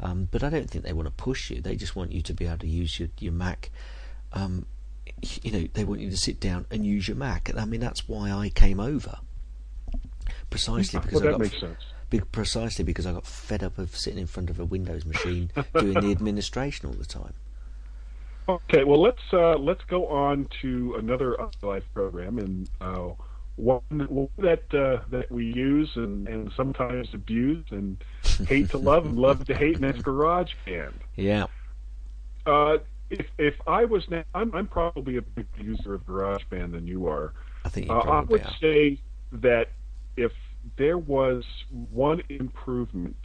um, 0.00 0.28
but 0.30 0.44
I 0.44 0.50
don't 0.50 0.70
think 0.70 0.84
they 0.84 0.92
want 0.92 1.06
to 1.06 1.10
push 1.24 1.50
you. 1.50 1.60
They 1.60 1.74
just 1.74 1.96
want 1.96 2.12
you 2.12 2.22
to 2.22 2.32
be 2.32 2.46
able 2.46 2.58
to 2.58 2.68
use 2.68 3.00
your 3.00 3.08
your 3.18 3.32
Mac. 3.32 3.70
Um, 4.32 4.66
you 5.42 5.50
know, 5.50 5.66
they 5.72 5.84
want 5.84 6.00
you 6.00 6.10
to 6.10 6.16
sit 6.16 6.38
down 6.38 6.66
and 6.70 6.84
use 6.86 7.08
your 7.08 7.16
Mac. 7.16 7.48
And 7.48 7.58
I 7.58 7.64
mean, 7.64 7.80
that's 7.80 8.06
why 8.06 8.30
I 8.30 8.48
came 8.50 8.78
over, 8.78 9.18
precisely 10.50 11.00
because 11.00 11.20
Well, 11.20 11.28
I 11.28 11.32
that 11.32 11.40
makes 11.40 11.58
sense. 11.58 11.80
Precisely 12.32 12.84
because 12.84 13.04
I 13.06 13.12
got 13.12 13.26
fed 13.26 13.62
up 13.64 13.78
of 13.78 13.96
sitting 13.96 14.20
in 14.20 14.26
front 14.26 14.48
of 14.50 14.60
a 14.60 14.64
Windows 14.64 15.04
machine 15.04 15.50
doing 15.78 15.94
the 16.00 16.12
administration 16.12 16.86
all 16.88 16.94
the 16.94 17.04
time. 17.04 17.34
Okay, 18.48 18.84
well 18.84 19.02
let's 19.02 19.22
uh, 19.32 19.56
let's 19.58 19.82
go 19.88 20.06
on 20.06 20.46
to 20.62 20.94
another 20.98 21.34
iLife 21.62 21.82
program 21.92 22.38
and 22.38 22.70
uh, 22.80 23.08
one, 23.56 23.80
that 24.38 24.72
uh, 24.72 25.02
that 25.10 25.32
we 25.32 25.46
use 25.52 25.90
and, 25.96 26.28
and 26.28 26.52
sometimes 26.56 27.08
abuse 27.12 27.64
and 27.70 27.96
hate 28.46 28.70
to 28.70 28.78
love 28.78 29.04
and 29.06 29.18
love 29.18 29.44
to 29.46 29.54
hate, 29.54 29.74
and 29.76 29.84
that's 29.84 29.98
GarageBand. 29.98 30.92
Yeah, 31.16 31.46
Uh, 32.46 32.78
if 33.10 33.26
if 33.38 33.54
I 33.66 33.84
was 33.84 34.08
now, 34.08 34.22
I'm 34.34 34.54
I'm 34.54 34.68
probably 34.68 35.16
a 35.16 35.22
bigger 35.22 35.48
user 35.60 35.94
of 35.94 36.06
GarageBand 36.06 36.70
than 36.72 36.86
you 36.86 37.08
are. 37.08 37.32
I 37.64 37.68
think 37.68 37.88
you 37.88 37.92
Uh, 37.94 37.98
I 37.98 38.20
would 38.20 38.42
are. 38.46 38.54
say 38.60 39.00
that 39.32 39.70
if 40.16 40.32
there 40.76 40.98
was 40.98 41.44
one 41.70 42.22
improvement 42.28 43.16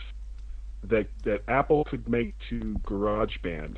that 0.84 1.08
that 1.24 1.42
Apple 1.48 1.84
could 1.86 2.08
make 2.10 2.34
to 2.50 2.76
GarageBand, 2.84 3.78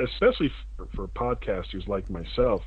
especially 0.00 0.50
for, 0.76 0.88
for 0.94 1.08
podcasters 1.08 1.86
like 1.86 2.08
myself, 2.10 2.62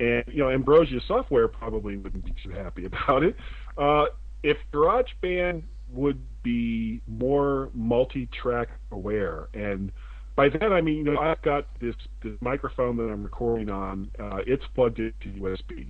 and 0.00 0.24
you 0.26 0.38
know 0.38 0.50
Ambrosia 0.50 1.00
Software 1.06 1.48
probably 1.48 1.96
wouldn't 1.96 2.24
be 2.24 2.34
too 2.42 2.50
happy 2.50 2.84
about 2.86 3.22
it. 3.22 3.36
Uh, 3.78 4.06
if 4.42 4.58
GarageBand 4.72 5.62
would 5.90 6.20
be 6.42 7.00
more 7.06 7.70
multi-track 7.72 8.68
aware, 8.90 9.48
and 9.54 9.92
by 10.34 10.48
that 10.48 10.72
I 10.72 10.80
mean 10.80 10.98
you 10.98 11.04
know 11.04 11.18
I've 11.18 11.42
got 11.42 11.66
this 11.80 11.94
this 12.22 12.34
microphone 12.40 12.96
that 12.98 13.04
I'm 13.04 13.22
recording 13.22 13.70
on. 13.70 14.10
Uh, 14.18 14.38
it's 14.46 14.64
plugged 14.74 14.98
into 14.98 15.28
USB. 15.40 15.88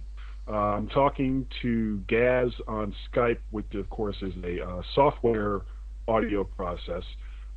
I'm 0.53 0.89
talking 0.89 1.47
to 1.63 1.99
Gaz 2.07 2.53
on 2.69 2.95
Skype, 3.11 3.39
which 3.51 3.75
of 3.75 3.91
course 3.91 4.17
is 4.23 4.33
a 4.45 4.65
uh, 4.65 4.83
software 4.95 5.63
audio 6.07 6.45
process. 6.45 7.03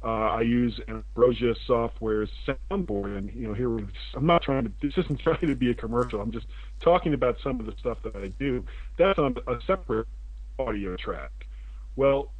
Uh, 0.03 0.07
I 0.07 0.41
use 0.41 0.79
Ambrosia 0.87 1.53
Software's 1.67 2.29
soundboard, 2.47 3.17
and 3.17 3.31
you 3.33 3.47
know, 3.47 3.53
here 3.53 3.77
I'm 4.15 4.25
not 4.25 4.41
trying 4.41 4.63
to. 4.63 4.71
This 4.81 4.97
isn't 4.97 5.19
trying 5.23 5.47
to 5.47 5.55
be 5.55 5.71
a 5.71 5.73
commercial. 5.73 6.21
I'm 6.21 6.31
just 6.31 6.47
talking 6.79 7.13
about 7.13 7.37
some 7.43 7.59
of 7.59 7.65
the 7.65 7.73
stuff 7.79 7.97
that 8.03 8.15
I 8.15 8.29
do. 8.39 8.65
That's 8.97 9.19
on 9.19 9.35
a 9.47 9.55
separate 9.67 10.07
audio 10.57 10.95
track. 10.95 11.31
Well, 11.95 12.31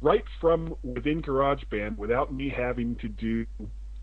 right 0.00 0.24
from 0.40 0.74
within 0.82 1.20
GarageBand, 1.22 1.98
without 1.98 2.32
me 2.32 2.48
having 2.48 2.96
to 2.96 3.08
do 3.08 3.46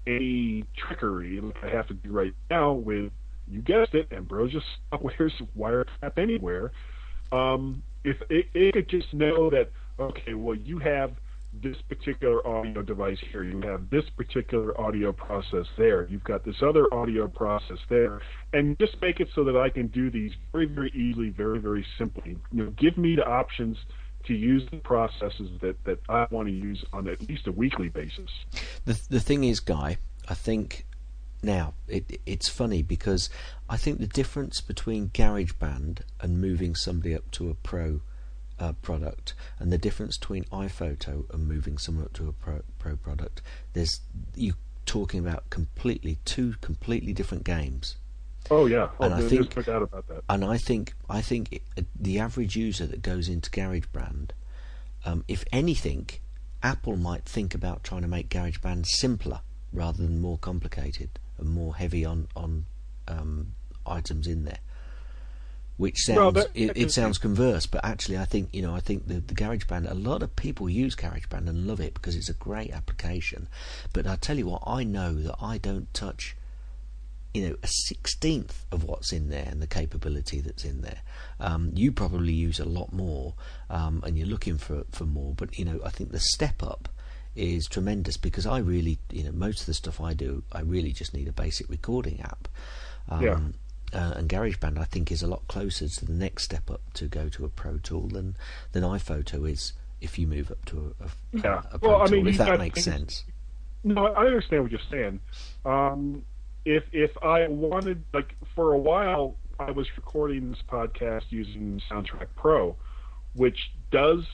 any 0.06 0.64
trickery 0.78 1.42
like 1.42 1.64
I 1.64 1.70
have 1.70 1.88
to 1.88 1.94
do 1.94 2.12
right 2.12 2.34
now 2.50 2.74
with 2.74 3.12
you 3.50 3.62
guessed 3.62 3.94
it, 3.94 4.12
Ambrosia 4.12 4.62
Software's 4.90 5.34
Wiretap 5.58 6.18
Anywhere. 6.18 6.72
Um, 7.32 7.84
if 8.04 8.18
it, 8.30 8.48
it 8.54 8.74
could 8.74 8.90
just 8.90 9.14
know 9.14 9.50
that, 9.50 9.70
okay, 10.00 10.34
well, 10.34 10.56
you 10.56 10.80
have 10.80 11.12
this 11.62 11.78
particular 11.90 12.46
audio 12.48 12.82
device 12.82 13.18
here, 13.32 13.44
you 13.44 13.60
have 13.62 13.90
this 13.90 14.04
particular 14.16 14.80
audio 14.80 15.12
process 15.12 15.66
there, 15.78 16.08
you've 16.08 16.24
got 16.24 16.46
this 16.46 16.62
other 16.62 16.86
audio 16.94 17.28
process 17.28 17.78
there, 17.90 18.22
and 18.54 18.78
just 18.80 19.02
make 19.02 19.20
it 19.20 19.30
so 19.34 19.44
that 19.44 19.58
I 19.58 19.70
can 19.70 19.88
do 19.88 20.10
these 20.10 20.32
very, 20.52 20.66
very 20.66 20.92
easily, 20.92 21.30
very, 21.30 21.60
very 21.60 21.86
simply. 21.98 22.38
You 22.52 22.64
know, 22.64 22.70
give 22.72 22.98
me 22.98 23.16
the 23.16 23.26
options 23.26 23.78
to 24.26 24.34
use 24.34 24.64
the 24.72 24.78
processes 24.78 25.50
that, 25.62 25.84
that 25.86 26.00
I 26.10 26.28
want 26.30 26.48
to 26.48 26.54
use 26.54 26.84
on 26.94 27.08
at 27.08 27.28
least 27.28 27.48
a 27.48 27.52
weekly 27.52 27.90
basis. 27.90 28.30
The 28.86 29.00
the 29.10 29.20
thing 29.20 29.44
is, 29.46 29.60
Guy, 29.60 29.98
I 30.28 30.34
think 30.34 30.86
now 31.48 31.74
it 31.88 32.22
it's 32.26 32.50
funny 32.50 32.84
because 32.84 33.30
I 33.70 33.78
think 33.78 34.00
the 34.00 34.08
difference 34.08 34.62
between 34.62 35.10
GarageBand 35.10 36.02
and 36.22 36.42
moving 36.42 36.76
somebody 36.76 37.16
up 37.16 37.32
to 37.32 37.50
a 37.50 37.56
pro 37.56 38.02
uh, 38.60 38.74
product 38.82 39.34
and 39.60 39.72
the 39.72 39.78
difference 39.78 40.18
between 40.18 40.44
iPhoto 40.46 41.32
and 41.34 41.48
moving 41.48 41.78
someone 41.78 42.06
up 42.06 42.14
to 42.14 42.28
a 42.28 42.34
pro, 42.34 42.62
pro 42.80 42.96
product, 42.96 43.42
there's 43.74 44.02
you 44.36 44.54
talking 44.86 45.20
about 45.20 45.50
completely 45.50 46.18
two 46.26 46.56
completely 46.62 47.14
different 47.14 47.44
games. 47.44 47.98
Oh 48.50 48.66
yeah, 48.66 48.90
oh, 49.00 49.06
And 49.06 49.14
I 49.14 49.22
think- 49.22 49.66
doubt 49.66 49.82
about 49.82 50.08
that. 50.08 50.24
And 50.30 50.44
I 50.46 50.58
think 50.58 50.94
I 51.10 51.22
think 51.22 51.62
it, 51.76 51.86
the 51.96 52.20
average 52.20 52.56
user 52.56 52.86
that 52.88 53.02
goes 53.02 53.28
into 53.28 53.50
GarageBand, 53.50 54.32
um, 55.06 55.24
if 55.28 55.44
anything, 55.52 56.10
Apple 56.64 56.96
might 56.96 57.26
think 57.26 57.54
about 57.54 57.84
trying 57.84 58.02
to 58.02 58.08
make 58.08 58.30
GarageBand 58.30 58.86
simpler 58.86 59.42
rather 59.74 60.02
than 60.04 60.20
more 60.20 60.38
complicated. 60.38 61.10
And 61.38 61.50
more 61.50 61.76
heavy 61.76 62.06
on 62.06 62.28
on 62.36 62.66
um, 63.08 63.54
items 63.86 64.28
in 64.28 64.46
there. 64.46 64.60
Which 65.78 65.98
sounds 66.00 66.44
it, 66.56 66.72
it 66.76 66.92
sounds 66.92 67.20
converse, 67.20 67.68
but 67.68 67.86
actually 67.86 68.18
I 68.18 68.26
think 68.26 68.50
you 68.52 68.64
know 68.64 68.74
I 68.74 68.80
think 68.80 69.08
the 69.08 69.20
the 69.20 69.36
GarageBand 69.36 69.90
a 69.90 69.94
lot 69.94 70.24
of 70.24 70.36
people 70.36 70.68
use 70.68 70.96
GarageBand 70.96 71.48
and 71.48 71.68
love 71.68 71.80
it 71.80 71.94
because 71.94 72.16
it's 72.16 72.30
a 72.30 72.34
great 72.34 72.72
application. 72.72 73.48
But 73.94 74.08
I 74.08 74.16
tell 74.16 74.38
you 74.40 74.48
what, 74.48 74.64
I 74.66 74.84
know 74.84 75.14
that 75.14 75.36
I 75.40 75.60
don't 75.60 75.94
touch 75.94 76.36
you 77.36 77.48
know 77.48 77.56
a 77.62 77.68
sixteenth 77.68 78.66
of 78.72 78.84
what's 78.84 79.14
in 79.14 79.30
there 79.30 79.48
and 79.48 79.62
the 79.62 79.68
capability 79.68 80.42
that's 80.42 80.66
in 80.66 80.82
there. 80.82 81.02
Um, 81.40 81.72
you 81.76 81.92
probably 81.92 82.34
use 82.34 82.60
a 82.60 82.66
lot 82.66 82.92
more, 82.92 83.36
um, 83.70 84.02
and 84.04 84.18
you're 84.18 84.28
looking 84.28 84.58
for 84.58 84.84
for 84.92 85.06
more. 85.06 85.36
But 85.36 85.60
you 85.60 85.66
know, 85.66 85.80
I 85.86 85.90
think 85.90 86.12
the 86.12 86.20
step 86.20 86.64
up 86.64 86.90
is 87.38 87.68
tremendous 87.68 88.18
because 88.18 88.46
I 88.46 88.58
really, 88.60 89.00
you 89.12 89.24
know, 89.24 89.32
most 89.32 89.62
of 89.62 89.66
the 89.68 89.74
stuff 89.74 90.02
I 90.02 90.14
do, 90.14 90.44
I 90.52 90.62
really 90.62 90.92
just 90.92 91.14
need 91.14 91.28
a 91.28 91.32
basic 91.34 91.70
recording 91.70 92.20
app. 92.22 92.48
Um, 93.10 93.24
Yeah. 93.24 93.40
Uh, 93.94 94.14
and 94.18 94.28
GarageBand, 94.30 94.78
I 94.78 94.84
think, 94.84 95.14
is 95.14 95.24
a 95.24 95.28
lot 95.28 95.48
closer 95.48 95.88
to 95.88 96.06
the 96.06 96.12
next 96.12 96.44
step 96.44 96.70
up 96.70 96.82
to 96.96 97.06
go 97.08 97.30
to 97.30 97.46
a 97.46 97.48
Pro 97.50 97.78
Tool 97.78 98.10
than 98.10 98.36
than 98.74 98.84
iPhoto 98.84 99.50
is. 99.50 99.72
If 100.02 100.20
you 100.20 100.28
move 100.28 100.52
up 100.52 100.64
to 100.66 100.94
a, 101.00 101.06
a, 101.06 101.10
Yeah. 101.32 101.62
a 101.72 101.80
Pro 101.80 101.90
Well, 101.90 102.02
I 102.02 102.06
Tool, 102.08 102.18
mean, 102.18 102.28
if 102.28 102.38
that 102.38 102.48
got 102.48 102.60
makes 102.60 102.84
sense. 102.84 103.24
No, 103.86 104.08
I 104.08 104.26
understand 104.26 104.64
what 104.64 104.72
you're 104.72 104.82
saying. 104.92 105.22
Um, 105.64 106.24
if 106.66 106.84
if 106.92 107.12
I 107.24 107.48
wanted, 107.48 108.04
like, 108.14 108.36
for 108.56 108.74
a 108.74 108.78
while, 108.78 109.36
I 109.58 109.72
was 109.72 109.88
recording 109.96 110.50
this 110.52 110.62
podcast 110.68 111.24
using 111.30 111.82
Soundtrack 111.90 112.28
Pro, 112.36 112.76
which 113.36 113.72
does 113.90 114.26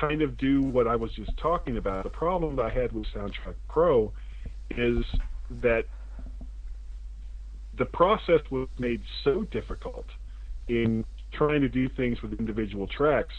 kind 0.00 0.22
of 0.22 0.36
do 0.36 0.62
what 0.62 0.86
I 0.86 0.96
was 0.96 1.10
just 1.12 1.36
talking 1.36 1.76
about. 1.76 2.04
The 2.04 2.10
problem 2.10 2.56
that 2.56 2.66
I 2.66 2.70
had 2.70 2.92
with 2.92 3.06
Soundtrack 3.14 3.54
Pro 3.68 4.12
is 4.70 5.04
that 5.62 5.84
the 7.76 7.84
process 7.86 8.40
was 8.50 8.68
made 8.78 9.02
so 9.24 9.42
difficult 9.50 10.06
in 10.68 11.04
trying 11.32 11.60
to 11.60 11.68
do 11.68 11.88
things 11.88 12.22
with 12.22 12.32
individual 12.38 12.86
tracks 12.86 13.34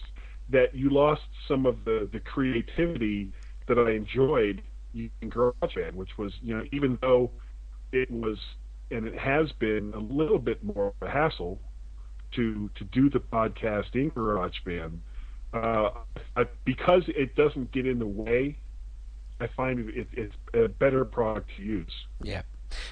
that 0.50 0.76
you 0.76 0.90
lost 0.90 1.22
some 1.48 1.66
of 1.66 1.84
the, 1.86 2.10
the 2.12 2.20
creativity 2.20 3.32
that 3.68 3.80
I 3.80 3.92
enjoyed 3.92 4.62
using 4.94 5.30
GarageBand, 5.30 5.94
which 5.96 6.18
was, 6.18 6.34
you 6.42 6.56
know, 6.56 6.64
even 6.72 6.98
though 7.02 7.32
it 7.92 8.10
was 8.12 8.38
and 8.92 9.08
it 9.08 9.18
has 9.18 9.52
been 9.60 9.92
a 9.96 10.00
little 10.00 10.38
bit 10.38 10.64
more 10.64 10.94
of 11.02 11.08
a 11.08 11.10
hassle 11.10 11.60
to 12.36 12.70
to 12.76 12.84
do 12.86 13.10
the 13.10 13.20
podcast 13.20 13.96
in 13.96 14.12
GarageBand, 14.12 14.98
uh, 15.56 16.44
because 16.66 17.04
it 17.08 17.36
doesn't 17.36 17.72
get 17.72 17.86
in 17.86 18.00
the 18.00 18.08
way, 18.08 18.58
I 19.40 19.48
find 19.48 19.90
it, 19.90 20.08
it's 20.14 20.36
a 20.54 20.68
better 20.68 21.06
product 21.06 21.50
to 21.58 21.64
use. 21.64 21.94
Yeah. 22.22 22.44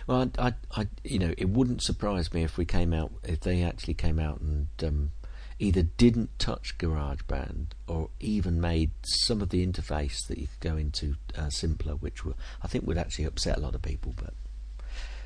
Well, 0.07 0.31
I, 0.37 0.47
I, 0.47 0.53
I, 0.81 0.87
you 1.03 1.19
know, 1.19 1.33
it 1.37 1.49
wouldn't 1.49 1.81
surprise 1.81 2.33
me 2.33 2.43
if 2.43 2.57
we 2.57 2.65
came 2.65 2.93
out 2.93 3.11
if 3.23 3.41
they 3.41 3.63
actually 3.63 3.95
came 3.95 4.19
out 4.19 4.39
and 4.39 4.67
um, 4.83 5.11
either 5.59 5.83
didn't 5.83 6.37
touch 6.39 6.77
GarageBand 6.77 7.67
or 7.87 8.09
even 8.19 8.61
made 8.61 8.91
some 9.03 9.41
of 9.41 9.49
the 9.49 9.65
interface 9.65 10.27
that 10.27 10.37
you 10.37 10.47
could 10.47 10.71
go 10.71 10.77
into 10.77 11.15
uh, 11.37 11.49
simpler, 11.49 11.95
which 11.95 12.23
will, 12.23 12.35
I 12.61 12.67
think 12.67 12.85
would 12.85 12.97
actually 12.97 13.25
upset 13.25 13.57
a 13.57 13.61
lot 13.61 13.75
of 13.75 13.81
people. 13.81 14.13
But 14.15 14.33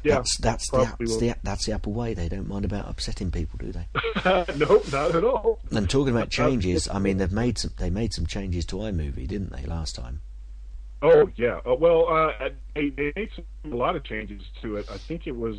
Yeah, 0.04 0.16
that's 0.16 0.38
that's 0.38 0.70
the, 0.72 0.96
that's 1.00 1.18
the 1.18 1.36
that's 1.44 1.66
the 1.66 1.74
Apple 1.74 1.94
way. 1.94 2.14
They 2.14 2.30
don't 2.30 2.48
mind 2.48 2.66
about 2.66 2.90
upsetting 2.90 3.32
people, 3.32 3.60
do 3.60 3.72
they? 3.72 3.88
nope, 4.56 4.92
not 4.92 5.16
at 5.16 5.24
all. 5.24 5.60
And 5.72 5.90
talking 5.90 6.16
about 6.16 6.30
changes, 6.32 6.88
I 6.88 7.00
mean, 7.00 7.18
they've 7.18 7.32
made 7.32 7.58
some 7.58 7.72
they 7.78 7.90
made 7.90 8.14
some 8.14 8.26
changes 8.26 8.66
to 8.68 8.78
iMovie, 8.78 9.28
didn't 9.28 9.52
they, 9.52 9.66
last 9.66 9.96
time? 9.96 10.22
Oh 11.02 11.30
yeah. 11.36 11.60
Uh, 11.66 11.76
well, 11.76 12.08
uh, 12.10 12.50
they, 12.76 12.90
they 12.90 13.14
made 13.16 13.30
some, 13.36 13.46
a 13.72 13.76
lot 13.76 13.96
of 13.96 14.04
changes 14.04 14.42
to 14.62 14.78
it. 14.78 14.88
I 14.92 14.98
think 14.98 15.28
it 15.28 15.36
was 15.36 15.58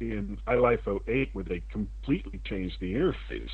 in 0.00 0.38
iLife 0.46 1.00
08 1.08 1.30
where 1.32 1.44
they 1.44 1.62
completely 1.70 2.40
changed 2.44 2.76
the 2.80 2.94
interface. 2.94 3.50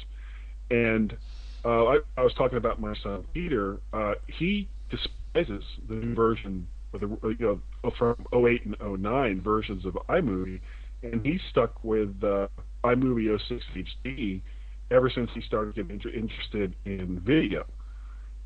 And 0.71 1.17
uh, 1.65 1.85
I, 1.87 1.99
I 2.17 2.23
was 2.23 2.35
talking 2.35 2.59
about 2.59 2.81
my 2.81 2.95
son 3.03 3.25
Peter. 3.33 3.81
Uh, 3.93 4.15
he 4.27 4.69
despises 4.91 5.65
the 5.89 5.95
new 5.95 6.15
version, 6.15 6.67
the 7.01 7.37
you 7.39 7.61
know 7.85 7.91
from 7.99 8.17
08 8.33 8.67
and 8.67 9.03
09 9.03 9.41
versions 9.41 9.85
of 9.85 9.95
iMovie, 10.09 10.61
and 11.03 11.25
he's 11.25 11.41
stuck 11.51 11.83
with 11.85 12.15
uh, 12.23 12.49
iMovie 12.85 13.39
06 13.49 13.65
HD 14.07 14.43
ever 14.91 15.11
since 15.11 15.31
he 15.35 15.41
started 15.43 15.75
getting 15.75 15.91
inter- 15.93 16.11
interested 16.11 16.75
in 16.85 17.21
video. 17.21 17.65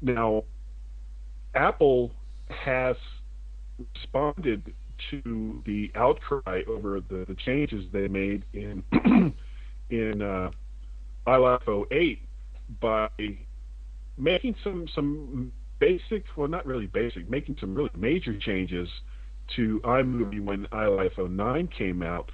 Now, 0.01 0.45
Apple 1.55 2.13
has 2.49 2.97
responded 3.95 4.75
to 5.11 5.63
the 5.67 5.91
outcry 5.95 6.63
over 6.67 7.01
the, 7.01 7.25
the 7.27 7.37
changes 7.45 7.85
they 7.93 8.09
made 8.09 8.45
in 8.53 8.83
in 9.91 10.23
uh, 10.23 10.51
iLife 11.27 11.87
08 11.91 12.21
by 12.81 13.09
making 14.17 14.55
some 14.63 14.87
some 14.95 15.53
basic, 15.81 16.25
well, 16.37 16.49
not 16.49 16.67
really 16.67 16.87
basic, 16.87 17.29
making 17.29 17.57
some 17.61 17.75
really 17.75 17.91
major 17.97 18.39
changes 18.39 18.89
to 19.57 19.81
iMovie 19.85 20.45
when 20.45 20.67
iLife 20.67 21.19
09 21.19 21.69
came 21.77 22.03
out, 22.03 22.31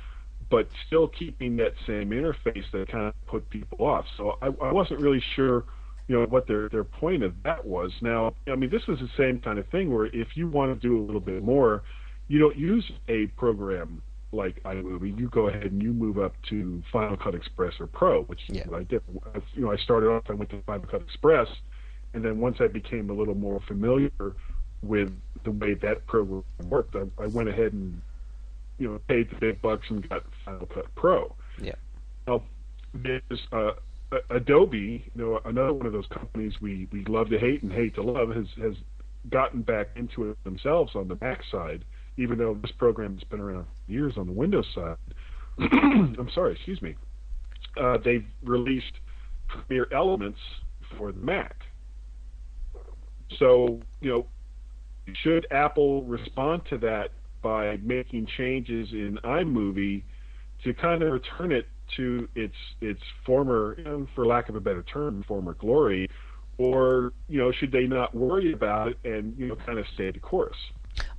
but 0.50 0.68
still 0.86 1.08
keeping 1.08 1.56
that 1.56 1.72
same 1.86 2.10
interface 2.10 2.64
that 2.72 2.88
kind 2.90 3.06
of 3.06 3.14
put 3.26 3.48
people 3.50 3.78
off. 3.84 4.04
So 4.16 4.36
I, 4.42 4.46
I 4.46 4.72
wasn't 4.72 5.00
really 5.00 5.22
sure, 5.34 5.64
you 6.08 6.16
know, 6.16 6.26
what 6.26 6.46
their 6.46 6.68
their 6.68 6.84
point 6.84 7.22
of 7.22 7.32
that 7.44 7.64
was. 7.64 7.90
Now, 8.02 8.34
I 8.46 8.54
mean, 8.54 8.70
this 8.70 8.82
is 8.88 8.98
the 8.98 9.08
same 9.16 9.40
kind 9.40 9.58
of 9.58 9.66
thing 9.68 9.92
where 9.92 10.06
if 10.06 10.28
you 10.34 10.48
want 10.48 10.78
to 10.78 10.88
do 10.88 10.98
a 10.98 11.02
little 11.02 11.20
bit 11.20 11.42
more, 11.42 11.82
you 12.28 12.38
don't 12.38 12.56
use 12.56 12.84
a 13.08 13.26
program 13.38 14.02
like 14.32 14.62
iMovie. 14.64 15.18
You 15.18 15.28
go 15.28 15.48
ahead 15.48 15.64
and 15.64 15.82
you 15.82 15.92
move 15.92 16.18
up 16.18 16.34
to 16.50 16.82
Final 16.92 17.16
Cut 17.16 17.34
Express 17.34 17.72
or 17.80 17.86
Pro, 17.86 18.22
which 18.24 18.40
is 18.48 18.66
what 18.66 18.80
I 18.80 18.84
did. 18.84 19.02
You 19.54 19.64
know, 19.64 19.72
I 19.72 19.76
started 19.78 20.08
off. 20.08 20.24
I 20.28 20.34
went 20.34 20.50
to 20.50 20.62
Final 20.62 20.86
Cut 20.86 21.02
Express, 21.02 21.48
and 22.16 22.24
then 22.24 22.40
once 22.40 22.56
I 22.60 22.66
became 22.66 23.10
a 23.10 23.12
little 23.12 23.34
more 23.34 23.60
familiar 23.68 24.10
with 24.82 25.12
the 25.44 25.50
way 25.50 25.74
that 25.74 26.06
program 26.06 26.44
worked, 26.64 26.96
I, 26.96 27.02
I 27.22 27.26
went 27.26 27.50
ahead 27.50 27.74
and 27.74 28.00
you 28.78 28.88
know 28.88 28.98
paid 29.06 29.28
the 29.30 29.36
big 29.36 29.60
bucks 29.60 29.86
and 29.90 30.08
got 30.08 30.24
Final 30.44 30.66
Cut 30.66 30.92
Pro. 30.94 31.36
Yeah. 31.60 31.74
Now, 32.26 32.42
there's 32.94 33.46
uh, 33.52 33.72
Adobe, 34.30 35.04
you 35.14 35.22
know, 35.22 35.40
another 35.44 35.74
one 35.74 35.84
of 35.84 35.92
those 35.92 36.06
companies 36.06 36.54
we, 36.62 36.88
we 36.90 37.04
love 37.04 37.28
to 37.28 37.38
hate 37.38 37.62
and 37.62 37.70
hate 37.70 37.94
to 37.96 38.02
love, 38.02 38.30
has 38.30 38.46
has 38.62 38.74
gotten 39.30 39.60
back 39.60 39.88
into 39.94 40.30
it 40.30 40.42
themselves 40.42 40.92
on 40.94 41.08
the 41.08 41.18
Mac 41.20 41.42
side, 41.52 41.84
even 42.16 42.38
though 42.38 42.54
this 42.54 42.72
program 42.72 43.12
has 43.14 43.24
been 43.24 43.40
around 43.40 43.66
years 43.88 44.14
on 44.16 44.26
the 44.26 44.32
Windows 44.32 44.66
side. 44.74 44.96
I'm 45.58 46.30
sorry, 46.34 46.54
excuse 46.54 46.80
me. 46.80 46.96
Uh, 47.78 47.98
they've 48.02 48.24
released 48.42 49.00
Premiere 49.48 49.88
Elements 49.92 50.38
for 50.96 51.12
the 51.12 51.20
Mac. 51.20 51.56
So, 53.38 53.80
you 54.00 54.10
know, 54.10 54.26
should 55.14 55.46
Apple 55.50 56.02
respond 56.04 56.62
to 56.70 56.78
that 56.78 57.10
by 57.42 57.76
making 57.82 58.26
changes 58.26 58.92
in 58.92 59.18
iMovie 59.24 60.02
to 60.64 60.74
kind 60.74 61.02
of 61.02 61.12
return 61.12 61.52
it 61.52 61.68
to 61.96 62.28
its 62.34 62.56
its 62.80 63.02
former, 63.24 63.76
for 64.14 64.26
lack 64.26 64.48
of 64.48 64.56
a 64.56 64.60
better 64.60 64.82
term, 64.82 65.22
former 65.22 65.54
glory, 65.54 66.08
or 66.58 67.12
you 67.28 67.38
know, 67.38 67.52
should 67.52 67.70
they 67.70 67.86
not 67.86 68.14
worry 68.14 68.52
about 68.52 68.88
it 68.88 68.98
and 69.04 69.38
you 69.38 69.46
know, 69.46 69.56
kind 69.56 69.78
of 69.78 69.86
stay 69.94 70.10
the 70.10 70.18
course? 70.18 70.56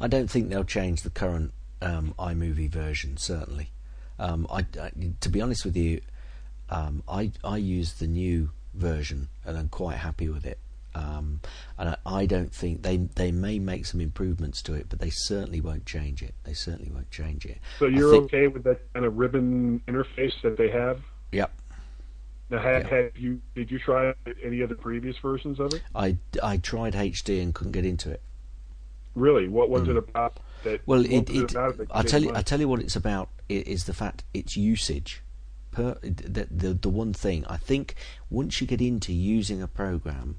I 0.01 0.07
don't 0.07 0.29
think 0.29 0.49
they'll 0.49 0.63
change 0.63 1.03
the 1.03 1.09
current 1.09 1.53
um, 1.81 2.13
iMovie 2.19 2.69
version. 2.69 3.15
Certainly, 3.17 3.71
um, 4.19 4.47
I, 4.49 4.65
I- 4.81 4.91
to 5.21 5.29
be 5.29 5.39
honest 5.39 5.63
with 5.63 5.77
you, 5.77 6.01
um, 6.69 7.03
I 7.07 7.31
I 7.43 7.57
use 7.57 7.93
the 7.93 8.07
new 8.07 8.49
version 8.73 9.29
and 9.45 9.57
I'm 9.57 9.69
quite 9.69 9.97
happy 9.97 10.27
with 10.27 10.45
it. 10.45 10.59
Um, 10.97 11.41
and 11.77 11.89
I, 11.89 11.97
I 12.05 12.25
don't 12.25 12.51
think 12.51 12.81
they 12.81 12.97
they 12.97 13.31
may 13.31 13.59
make 13.59 13.85
some 13.85 14.01
improvements 14.01 14.61
to 14.63 14.73
it, 14.73 14.87
but 14.89 14.99
they 14.99 15.11
certainly 15.11 15.61
won't 15.61 15.85
change 15.85 16.23
it. 16.23 16.33
They 16.43 16.53
certainly 16.53 16.91
won't 16.91 17.11
change 17.11 17.45
it. 17.45 17.59
So 17.79 17.85
you're 17.85 18.11
think- 18.11 18.25
okay 18.25 18.47
with 18.47 18.63
that 18.63 18.91
kind 18.93 19.05
of 19.05 19.17
ribbon 19.17 19.81
interface 19.87 20.33
that 20.43 20.57
they 20.57 20.69
have? 20.69 21.01
Yep. 21.31 21.51
Now, 22.49 22.59
had, 22.59 22.83
Yeah. 22.83 22.89
had 22.89 23.11
you 23.15 23.41
did 23.55 23.69
you 23.69 23.79
try 23.79 24.13
any 24.43 24.61
of 24.61 24.69
the 24.69 24.75
previous 24.75 25.17
versions 25.17 25.59
of 25.59 25.73
it? 25.73 25.81
I, 25.93 26.17
I 26.41 26.57
tried 26.57 26.93
HD 26.93 27.41
and 27.41 27.53
couldn't 27.53 27.73
get 27.73 27.85
into 27.85 28.09
it. 28.09 28.21
Really, 29.15 29.47
what 29.47 29.69
was 29.69 29.87
it 29.87 29.97
about 29.97 30.39
that? 30.63 30.79
Mm. 30.79 30.81
Well, 30.85 31.05
it, 31.05 31.29
it, 31.29 31.55
I 31.91 32.03
tell 32.03 32.21
you. 32.23 32.31
I 32.33 32.41
tell 32.41 32.59
you 32.59 32.67
what 32.67 32.79
it's 32.79 32.95
about 32.95 33.29
is 33.49 33.85
the 33.85 33.93
fact 33.93 34.23
it's 34.33 34.55
usage. 34.55 35.23
Per, 35.71 35.97
the, 36.01 36.47
the 36.49 36.73
the 36.73 36.89
one 36.89 37.13
thing 37.13 37.43
I 37.47 37.57
think 37.57 37.95
once 38.29 38.61
you 38.61 38.67
get 38.67 38.81
into 38.81 39.11
using 39.11 39.61
a 39.61 39.67
program 39.67 40.37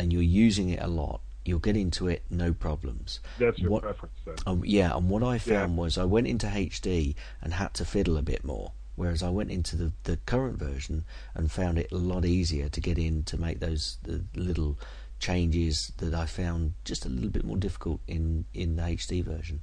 and 0.00 0.12
you're 0.12 0.22
using 0.22 0.70
it 0.70 0.80
a 0.82 0.86
lot, 0.88 1.20
you'll 1.44 1.58
get 1.58 1.76
into 1.76 2.08
it 2.08 2.22
no 2.30 2.52
problems. 2.52 3.20
That's 3.38 3.58
your 3.58 3.70
What- 3.70 3.82
preference 3.82 4.14
then. 4.24 4.34
Um, 4.46 4.62
yeah, 4.64 4.96
and 4.96 5.08
what 5.10 5.22
I 5.22 5.38
found 5.38 5.74
Yeah. 5.74 5.80
was 5.82 5.98
I 5.98 6.04
went 6.04 6.26
into 6.26 6.46
HD 6.46 7.14
and 7.42 7.54
had 7.54 7.74
to 7.74 7.84
fiddle 7.84 8.16
a 8.16 8.22
bit 8.22 8.44
more, 8.44 8.72
whereas 8.96 9.22
I 9.22 9.28
went 9.30 9.50
into 9.50 9.76
the, 9.76 9.92
the 10.04 10.16
current 10.26 10.58
version 10.58 11.04
and 11.34 11.50
found 11.52 11.78
it 11.78 11.92
a 11.92 11.96
lot 11.96 12.24
easier 12.24 12.68
to 12.70 12.80
get 12.80 12.98
in 12.98 13.22
to 13.24 13.38
make 13.40 13.60
those 13.60 13.98
the 14.02 14.24
little 14.34 14.78
changes 15.18 15.92
that 15.98 16.14
I 16.14 16.24
found 16.26 16.72
just 16.84 17.04
a 17.04 17.08
little 17.10 17.28
bit 17.30 17.44
more 17.44 17.58
difficult 17.58 18.00
in, 18.06 18.46
in 18.54 18.76
the 18.76 18.82
HD 18.82 19.22
version. 19.22 19.60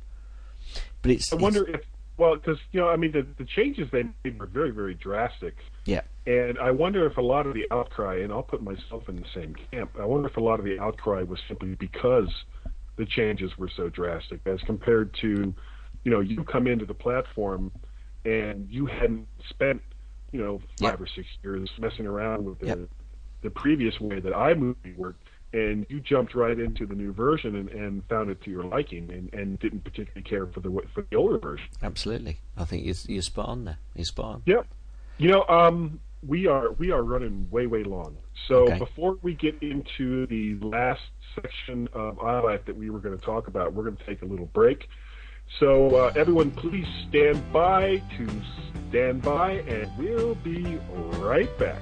but 1.02 1.12
it's. 1.12 1.32
I 1.34 1.36
wonder 1.38 1.68
if 1.68 1.82
well, 2.18 2.36
because 2.36 2.58
you 2.72 2.80
know, 2.80 2.90
I 2.90 2.96
mean, 2.96 3.12
the 3.12 3.26
the 3.38 3.46
changes 3.46 3.90
they 3.92 4.04
made 4.24 4.40
were 4.40 4.48
very 4.48 4.72
very 4.72 4.94
drastic. 4.96 5.56
Yeah. 5.86 6.02
And 6.28 6.60
I 6.60 6.72
wonder 6.72 7.06
if 7.08 7.16
a 7.18 7.22
lot 7.22 7.48
of 7.48 7.54
the 7.54 7.66
outcry, 7.72 8.18
and 8.20 8.34
I'll 8.34 8.44
put 8.44 8.62
myself 8.62 9.08
in 9.08 9.16
the 9.16 9.26
same 9.34 9.56
camp. 9.72 9.92
I 9.98 10.06
wonder 10.06 10.28
if 10.28 10.36
a 10.36 10.42
lot 10.42 10.60
of 10.60 10.66
the 10.66 10.78
outcry 10.78 11.24
was 11.24 11.40
simply 11.48 11.76
because 11.76 12.30
the 12.98 13.06
changes 13.06 13.58
were 13.58 13.70
so 13.70 13.88
drastic, 13.88 14.42
as 14.46 14.60
compared 14.64 15.14
to, 15.22 15.56
you 16.04 16.12
know, 16.12 16.20
you 16.20 16.44
come 16.44 16.68
into 16.68 16.86
the 16.86 16.94
platform 16.94 17.72
and 18.26 18.68
you 18.70 18.86
hadn't 18.88 19.26
spent, 19.50 19.82
you 20.34 20.44
know, 20.44 20.60
five 20.82 21.00
Yep. 21.00 21.02
or 21.02 21.08
six 21.16 21.28
years 21.44 21.70
messing 21.80 22.06
around 22.06 22.44
with 22.44 22.60
the 22.60 22.66
Yep. 22.68 22.80
the 23.44 23.50
previous 23.52 23.98
way 24.02 24.20
that 24.20 24.34
iMovie 24.34 24.98
worked, 24.98 25.24
and 25.54 25.86
you 25.88 26.02
jumped 26.02 26.36
right 26.36 26.60
into 26.60 26.86
the 26.86 26.96
new 26.96 27.14
version 27.14 27.56
and, 27.56 27.70
and 27.70 28.04
found 28.10 28.30
it 28.30 28.42
to 28.42 28.52
your 28.52 28.64
liking, 28.66 29.10
and, 29.12 29.34
and 29.34 29.60
didn't 29.60 29.86
particularly 29.86 30.24
care 30.24 30.46
for 30.48 30.60
the 30.60 30.70
for 30.94 31.04
the 31.10 31.16
older 31.16 31.38
version. 31.38 31.68
Absolutely. 31.82 32.40
I 32.58 32.66
think 32.66 32.84
you're, 32.86 32.96
you're 33.08 33.22
spot 33.22 33.48
on 33.48 33.64
there. 33.64 33.78
You're 33.96 34.04
spot 34.04 34.26
on. 34.26 34.44
Yep. 34.46 34.68
You 35.20 35.30
know, 35.30 35.46
um, 35.48 36.00
we 36.26 36.48
are 36.48 36.72
we 36.74 36.92
are 36.92 37.04
running 37.04 37.48
way 37.50 37.68
way 37.68 37.84
long. 37.84 38.18
So 38.48 38.64
Okay. 38.64 38.80
before 38.80 39.18
we 39.22 39.34
get 39.36 39.62
into 39.62 40.26
the 40.28 40.56
last 40.66 41.02
section 41.36 41.88
of 41.94 42.18
iLife 42.18 42.66
that 42.66 42.76
we 42.76 42.90
were 42.90 43.00
going 43.00 43.18
to 43.18 43.24
talk 43.26 43.48
about, 43.48 43.74
we're 43.74 43.84
going 43.84 43.98
to 43.98 44.06
take 44.06 44.22
a 44.22 44.26
little 44.26 44.48
break. 44.48 44.88
So 45.60 45.96
uh, 45.96 46.12
everyone, 46.16 46.52
please 46.52 46.88
stand 47.08 47.42
by 47.54 48.02
to 48.18 48.28
stand 48.90 49.22
by, 49.22 49.52
and 49.68 49.90
we'll 49.98 50.36
be 50.36 50.78
right 51.20 51.58
back. 51.58 51.82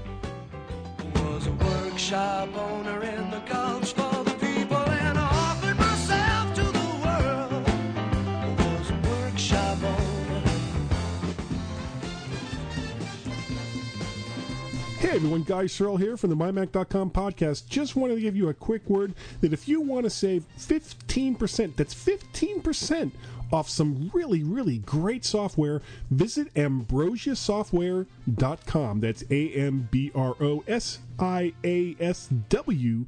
Hey 15.16 15.20
everyone, 15.20 15.44
Guy 15.44 15.68
Serle 15.68 15.96
here 15.96 16.18
from 16.18 16.30
the 16.30 16.36
MyMac.com 16.36 17.12
podcast. 17.12 17.70
Just 17.70 17.96
wanted 17.96 18.16
to 18.16 18.22
give 18.22 18.36
you 18.36 18.50
a 18.50 18.54
quick 18.54 18.90
word 18.90 19.14
that 19.40 19.54
if 19.54 19.66
you 19.66 19.80
want 19.80 20.04
to 20.04 20.10
save 20.10 20.44
15%, 20.58 21.78
that's 21.78 21.96
15% 21.96 23.12
off 23.50 23.70
some 23.70 24.12
really, 24.14 24.44
really 24.44 24.80
great 24.80 25.24
software, 25.24 25.82
visit 26.12 26.54
ambrosiasoftware.com. 26.56 29.00
That's 29.00 29.24
A 29.32 29.52
M 29.52 29.88
B 29.90 30.12
R 30.14 30.36
O 30.42 30.66
S 30.68 31.00
I 31.18 31.54
A 31.64 31.96
S 31.98 32.28
W 32.50 33.06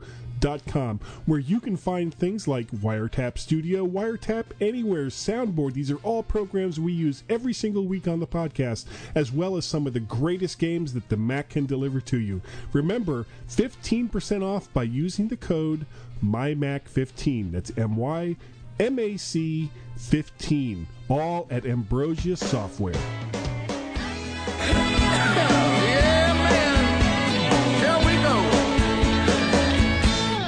where 1.26 1.40
you 1.40 1.60
can 1.60 1.78
find 1.78 2.14
things 2.14 2.48
like 2.48 2.70
Wiretap 2.72 3.38
Studio, 3.38 3.86
Wiretap 3.86 4.46
Anywhere, 4.62 5.08
Soundboard. 5.08 5.74
These 5.74 5.92
are 5.92 5.98
all 5.98 6.24
programs 6.24 6.80
we 6.80 6.94
use 6.94 7.24
every 7.30 7.54
single 7.54 7.86
week 7.86 8.08
on 8.08 8.20
the 8.20 8.28
podcast, 8.28 8.86
as 9.16 9.32
well 9.32 9.58
as 9.58 9.66
some 9.66 9.88
of 9.88 9.94
the 9.94 10.00
greatest 10.00 10.60
games 10.60 10.94
that 10.94 11.10
the 11.10 11.18
Mac 11.18 11.50
can 11.50 11.66
deliver 11.66 12.00
to 12.02 12.20
you. 12.20 12.42
Remember, 12.74 13.26
15% 13.50 14.44
off 14.44 14.72
by 14.74 14.84
using 14.84 15.28
the 15.28 15.38
code 15.38 15.86
MyMac15. 16.24 17.52
That's 17.52 17.72
M 17.78 17.96
Y 17.96 18.36
M 18.80 19.00
A 19.00 19.18
C 19.18 19.70
15. 19.98 20.88
All 21.10 21.48
at 21.50 21.66
Ambrosia 21.66 22.38
Software. 22.38 22.94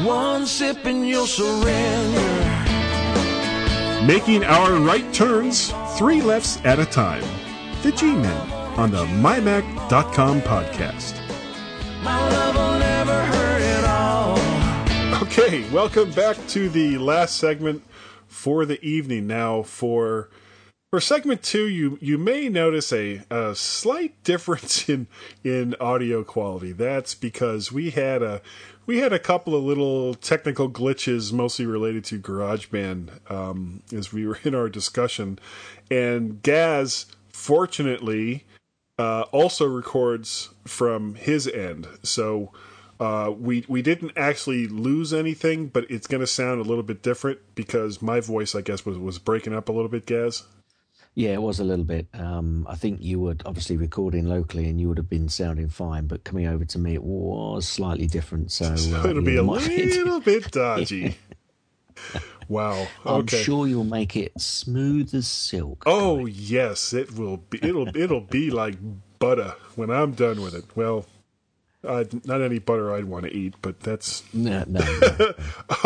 One 0.04 0.46
sip 0.46 0.86
and 0.86 1.06
you'll 1.06 1.28
surrender. 1.28 1.66
Making 4.08 4.46
our 4.46 4.80
right 4.80 5.14
turns, 5.14 5.74
three 5.98 6.22
lefts 6.22 6.58
at 6.64 6.80
a 6.80 6.86
time. 6.86 7.24
The 7.84 7.92
G-Men 7.92 8.52
on 8.80 8.92
the 8.92 9.04
MyMac.com 9.04 10.40
podcast. 10.44 11.18
My 12.02 12.30
love 12.30 12.56
will 12.56 12.80
never 12.80 13.26
hurt 13.26 13.62
at 13.62 13.84
all. 13.84 15.24
Okay, 15.24 15.70
welcome 15.70 16.12
back 16.12 16.38
to 16.48 16.70
the 16.70 16.98
last 16.98 17.36
segment 17.36 17.84
for 18.26 18.64
the 18.66 18.82
evening. 18.82 19.28
Now, 19.28 19.64
for 19.64 20.30
for 20.92 21.02
segment 21.02 21.44
two, 21.44 21.68
you 21.68 21.98
you 22.02 22.18
may 22.18 22.48
notice 22.48 22.94
a, 22.94 23.22
a 23.30 23.54
slight 23.54 24.24
difference 24.24 24.88
in 24.90 25.08
in 25.44 25.76
audio 25.82 26.24
quality. 26.24 26.72
That's 26.72 27.16
because 27.16 27.72
we 27.72 27.90
had 27.90 28.24
a 28.24 28.42
we 28.90 28.98
had 28.98 29.14
a 29.14 29.20
couple 29.20 29.54
of 29.54 29.64
little 29.64 30.16
technical 30.16 30.68
glitches, 30.68 31.32
mostly 31.32 31.68
related 31.68 32.04
to 32.04 32.20
GarageBand, 32.20 33.32
um, 33.32 33.84
as 33.96 34.12
we 34.12 34.26
were 34.26 34.40
in 34.44 34.56
our 34.56 34.68
discussion, 34.68 35.38
and 35.92 36.42
Gaz, 36.42 37.06
fortunately, 37.32 38.46
uh, 38.98 39.26
also 39.32 39.68
records 39.68 40.50
from 40.66 41.14
his 41.14 41.48
end. 41.48 41.88
So 42.02 42.52
uh, 43.00 43.32
we 43.38 43.64
we 43.68 43.84
didn't 43.84 44.14
actually 44.18 44.68
lose 44.68 45.14
anything, 45.14 45.68
but 45.68 45.86
it's 45.92 46.08
going 46.08 46.22
to 46.22 46.28
sound 46.28 46.60
a 46.60 46.64
little 46.64 46.82
bit 46.82 47.04
different 47.04 47.38
because 47.54 48.02
my 48.02 48.20
voice, 48.20 48.56
I 48.56 48.62
guess, 48.62 48.88
was 48.88 48.98
was 48.98 49.20
breaking 49.20 49.54
up 49.54 49.70
a 49.70 49.72
little 49.72 49.90
bit, 49.90 50.08
Gaz. 50.08 50.46
Yeah, 51.16 51.32
it 51.34 51.42
was 51.42 51.60
a 51.60 51.64
little 51.66 51.84
bit. 51.86 52.08
Um, 52.14 52.66
I 52.70 52.76
think 52.76 53.00
you 53.02 53.20
were 53.20 53.36
obviously 53.46 53.76
recording 53.76 54.26
locally 54.28 54.70
and 54.70 54.80
you 54.80 54.88
would 54.88 54.98
have 54.98 55.10
been 55.10 55.28
sounding 55.28 55.68
fine, 55.68 56.08
but 56.08 56.24
coming 56.24 56.48
over 56.48 56.64
to 56.66 56.80
me, 56.80 56.94
it 56.94 57.04
was 57.04 57.68
slightly 57.68 58.08
different. 58.08 58.52
So, 58.52 58.76
So 58.78 59.02
uh, 59.02 59.08
it'll 59.08 59.24
be 59.24 59.36
a 59.36 59.44
little 59.44 60.20
bit 60.22 60.52
dodgy. 60.52 61.18
wow. 62.48 62.88
I'm 63.06 63.22
Okay. 63.22 63.42
sure 63.44 63.68
you'll 63.68 63.84
make 63.84 64.16
it 64.16 64.32
smooth 64.40 65.14
as 65.14 65.28
silk. 65.28 65.84
Oh 65.86 66.26
yes, 66.26 66.94
it 66.94 67.12
will 67.18 67.38
be. 67.38 67.60
It'll 67.62 67.96
it'll 67.98 68.22
be 68.22 68.50
like 68.52 68.76
butter 69.20 69.56
when 69.76 69.90
I'm 69.90 70.12
done 70.14 70.42
with 70.42 70.54
it. 70.56 70.64
Well, 70.76 71.06
uh, 71.84 72.06
not 72.24 72.42
any 72.42 72.60
butter 72.60 72.94
I'd 72.94 73.06
want 73.06 73.26
to 73.26 73.34
eat, 73.36 73.56
but 73.62 73.82
that's 73.82 74.24
No, 74.34 74.64
no, 74.68 74.80
no. 75.20 75.34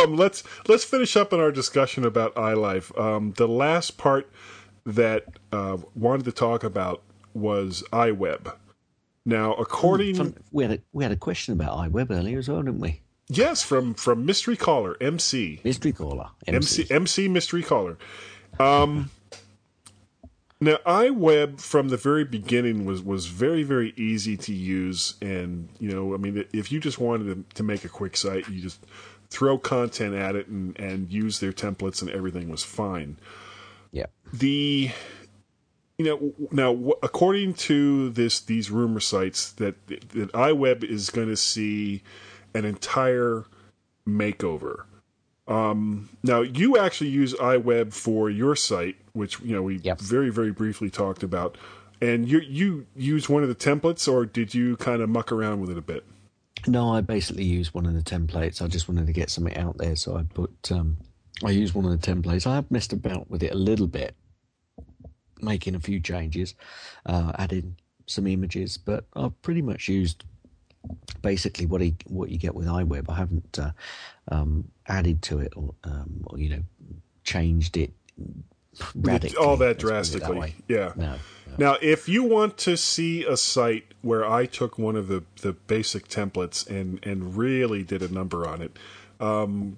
um, 0.03 0.15
let's 0.15 0.43
let's 0.67 0.84
finish 0.84 1.15
up 1.15 1.34
on 1.34 1.39
our 1.39 1.51
discussion 1.51 2.05
about 2.05 2.36
iLife. 2.36 2.95
Um, 2.99 3.34
the 3.38 3.47
last 3.47 3.97
part 3.97 4.32
that 4.86 5.25
uh, 5.51 5.77
wanted 5.95 6.25
to 6.25 6.31
talk 6.31 6.63
about 6.63 7.03
was 7.34 7.84
iWeb. 7.91 8.53
Now, 9.25 9.53
according 9.53 10.15
Fun- 10.15 10.36
we 10.51 10.63
had 10.63 10.73
a 10.73 10.79
we 10.91 11.03
had 11.03 11.11
a 11.11 11.17
question 11.17 11.53
about 11.53 11.77
iWeb 11.77 12.11
earlier 12.11 12.39
as 12.39 12.49
well, 12.49 12.61
didn't 12.61 12.79
we? 12.79 13.01
yes, 13.29 13.63
from 13.63 13.93
from 13.93 14.25
Mystery 14.25 14.57
Caller 14.57 14.97
MC 15.01 15.61
Mystery 15.63 15.93
caller, 15.93 16.29
MC 16.45 16.84
MC. 16.84 16.93
MC 16.93 17.27
Mystery 17.27 17.63
Caller. 17.63 17.97
Um, 18.59 19.09
now, 20.59 20.77
iWeb 20.86 21.59
from 21.59 21.89
the 21.89 21.97
very 21.97 22.23
beginning 22.23 22.86
was 22.86 23.01
was 23.01 23.25
very 23.25 23.63
very 23.63 23.93
easy 23.97 24.38
to 24.38 24.53
use, 24.53 25.15
and 25.21 25.69
you 25.79 25.89
know, 25.89 26.13
I 26.13 26.17
mean, 26.17 26.45
if 26.53 26.71
you 26.71 26.79
just 26.79 26.99
wanted 26.99 27.25
to, 27.25 27.55
to 27.55 27.63
make 27.63 27.84
a 27.86 27.89
quick 27.89 28.15
site, 28.15 28.47
you 28.49 28.61
just 28.61 28.86
throw 29.29 29.57
content 29.57 30.15
at 30.15 30.36
it 30.36 30.47
and 30.47 30.77
and 30.79 31.11
use 31.11 31.39
their 31.39 31.53
templates, 31.53 32.01
and 32.01 32.11
everything 32.11 32.49
was 32.49 32.63
fine. 32.63 33.17
The 34.34 34.91
you 35.97 36.05
know 36.05 36.34
now 36.51 36.93
according 37.03 37.53
to 37.53 38.09
this 38.09 38.39
these 38.39 38.71
rumor 38.71 38.99
sites 38.99 39.51
that 39.53 39.88
that 39.88 40.31
iWeb 40.34 40.84
is 40.84 41.09
going 41.11 41.27
to 41.29 41.38
see 41.38 42.01
an 42.55 42.65
entire 42.65 43.45
makeover. 44.07 44.84
Um, 45.47 46.09
now 46.23 46.41
you 46.41 46.77
actually 46.77 47.09
use 47.09 47.34
iWeb 47.36 47.93
for 47.93 48.29
your 48.29 48.55
site, 48.55 48.95
which 49.13 49.39
you 49.41 49.53
know 49.53 49.61
we 49.61 49.77
Yep. 49.77 49.99
very 49.99 50.29
very 50.29 50.51
briefly 50.51 50.89
talked 50.89 51.21
about, 51.21 51.57
and 52.01 52.27
you 52.27 52.39
you 52.39 52.88
use 52.95 53.29
one 53.29 53.43
of 53.43 53.49
the 53.49 53.55
templates, 53.55 54.11
or 54.11 54.25
did 54.25 54.53
you 54.55 54.77
kind 54.77 55.01
of 55.01 55.09
muck 55.09 55.31
around 55.31 55.61
with 55.61 55.69
it 55.69 55.77
a 55.77 55.81
bit? 55.81 56.03
no, 56.65 56.93
I 56.93 57.01
basically 57.01 57.43
used 57.43 57.73
one 57.73 57.86
of 57.86 57.93
the 57.93 58.01
templates. 58.01 58.61
I 58.61 58.67
just 58.67 58.88
wanted 58.88 59.05
to 59.07 59.11
get 59.13 59.29
something 59.29 59.57
out 59.57 59.77
there, 59.77 59.97
so 59.97 60.15
I 60.15 60.23
put 60.23 60.71
um, 60.71 60.97
I 61.43 61.49
used 61.51 61.73
one 61.75 61.86
of 61.86 61.91
the 61.91 61.97
templates. 61.97 62.47
I 62.47 62.55
have 62.55 62.71
messed 62.71 62.93
about 62.93 63.29
with 63.29 63.43
it 63.43 63.51
a 63.51 63.57
little 63.57 63.88
bit, 63.88 64.15
making 65.41 65.75
a 65.75 65.79
few 65.79 65.99
changes, 65.99 66.55
uh, 67.05 67.31
adding 67.38 67.75
some 68.05 68.27
images, 68.27 68.77
but 68.77 69.05
I've 69.15 69.39
pretty 69.41 69.61
much 69.61 69.88
used 69.88 70.25
basically 71.21 71.65
what 71.65 71.81
he, 71.81 71.95
what 72.07 72.29
you 72.29 72.38
get 72.38 72.55
with 72.55 72.67
iWeb. 72.67 73.09
I 73.09 73.15
haven't 73.15 73.59
uh, 73.59 73.71
um, 74.29 74.69
added 74.88 75.21
to 75.23 75.39
it 75.39 75.53
or, 75.55 75.73
um, 75.84 76.23
or 76.27 76.39
you 76.39 76.49
know 76.49 76.63
changed 77.23 77.77
it 77.77 77.93
radically. 78.95 79.38
all 79.38 79.57
that 79.57 79.65
let's 79.65 79.84
put 79.84 79.86
it 79.86 79.88
drastically. 79.88 80.39
way. 80.39 80.55
yeah. 80.67 80.93
No, 80.95 81.05
no. 81.05 81.17
Now, 81.57 81.77
if 81.81 82.09
you 82.09 82.23
want 82.23 82.57
to 82.59 82.75
see 82.75 83.23
a 83.23 83.38
site 83.38 83.93
where 84.01 84.25
I 84.25 84.45
took 84.45 84.77
one 84.77 84.95
of 84.95 85.07
the, 85.07 85.23
the 85.41 85.53
basic 85.53 86.07
templates 86.07 86.67
and, 86.67 86.99
and 87.05 87.38
really 87.38 87.84
did 87.84 88.01
a 88.01 88.11
number 88.11 88.47
on 88.47 88.61
it, 88.61 88.77
um, 89.19 89.77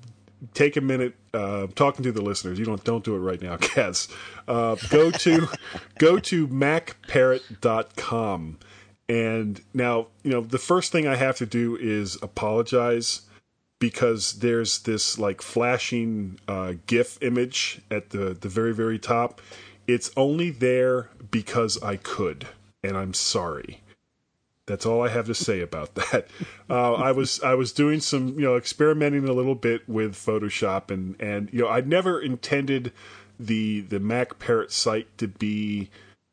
take 0.54 0.78
a 0.78 0.82
minute 0.82 1.16
uh, 1.34 1.68
talking 1.76 2.04
to 2.04 2.12
the 2.12 2.22
listeners. 2.22 2.60
You 2.60 2.66
don't 2.66 2.84
don't 2.84 3.04
do 3.04 3.16
it 3.16 3.20
right 3.20 3.42
now, 3.42 3.58
Gaz. 3.58 4.08
Uh, 4.48 4.76
go 4.90 5.12
to 5.12 5.48
go 6.00 6.20
to 6.20 6.48
macparrot.com. 6.48 8.60
And 9.08 9.62
now, 9.74 10.08
you 10.24 10.32
know, 10.32 10.42
the 10.42 10.58
first 10.58 10.92
thing 10.92 11.08
I 11.08 11.16
have 11.16 11.38
to 11.38 11.46
do 11.46 11.76
is 11.76 12.18
apologize 12.24 13.22
because 13.80 14.40
there's 14.40 14.80
this 14.80 15.20
like 15.20 15.42
flashing 15.42 16.40
uh, 16.48 16.74
GIF 16.88 17.22
image 17.22 17.82
at 17.92 18.10
the 18.10 18.34
the 18.34 18.50
very 18.50 18.74
very 18.74 19.00
top. 19.00 19.42
It's 19.88 20.12
only 20.18 20.50
there 20.50 21.10
because 21.30 21.82
I 21.84 21.98
could, 21.98 22.48
and 22.84 22.98
I'm 22.98 23.14
sorry. 23.14 23.82
That's 24.68 24.86
all 24.86 25.04
I 25.04 25.10
have 25.10 25.28
to 25.28 25.36
say 25.36 25.62
about 25.62 25.96
that. 25.96 26.28
Uh, 26.70 26.94
I 26.94 27.12
was 27.12 27.42
I 27.44 27.54
was 27.54 27.72
doing 27.72 28.00
some 28.00 28.30
you 28.40 28.46
know 28.46 28.58
experimenting 28.58 29.28
a 29.28 29.34
little 29.34 29.56
bit 29.56 29.88
with 29.88 30.16
Photoshop 30.16 30.90
and 30.90 31.16
and 31.20 31.50
you 31.54 31.62
know 31.62 31.68
I 31.68 31.82
never 31.82 32.20
intended 32.20 32.92
the 33.40 33.82
the 33.82 34.00
Mac 34.00 34.40
Parrot 34.40 34.72
site 34.72 35.16
to 35.20 35.28
be 35.28 35.90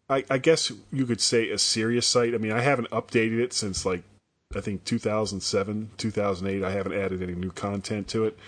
I, 0.08 0.24
I 0.30 0.38
guess 0.38 0.72
you 0.90 1.06
could 1.06 1.20
say 1.20 1.50
a 1.50 1.58
serious 1.58 2.06
site. 2.06 2.34
I 2.34 2.38
mean 2.38 2.52
I 2.52 2.60
haven't 2.60 2.90
updated 2.90 3.40
it 3.40 3.52
since 3.52 3.84
like 3.84 4.02
I 4.56 4.60
think 4.60 4.84
2007 4.84 5.90
2008. 5.98 6.64
I 6.64 6.70
haven't 6.70 6.94
added 6.94 7.22
any 7.22 7.34
new 7.34 7.50
content 7.50 8.08
to 8.08 8.24
it. 8.24 8.38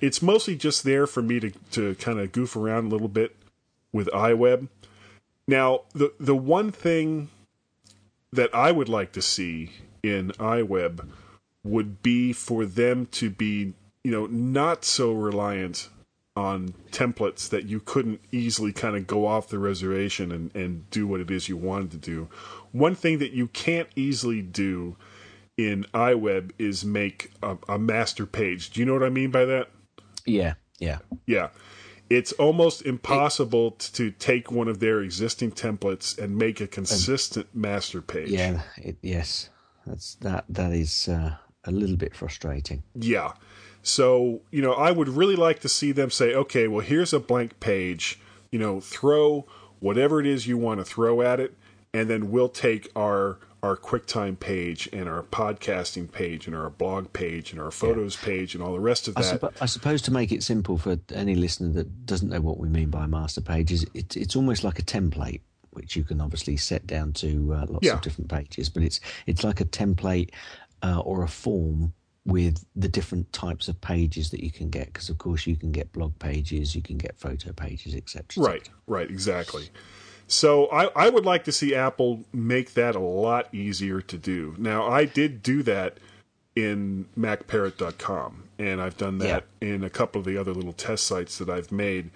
It's 0.00 0.20
mostly 0.20 0.56
just 0.56 0.84
there 0.84 1.06
for 1.06 1.22
me 1.22 1.40
to 1.40 1.50
to 1.72 1.94
kind 1.94 2.20
of 2.20 2.32
goof 2.32 2.56
around 2.56 2.86
a 2.86 2.88
little 2.88 3.08
bit 3.08 3.36
with 3.92 4.08
iWeb. 4.08 4.68
Now 5.48 5.82
the 5.94 6.12
the 6.20 6.36
one 6.36 6.70
thing 6.70 7.30
that 8.32 8.54
I 8.54 8.72
would 8.72 8.88
like 8.88 9.12
to 9.12 9.22
see 9.22 9.70
in 10.02 10.30
iWeb 10.32 11.06
would 11.64 12.02
be 12.02 12.32
for 12.32 12.64
them 12.64 13.06
to 13.06 13.30
be, 13.30 13.74
you 14.04 14.10
know, 14.10 14.26
not 14.26 14.84
so 14.84 15.12
reliant 15.12 15.88
on 16.36 16.74
templates 16.90 17.48
that 17.50 17.66
you 17.66 17.80
couldn't 17.80 18.20
easily 18.32 18.72
kind 18.72 18.96
of 18.96 19.06
go 19.06 19.26
off 19.26 19.48
the 19.48 19.58
reservation 19.58 20.30
and, 20.32 20.54
and 20.54 20.88
do 20.90 21.06
what 21.06 21.20
it 21.20 21.30
is 21.30 21.48
you 21.48 21.56
wanted 21.56 21.90
to 21.90 21.96
do. 21.96 22.28
One 22.72 22.94
thing 22.94 23.18
that 23.18 23.32
you 23.32 23.48
can't 23.48 23.88
easily 23.96 24.40
do 24.40 24.96
in 25.58 25.84
iWeb 25.92 26.52
is 26.58 26.84
make 26.84 27.32
a, 27.42 27.58
a 27.68 27.78
master 27.78 28.26
page. 28.26 28.70
Do 28.70 28.80
you 28.80 28.86
know 28.86 28.94
what 28.94 29.02
I 29.02 29.10
mean 29.10 29.30
by 29.30 29.44
that? 29.44 29.68
Yeah, 30.24 30.54
yeah. 30.78 30.98
Yeah. 31.26 31.48
It's 32.10 32.32
almost 32.32 32.82
impossible 32.82 33.70
t- 33.72 33.88
to 33.92 34.10
take 34.10 34.50
one 34.50 34.66
of 34.66 34.80
their 34.80 35.00
existing 35.00 35.52
templates 35.52 36.18
and 36.18 36.36
make 36.36 36.60
a 36.60 36.66
consistent 36.66 37.46
master 37.54 38.02
page. 38.02 38.30
Yeah, 38.30 38.62
it, 38.76 38.96
yes. 39.00 39.48
That's 39.86 40.16
that. 40.16 40.44
That 40.48 40.72
is 40.72 41.08
uh, 41.08 41.36
a 41.64 41.70
little 41.70 41.96
bit 41.96 42.16
frustrating. 42.16 42.82
Yeah. 42.94 43.32
So, 43.82 44.42
you 44.50 44.60
know, 44.60 44.72
I 44.74 44.90
would 44.90 45.08
really 45.08 45.36
like 45.36 45.60
to 45.60 45.68
see 45.68 45.92
them 45.92 46.10
say, 46.10 46.34
okay, 46.34 46.68
well, 46.68 46.84
here's 46.84 47.12
a 47.12 47.20
blank 47.20 47.60
page. 47.60 48.18
You 48.50 48.58
know, 48.58 48.80
throw 48.80 49.46
whatever 49.78 50.20
it 50.20 50.26
is 50.26 50.46
you 50.46 50.58
want 50.58 50.80
to 50.80 50.84
throw 50.84 51.22
at 51.22 51.40
it, 51.40 51.54
and 51.94 52.10
then 52.10 52.30
we'll 52.30 52.48
take 52.48 52.90
our 52.96 53.38
our 53.62 53.76
QuickTime 53.76 54.40
page 54.40 54.88
and 54.92 55.08
our 55.08 55.22
podcasting 55.22 56.10
page 56.10 56.46
and 56.46 56.56
our 56.56 56.70
blog 56.70 57.12
page 57.12 57.52
and 57.52 57.60
our 57.60 57.70
photos 57.70 58.16
page 58.16 58.54
and 58.54 58.62
all 58.62 58.72
the 58.72 58.80
rest 58.80 59.06
of 59.08 59.16
I, 59.18 59.22
that. 59.22 59.52
I 59.60 59.66
suppose 59.66 60.00
to 60.02 60.10
make 60.12 60.32
it 60.32 60.42
simple 60.42 60.78
for 60.78 60.98
any 61.14 61.34
listener 61.34 61.68
that 61.74 62.06
doesn't 62.06 62.30
know 62.30 62.40
what 62.40 62.58
we 62.58 62.68
mean 62.68 62.90
by 62.90 63.06
master 63.06 63.40
page 63.40 63.70
is 63.70 63.86
it's 63.92 64.16
it's 64.16 64.34
almost 64.36 64.64
like 64.64 64.78
a 64.78 64.82
template 64.82 65.40
which 65.72 65.94
you 65.94 66.02
can 66.02 66.20
obviously 66.20 66.56
set 66.56 66.86
down 66.86 67.12
to 67.12 67.52
uh, 67.54 67.66
lots 67.68 67.86
Yeah. 67.86 67.94
of 67.94 68.00
different 68.00 68.30
pages, 68.30 68.68
but 68.68 68.82
it's 68.82 69.00
it's 69.26 69.44
like 69.44 69.60
a 69.60 69.64
template 69.64 70.30
uh, 70.82 71.00
or 71.00 71.22
a 71.22 71.28
form 71.28 71.92
with 72.26 72.64
the 72.76 72.88
different 72.88 73.32
types 73.32 73.68
of 73.68 73.80
pages 73.80 74.30
that 74.30 74.42
you 74.42 74.50
can 74.50 74.68
get 74.68 74.86
because 74.86 75.08
of 75.08 75.18
course 75.18 75.46
you 75.46 75.56
can 75.56 75.70
get 75.72 75.92
blog 75.92 76.18
pages, 76.18 76.74
you 76.74 76.82
can 76.82 76.98
get 76.98 77.18
photo 77.18 77.52
pages, 77.52 77.94
etc. 77.94 78.24
Right, 78.42 78.68
right, 78.86 79.08
exactly. 79.10 79.68
So 80.30 80.66
I, 80.66 80.84
I 80.94 81.08
would 81.08 81.24
like 81.26 81.42
to 81.44 81.52
see 81.52 81.74
Apple 81.74 82.22
make 82.32 82.74
that 82.74 82.94
a 82.94 83.00
lot 83.00 83.52
easier 83.52 84.00
to 84.00 84.16
do. 84.16 84.54
Now 84.58 84.86
I 84.86 85.04
did 85.04 85.42
do 85.42 85.64
that 85.64 85.98
in 86.54 87.06
MacParrot.com, 87.18 88.44
and 88.58 88.80
I've 88.80 88.96
done 88.96 89.18
that 89.18 89.44
in 89.60 89.82
a 89.82 89.90
couple 89.90 90.20
of 90.20 90.24
the 90.24 90.36
other 90.36 90.52
little 90.52 90.72
test 90.72 91.04
sites 91.04 91.36
that 91.38 91.50
I've 91.50 91.72
made. 91.72 92.10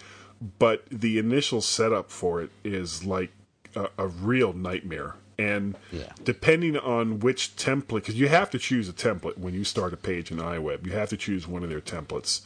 But 0.60 0.84
the 0.90 1.18
initial 1.18 1.60
setup 1.60 2.08
for 2.10 2.40
it 2.40 2.50
is 2.62 3.04
like 3.04 3.30
a, 3.74 3.88
a 3.98 4.06
real 4.06 4.52
nightmare. 4.52 5.16
And 5.36 5.76
Yeah. 5.90 6.12
depending 6.22 6.76
on 6.76 7.18
which 7.18 7.56
template, 7.56 7.94
because 8.02 8.14
you 8.14 8.28
have 8.28 8.48
to 8.50 8.58
choose 8.60 8.88
a 8.88 8.92
template 8.92 9.38
when 9.38 9.54
you 9.54 9.64
start 9.64 9.92
a 9.92 9.96
page 9.96 10.30
in 10.30 10.38
iWeb, 10.38 10.86
you 10.86 10.92
have 10.92 11.08
to 11.08 11.16
choose 11.16 11.48
one 11.48 11.64
of 11.64 11.68
their 11.68 11.80
templates. 11.80 12.42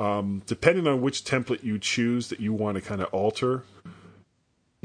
Um, 0.00 0.42
depending 0.46 0.88
on 0.88 1.00
which 1.00 1.24
template 1.24 1.62
you 1.62 1.78
choose 1.78 2.28
that 2.28 2.40
you 2.40 2.52
want 2.52 2.74
to 2.74 2.80
kind 2.80 3.00
of 3.00 3.06
alter, 3.14 3.62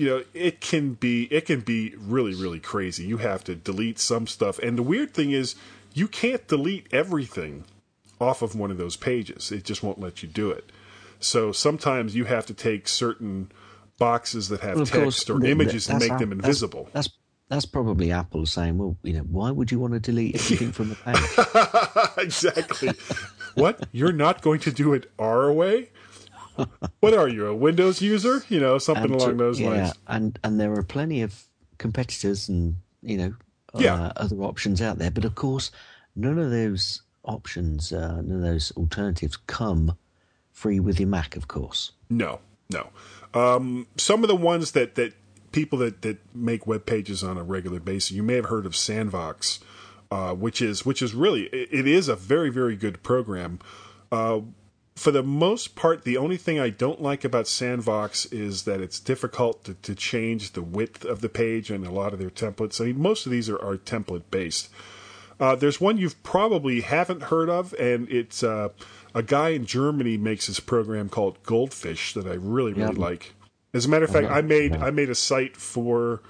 you 0.02 0.10
know 0.10 0.24
it 0.34 0.62
can 0.62 0.94
be 0.94 1.26
it 1.26 1.46
can 1.46 1.60
be 1.60 1.94
really 1.96 2.34
really 2.34 2.60
crazy. 2.60 3.04
You 3.04 3.18
have 3.18 3.44
to 3.44 3.54
delete 3.56 4.00
some 4.00 4.26
stuff. 4.26 4.58
And 4.60 4.76
the 4.76 4.84
weird 4.84 5.14
thing 5.14 5.30
is 5.30 5.56
you 5.94 6.08
can't 6.08 6.48
delete 6.48 6.88
everything 6.92 7.66
off 8.20 8.42
of 8.42 8.56
one 8.56 8.72
of 8.72 8.78
those 8.78 8.96
pages. 8.96 9.52
It 9.52 9.64
just 9.64 9.84
won't 9.84 10.00
let 10.00 10.24
you 10.24 10.28
do 10.30 10.50
it. 10.50 10.72
So 11.20 11.52
sometimes 11.52 12.16
you 12.16 12.26
have 12.26 12.48
to 12.48 12.54
take 12.56 12.88
certain 12.88 13.52
boxes 14.00 14.50
that 14.50 14.62
have 14.62 14.78
Well, 14.78 14.86
text 14.88 15.28
course, 15.28 15.30
or 15.30 15.46
images 15.46 15.88
and 15.88 16.00
make 16.00 16.10
them 16.18 16.30
that's- 16.30 16.32
invisible. 16.32 16.90
That's, 16.94 17.10
that's 17.48 17.68
probably 17.68 18.12
Apple 18.12 18.48
saying, 18.48 18.80
well, 18.80 18.98
you 19.04 19.14
know, 19.14 19.20
why 19.20 19.52
would 19.52 19.72
you 19.72 19.80
want 19.80 19.94
to 19.94 20.00
delete 20.00 20.34
everything 20.34 20.72
from 20.72 20.90
the 20.90 20.96
page? 20.96 22.18
exactly. 22.26 22.94
What? 23.54 23.88
You're 23.92 24.14
not 24.14 24.42
going 24.42 24.62
to 24.62 24.72
do 24.72 24.94
it 24.94 25.12
our 25.20 25.52
way 25.54 25.91
what 27.00 27.14
are 27.14 27.28
you 27.28 27.48
a 27.48 27.56
windows 27.56 28.02
user 28.02 28.44
you 28.50 28.60
know 28.60 28.78
something 28.78 29.06
And 29.06 29.16
along 29.16 29.30
to- 29.32 29.36
those 29.38 29.60
yeah, 29.60 29.70
lines 29.70 29.94
and 30.08 30.40
and 30.44 30.60
there 30.60 30.72
are 30.74 30.84
plenty 30.84 31.22
of 31.22 31.44
competitors 31.78 32.48
and 32.50 32.76
you 33.02 33.18
know 33.18 33.34
Yeah. 33.74 33.96
uh, 33.96 34.14
other 34.18 34.38
options 34.42 34.82
out 34.82 34.98
there, 35.00 35.12
but 35.12 35.24
of 35.26 35.34
course, 35.36 35.72
none 36.16 36.38
of 36.38 36.52
those 36.52 37.02
options, 37.24 37.94
uh, 37.94 38.22
none 38.22 38.38
of 38.38 38.42
those 38.42 38.72
alternatives 38.76 39.38
come 39.48 39.96
free 40.52 40.80
with 40.80 41.00
your 41.00 41.08
Mac, 41.08 41.36
of 41.38 41.48
course. 41.48 41.94
No, 42.10 42.40
no. 42.70 42.90
Um, 43.34 43.88
some 43.98 44.24
of 44.24 44.28
the 44.28 44.36
ones 44.36 44.72
that, 44.74 44.96
that 44.96 45.14
people 45.54 45.80
that, 45.80 46.02
that 46.02 46.18
make 46.36 46.68
web 46.68 46.86
pages 46.86 47.24
on 47.24 47.38
a 47.38 47.44
regular 47.44 47.80
basis, 47.80 48.12
you 48.12 48.24
may 48.24 48.36
have 48.36 48.46
heard 48.46 48.66
of 48.66 48.74
Sandvox, 48.74 49.60
uh, 50.12 50.34
which 50.36 50.62
is 50.62 50.86
which 50.86 51.02
is 51.02 51.14
really 51.16 51.44
it, 51.54 51.70
it 51.72 51.88
is 51.88 52.10
a 52.10 52.16
very 52.18 52.50
very 52.50 52.76
good 52.76 53.02
program. 53.04 53.60
Uh, 54.12 54.42
for 54.96 55.12
the 55.12 55.24
most 55.24 55.76
part, 55.76 56.04
the 56.04 56.18
only 56.18 56.38
thing 56.38 56.60
I 56.60 56.70
don't 56.70 57.02
like 57.02 57.24
about 57.24 57.46
Sandvox 57.46 58.32
is 58.32 58.64
that 58.64 58.82
it's 58.82 59.00
difficult 59.00 59.64
to, 59.64 59.74
to 59.76 59.96
change 59.96 60.52
the 60.52 60.62
width 60.62 61.06
of 61.06 61.22
the 61.22 61.30
page 61.30 61.72
and 61.72 61.86
a 61.86 61.92
lot 61.92 62.14
of 62.14 62.20
their 62.20 62.30
templates. 62.30 62.82
I 62.82 62.86
mean, 62.86 63.02
most 63.02 63.26
of 63.26 63.32
these 63.32 63.50
are, 63.50 63.62
are 63.62 63.78
template 63.78 64.24
based. 64.30 64.70
Uh, 65.40 65.56
there's 65.56 65.82
one 65.82 65.98
you've 65.98 66.22
probably 66.22 66.82
haven't 66.82 67.24
heard 67.24 67.50
of, 67.50 67.74
and 67.80 68.08
it's 68.10 68.44
uh, 68.44 68.70
a 69.16 69.24
guy 69.24 69.50
in 69.50 69.66
Germany 69.66 70.16
makes 70.18 70.48
this 70.48 70.60
program 70.60 71.10
called 71.10 71.42
Goldfish 71.44 72.14
that 72.14 72.28
I 72.28 72.34
really 72.34 72.74
really 72.74 72.94
like. 72.94 73.34
As 73.74 73.86
a 73.86 73.90
matter 73.90 74.06
of 74.06 74.12
fact. 74.12 74.30
I 74.30 74.42
made. 74.42 74.76
I 74.76 74.92
made 74.92 75.10
a 75.10 75.16
site 75.16 75.58
for 75.58 76.22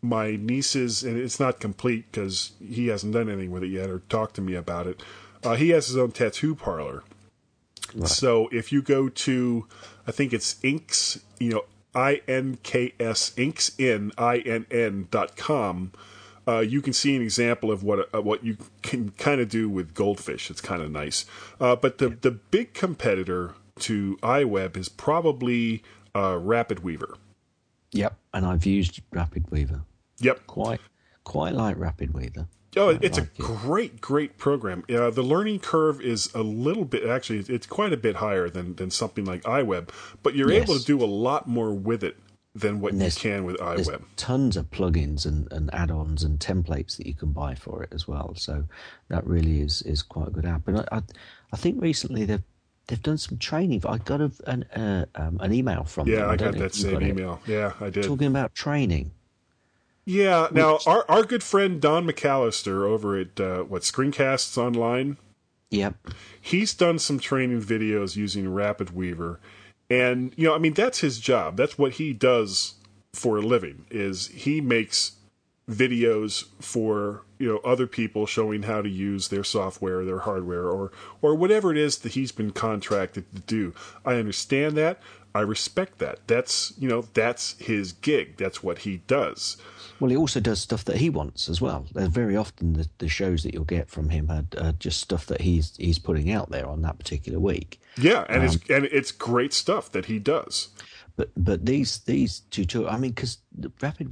my 0.00 0.36
nieces, 0.36 1.02
and 1.02 1.18
it's 1.18 1.40
not 1.40 1.60
complete 1.60 2.10
because 2.10 2.52
he 2.58 2.86
hasn't 2.86 3.12
done 3.12 3.28
anything 3.28 3.50
with 3.50 3.64
it 3.64 3.68
yet 3.68 3.90
or 3.90 3.98
talked 4.08 4.36
to 4.36 4.40
me 4.40 4.54
about 4.54 4.86
it. 4.86 5.02
Uh, 5.42 5.56
he 5.56 5.70
has 5.70 5.88
his 5.88 5.96
own 5.96 6.12
tattoo 6.12 6.54
parlor. 6.54 7.02
So 8.04 8.48
if 8.52 8.72
you 8.72 8.82
go 8.82 9.08
to, 9.08 9.66
I 10.06 10.12
think 10.12 10.32
it's 10.32 10.56
Inks, 10.62 11.20
you 11.38 11.50
know, 11.50 11.64
I 11.94 12.22
N 12.26 12.58
K 12.62 12.94
S 12.98 13.32
Inks 13.36 13.72
in 13.78 14.12
I 14.18 14.38
N 14.38 14.66
N 14.70 15.08
dot 15.10 15.36
com. 15.36 15.92
Uh, 16.46 16.58
you 16.58 16.82
can 16.82 16.92
see 16.92 17.16
an 17.16 17.22
example 17.22 17.70
of 17.70 17.82
what 17.82 18.12
uh, 18.14 18.20
what 18.20 18.44
you 18.44 18.56
can 18.82 19.10
kind 19.12 19.40
of 19.40 19.48
do 19.48 19.68
with 19.68 19.94
Goldfish. 19.94 20.50
It's 20.50 20.60
kind 20.60 20.82
of 20.82 20.90
nice. 20.90 21.24
Uh, 21.60 21.76
but 21.76 21.98
the 21.98 22.08
the 22.08 22.32
big 22.32 22.74
competitor 22.74 23.54
to 23.80 24.18
iWeb 24.22 24.76
is 24.76 24.88
probably 24.88 25.82
uh, 26.14 26.38
Rapid 26.38 26.80
Weaver. 26.80 27.16
Yep, 27.92 28.18
and 28.32 28.44
I've 28.44 28.66
used 28.66 29.00
Rapid 29.12 29.50
Weaver. 29.50 29.82
Yep. 30.18 30.46
Quite, 30.46 30.80
quite 31.22 31.54
like 31.54 31.78
Rapid 31.78 32.12
Weaver. 32.12 32.48
Oh, 32.76 32.90
I 32.90 32.98
it's 33.00 33.18
a 33.18 33.22
it. 33.22 33.38
great, 33.38 34.00
great 34.00 34.36
program. 34.38 34.84
Uh, 34.88 35.10
the 35.10 35.22
learning 35.22 35.60
curve 35.60 36.00
is 36.00 36.32
a 36.34 36.42
little 36.42 36.84
bit, 36.84 37.06
actually, 37.06 37.40
it's 37.54 37.66
quite 37.66 37.92
a 37.92 37.96
bit 37.96 38.16
higher 38.16 38.48
than, 38.48 38.74
than 38.76 38.90
something 38.90 39.24
like 39.24 39.42
iWeb, 39.42 39.90
but 40.22 40.34
you're 40.34 40.50
Yes. 40.50 40.64
able 40.64 40.78
to 40.78 40.84
do 40.84 41.02
a 41.02 41.06
lot 41.06 41.46
more 41.48 41.72
with 41.72 42.02
it 42.02 42.16
than 42.54 42.80
what 42.80 42.92
you 42.94 43.10
can 43.10 43.44
with 43.44 43.58
There's 43.58 43.88
iWeb. 43.88 44.02
tons 44.16 44.56
of 44.56 44.70
plugins 44.70 45.26
and, 45.26 45.50
and 45.52 45.72
add-ons 45.74 46.22
and 46.22 46.38
templates 46.38 46.96
that 46.96 47.06
you 47.06 47.14
can 47.14 47.32
buy 47.32 47.54
for 47.56 47.82
it 47.82 47.92
as 47.92 48.06
well. 48.06 48.34
So 48.36 48.64
that 49.08 49.26
really 49.26 49.60
is, 49.60 49.82
is 49.82 50.02
quite 50.02 50.28
a 50.28 50.30
good 50.30 50.46
app. 50.46 50.68
And 50.68 50.78
I, 50.78 50.84
I, 50.92 51.02
I 51.52 51.56
think 51.56 51.82
recently 51.82 52.24
they've 52.24 52.42
they've 52.86 53.02
done 53.02 53.18
some 53.18 53.38
training. 53.38 53.82
I 53.88 53.98
got 53.98 54.20
a, 54.20 54.30
an 54.46 54.62
uh, 54.64 55.06
um, 55.16 55.38
an 55.40 55.52
email 55.52 55.84
from 55.84 56.06
Yeah, 56.06 56.16
them. 56.20 56.30
I 56.30 56.36
don't 56.36 56.52
got 56.52 56.58
that 56.60 56.74
same 56.74 56.92
got 56.92 57.02
it, 57.02 57.08
email. 57.08 57.40
Yeah, 57.46 57.72
I 57.80 57.90
did. 57.90 58.04
talking 58.04 58.28
about 58.28 58.54
training. 58.54 59.10
Yeah, 60.06 60.48
now 60.52 60.78
our, 60.86 61.04
our 61.10 61.24
good 61.24 61.42
friend 61.42 61.80
Don 61.80 62.06
McAllister 62.06 62.82
over 62.84 63.16
at, 63.18 63.40
uh, 63.40 63.62
what, 63.62 63.82
Screencasts 63.82 64.58
Online, 64.58 65.16
Yep. 65.70 65.94
he's 66.40 66.74
done 66.74 66.98
some 66.98 67.18
training 67.18 67.62
videos 67.62 68.14
using 68.14 68.52
Rapid 68.52 68.90
Weaver, 68.94 69.40
and 69.88 70.32
you 70.36 70.46
know, 70.48 70.54
I 70.54 70.58
mean, 70.58 70.74
that's 70.74 71.00
his 71.00 71.18
job. 71.18 71.56
That's 71.56 71.78
what 71.78 71.92
he 71.92 72.12
does 72.12 72.74
for 73.12 73.38
a 73.38 73.42
living. 73.42 73.86
Is 73.90 74.28
he 74.28 74.60
makes 74.60 75.12
videos 75.70 76.44
for 76.60 77.22
you 77.38 77.48
know 77.48 77.58
other 77.64 77.86
people 77.86 78.26
showing 78.26 78.64
how 78.64 78.82
to 78.82 78.88
use 78.88 79.28
their 79.28 79.44
software, 79.44 80.04
their 80.04 80.20
hardware, 80.20 80.68
or 80.68 80.92
or 81.22 81.34
whatever 81.34 81.70
it 81.70 81.78
is 81.78 81.98
that 81.98 82.12
he's 82.12 82.32
been 82.32 82.50
contracted 82.50 83.24
to 83.34 83.40
do. 83.40 83.74
I 84.04 84.14
understand 84.14 84.76
that. 84.76 85.00
I 85.34 85.40
respect 85.40 85.98
that. 85.98 86.20
That's 86.26 86.72
you 86.78 86.88
know 86.88 87.06
that's 87.14 87.56
his 87.58 87.92
gig. 87.92 88.36
That's 88.36 88.62
what 88.62 88.80
he 88.80 88.98
does. 89.06 89.56
Well, 90.00 90.10
he 90.10 90.16
also 90.16 90.40
does 90.40 90.60
stuff 90.60 90.84
that 90.86 90.96
he 90.96 91.08
wants 91.10 91.48
as 91.48 91.60
well. 91.60 91.86
Very 91.92 92.36
often 92.36 92.72
the, 92.74 92.88
the 92.98 93.08
shows 93.08 93.42
that 93.42 93.54
you'll 93.54 93.64
get 93.64 93.88
from 93.88 94.08
him 94.10 94.30
are, 94.30 94.44
are 94.60 94.72
just 94.72 95.00
stuff 95.00 95.26
that 95.26 95.40
he's 95.40 95.76
he's 95.76 95.98
putting 95.98 96.30
out 96.32 96.50
there 96.50 96.66
on 96.66 96.82
that 96.82 96.98
particular 96.98 97.38
week. 97.38 97.80
Yeah, 97.96 98.24
and 98.28 98.42
it's 98.44 98.58
and 98.68 98.84
it's 98.86 99.12
great 99.12 99.52
stuff 99.52 99.92
that 99.92 100.06
he 100.06 100.18
does. 100.18 100.68
But 101.16 101.30
but 101.36 101.64
these 101.64 101.98
these 102.00 102.42
tutorials, 102.50 102.92
I 102.92 102.98
mean, 102.98 103.12
because 103.12 103.38
Rapid 103.80 104.10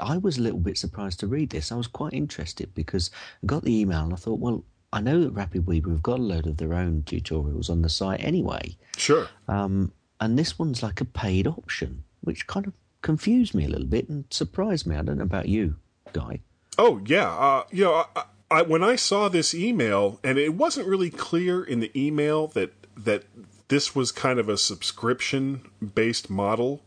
I 0.00 0.16
was 0.18 0.36
a 0.36 0.42
little 0.42 0.58
bit 0.58 0.76
surprised 0.76 1.20
to 1.20 1.26
read 1.26 1.50
this. 1.50 1.72
I 1.72 1.76
was 1.76 1.86
quite 1.86 2.12
interested 2.12 2.74
because 2.74 3.10
I 3.42 3.46
got 3.46 3.64
the 3.64 3.80
email 3.80 4.04
and 4.04 4.12
I 4.12 4.16
thought, 4.16 4.38
well, 4.38 4.64
I 4.92 5.00
know 5.00 5.20
that 5.22 5.30
Rapid 5.30 5.66
Weaver 5.66 5.90
have 5.90 6.02
got 6.02 6.18
a 6.18 6.22
load 6.22 6.46
of 6.46 6.58
their 6.58 6.74
own 6.74 7.02
tutorials 7.06 7.70
on 7.70 7.80
the 7.82 7.88
site 7.88 8.22
anyway, 8.22 8.76
Sure. 8.96 9.28
um, 9.48 9.92
and 10.20 10.38
this 10.38 10.58
one's 10.58 10.82
like 10.82 11.00
a 11.00 11.04
paid 11.06 11.46
option, 11.46 12.04
which 12.20 12.46
kind 12.46 12.66
of 12.66 12.74
confused 13.02 13.54
me 13.54 13.64
a 13.64 13.68
little 13.68 13.86
bit 13.86 14.08
and 14.08 14.24
surprised 14.30 14.86
me. 14.86 14.96
I 14.96 15.02
don't 15.02 15.18
know 15.18 15.24
about 15.24 15.48
you, 15.48 15.76
Guy. 16.12 16.40
Oh 16.78 17.00
yeah, 17.04 17.28
uh, 17.28 17.64
you 17.70 17.84
know, 17.84 18.04
I, 18.16 18.24
I, 18.50 18.62
when 18.62 18.82
I 18.82 18.96
saw 18.96 19.28
this 19.28 19.54
email, 19.54 20.18
and 20.24 20.38
it 20.38 20.54
wasn't 20.54 20.88
really 20.88 21.10
clear 21.10 21.62
in 21.62 21.80
the 21.80 21.90
email 21.94 22.46
that 22.48 22.72
that 22.96 23.24
this 23.68 23.94
was 23.94 24.12
kind 24.12 24.38
of 24.38 24.48
a 24.48 24.56
subscription 24.56 25.70
based 25.94 26.30
model, 26.30 26.82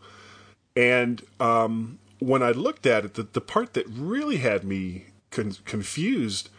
and 0.75 1.21
um, 1.39 1.99
when 2.19 2.41
I 2.41 2.51
looked 2.51 2.85
at 2.85 3.05
it, 3.05 3.13
the, 3.15 3.23
the 3.23 3.41
part 3.41 3.73
that 3.73 3.87
really 3.87 4.37
had 4.37 4.63
me 4.63 5.05
con- 5.31 5.57
confused 5.65 6.49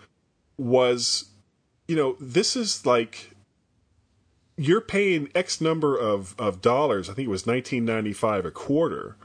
was, 0.56 1.26
you 1.88 1.96
know, 1.96 2.16
this 2.20 2.54
is 2.56 2.84
like 2.86 3.30
you're 4.56 4.80
paying 4.80 5.28
X 5.34 5.60
number 5.60 5.96
of, 5.96 6.34
of 6.38 6.60
dollars. 6.60 7.10
I 7.10 7.14
think 7.14 7.26
it 7.26 7.30
was 7.30 7.46
nineteen 7.46 7.84
ninety 7.84 8.12
five 8.12 8.44
a 8.44 8.50
quarter 8.50 9.16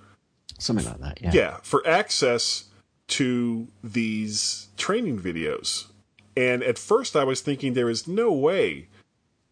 Something 0.60 0.86
like 0.86 1.00
that, 1.00 1.22
yeah. 1.22 1.32
yeah 1.34 1.58
for 1.64 1.86
access 1.88 2.66
to 3.08 3.68
these 3.84 4.68
training 4.78 5.20
videos. 5.20 5.88
And 6.38 6.64
at 6.64 6.78
first 6.78 7.16
i 7.16 7.24
was 7.24 7.42
thinking 7.42 7.74
there 7.74 7.90
is 7.90 8.08
no 8.08 8.32
way 8.32 8.88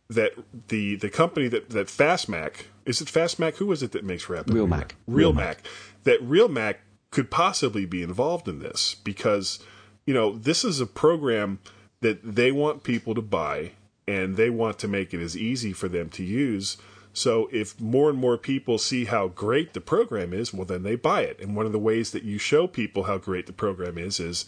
that 0.10 0.34
the 0.70 0.96
the 0.96 1.10
company 1.10 1.48
that 1.48 1.70
that 1.72 1.88
fastmac 1.88 2.66
is 2.86 3.02
it 3.02 3.10
fastmac? 3.10 3.58
Who 3.58 3.72
is 3.72 3.84
it 3.84 3.92
that 3.92 4.06
makes 4.06 4.30
rapid 4.30 4.54
Real 4.54 4.68
Mac. 4.68 4.96
real 5.06 5.18
Real 5.18 5.34
mac. 5.34 5.68
That 6.04 6.22
real 6.22 6.48
mac 6.48 6.80
could 7.12 7.30
possibly 7.30 7.86
be 7.86 8.02
involved 8.02 8.48
in 8.48 8.60
this 8.60 8.96
because 9.04 9.60
you 10.06 10.14
know 10.14 10.38
this 10.38 10.64
is 10.64 10.80
a 10.80 10.86
program 10.86 11.60
that 12.02 12.20
they 12.24 12.52
want 12.52 12.84
people 12.84 13.14
to 13.16 13.22
buy 13.22 13.72
and 14.08 14.38
they 14.38 14.50
want 14.50 14.80
to 14.80 14.88
make 14.88 15.14
it 15.14 15.22
as 15.22 15.36
easy 15.36 15.74
for 15.74 15.90
them 15.90 16.10
to 16.10 16.24
use 16.24 16.78
so 17.18 17.50
if 17.52 17.80
more 17.82 18.12
and 18.12 18.20
more 18.20 18.38
people 18.38 18.78
see 18.78 19.06
how 19.06 19.30
great 19.30 19.74
the 19.74 19.82
program 19.82 20.34
is, 20.34 20.54
well, 20.54 20.66
then 20.66 20.84
they 20.84 20.96
buy 20.96 21.22
it. 21.22 21.40
And 21.40 21.56
one 21.56 21.66
of 21.66 21.72
the 21.72 21.80
ways 21.80 22.12
that 22.12 22.22
you 22.22 22.38
show 22.38 22.68
people 22.68 23.04
how 23.04 23.18
great 23.18 23.48
the 23.48 23.54
program 23.54 23.98
is 23.98 24.20
is 24.20 24.46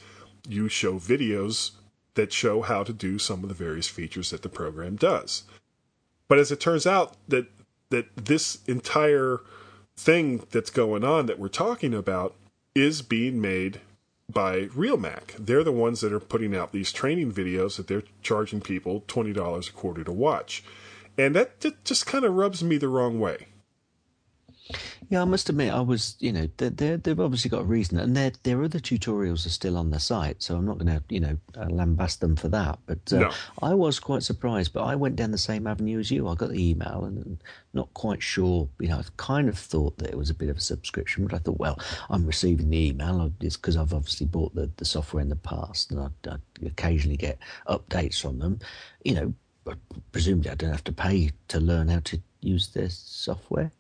you 0.48 0.70
show 0.70 1.00
videos 1.00 1.72
that 2.14 2.32
show 2.32 2.62
how 2.62 2.84
to 2.84 2.94
do 2.94 3.18
some 3.18 3.42
of 3.42 3.50
the 3.50 3.56
various 3.56 3.88
features 3.88 4.30
that 4.30 4.44
the 4.44 4.50
program 4.50 4.98
does. 4.98 5.46
But 6.28 6.38
as 6.38 6.52
it 6.52 6.60
turns 6.60 6.86
out 6.86 7.16
that 7.28 7.48
that 7.90 8.16
this 8.16 8.60
entire 8.68 9.42
thing 9.98 10.46
that's 10.52 10.70
going 10.70 11.04
on 11.04 11.26
that 11.26 11.40
we're 11.40 11.48
talking 11.48 11.96
about 11.96 12.36
is 12.76 13.02
being 13.02 13.42
made 13.42 13.82
by 14.32 14.66
RealMac. 14.68 15.38
They're 15.40 15.64
the 15.64 15.72
ones 15.72 16.02
that 16.02 16.14
are 16.14 16.20
putting 16.20 16.56
out 16.56 16.72
these 16.72 16.92
training 16.92 17.32
videos 17.32 17.78
that 17.78 17.88
they're 17.88 18.04
charging 18.22 18.62
people 18.62 19.04
twenty 19.08 19.34
dollars 19.34 19.70
a 19.70 19.72
quarter 19.72 20.04
to 20.04 20.12
watch, 20.12 20.64
and 21.18 21.36
that 21.36 21.60
ju- 21.60 21.74
just 21.84 22.06
kind 22.06 22.26
of 22.26 22.34
rubs 22.34 22.64
me 22.64 22.78
the 22.78 22.88
wrong 22.88 23.20
way. 23.20 23.48
Yeah, 25.10 25.24
I 25.24 25.26
must 25.26 25.50
admit, 25.50 25.74
I 25.74 25.80
was, 25.80 26.16
you 26.20 26.32
know, 26.32 26.48
they're, 26.58 26.98
they've 26.98 27.20
obviously 27.20 27.50
got 27.50 27.62
a 27.62 27.66
reason, 27.66 27.98
and 27.98 28.16
their 28.16 28.32
their 28.44 28.64
other 28.64 28.78
tutorials 28.78 29.44
are 29.48 29.50
still 29.50 29.76
on 29.76 29.90
the 29.90 30.00
site, 30.00 30.44
so 30.44 30.56
I'm 30.56 30.68
not 30.68 30.78
going 30.78 30.96
to, 30.96 31.04
you 31.10 31.20
know, 31.20 31.38
uh, 31.58 31.66
lambast 31.66 32.20
them 32.20 32.36
for 32.36 32.48
that. 32.50 32.78
But 32.86 33.12
uh, 33.12 33.20
No. 33.20 33.32
I 33.64 33.74
was 33.74 34.00
quite 34.00 34.22
surprised, 34.22 34.72
but 34.72 34.84
I 34.84 34.94
went 34.96 35.16
down 35.16 35.32
the 35.32 35.40
same 35.40 35.66
avenue 35.66 35.98
as 35.98 36.12
you. 36.12 36.28
I 36.28 36.36
got 36.36 36.50
the 36.50 36.70
email 36.70 37.06
and, 37.06 37.26
and 37.26 37.44
not 37.74 37.92
quite 37.96 38.22
sure, 38.22 38.70
you 38.80 38.90
know, 38.90 38.98
I 39.00 39.04
kind 39.18 39.50
of 39.50 39.58
thought 39.58 39.98
that 39.98 40.10
it 40.10 40.18
was 40.18 40.30
a 40.30 40.36
bit 40.36 40.50
of 40.50 40.58
a 40.58 40.62
subscription, 40.62 41.26
but 41.26 41.34
I 41.34 41.40
thought, 41.40 41.58
well, 41.58 41.80
I'm 42.12 42.28
receiving 42.28 42.70
the 42.70 42.90
email. 42.90 43.34
It's 43.42 43.58
because 43.58 43.78
I've 43.78 43.96
obviously 43.96 44.28
bought 44.28 44.54
the, 44.54 44.70
the 44.78 44.86
software 44.86 45.22
in 45.24 45.30
the 45.30 45.36
past, 45.36 45.90
and 45.90 46.02
I, 46.02 46.30
I 46.30 46.36
occasionally 46.64 47.18
get 47.18 47.40
updates 47.68 48.22
from 48.22 48.38
them. 48.38 48.60
You 49.04 49.16
know, 49.16 49.34
presumably 50.12 50.52
I 50.52 50.56
don't 50.56 50.72
have 50.72 50.84
to 50.86 50.92
pay 50.92 51.32
to 51.50 51.60
learn 51.60 51.88
how 51.90 52.00
to 52.06 52.22
use 52.42 52.70
their 52.70 52.90
software 52.90 53.72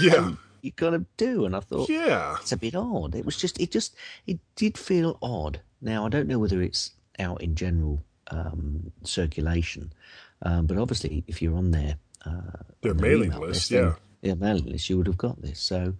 Yeah, 0.00 0.32
you 0.62 0.72
kind 0.72 0.94
of 0.94 1.04
do. 1.16 1.44
And 1.44 1.54
I 1.54 1.60
thought, 1.60 1.88
yeah, 1.88 2.36
it's 2.40 2.52
a 2.52 2.56
bit 2.56 2.74
odd. 2.74 3.14
It 3.14 3.24
was 3.26 3.36
just, 3.36 3.60
it 3.60 3.70
just, 3.70 3.94
it 4.26 4.38
did 4.56 4.78
feel 4.78 5.18
odd. 5.22 5.60
Now, 5.82 6.06
I 6.06 6.08
don't 6.08 6.28
know 6.28 6.38
whether 6.38 6.62
it's 6.62 6.92
out 7.18 7.42
in 7.42 7.54
general 7.54 8.02
um, 8.30 8.90
circulation, 9.02 9.92
um, 10.42 10.66
but 10.66 10.78
obviously, 10.78 11.24
if 11.26 11.42
you're 11.42 11.56
on 11.56 11.70
their, 11.72 11.96
uh, 12.24 12.62
Their 12.80 12.94
mailing 12.94 13.32
list, 13.38 13.70
then- 13.70 13.84
yeah. 13.84 13.94
Yeah, 14.24 14.34
mailing 14.34 14.64
list, 14.66 14.88
you 14.88 14.96
would 14.96 15.06
have 15.06 15.18
got 15.18 15.42
this. 15.42 15.60
So, 15.60 15.94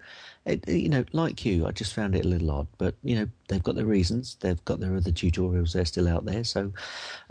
it, 0.47 0.67
you 0.67 0.89
know, 0.89 1.05
like 1.13 1.45
you, 1.45 1.67
I 1.67 1.73
just 1.73 1.93
found 1.93 2.15
it 2.17 2.25
a 2.25 2.29
little 2.29 2.51
odd. 2.51 2.69
But 2.79 2.95
you 3.03 3.17
know, 3.17 3.29
they've 3.49 3.63
got 3.63 3.75
their 3.75 3.85
reasons. 3.85 4.37
They've 4.41 4.65
got 4.65 4.81
their 4.81 4.97
other 4.97 5.11
tutorials. 5.13 5.73
They're 5.75 5.85
still 5.85 6.09
out 6.09 6.25
there. 6.25 6.43
So, 6.43 6.73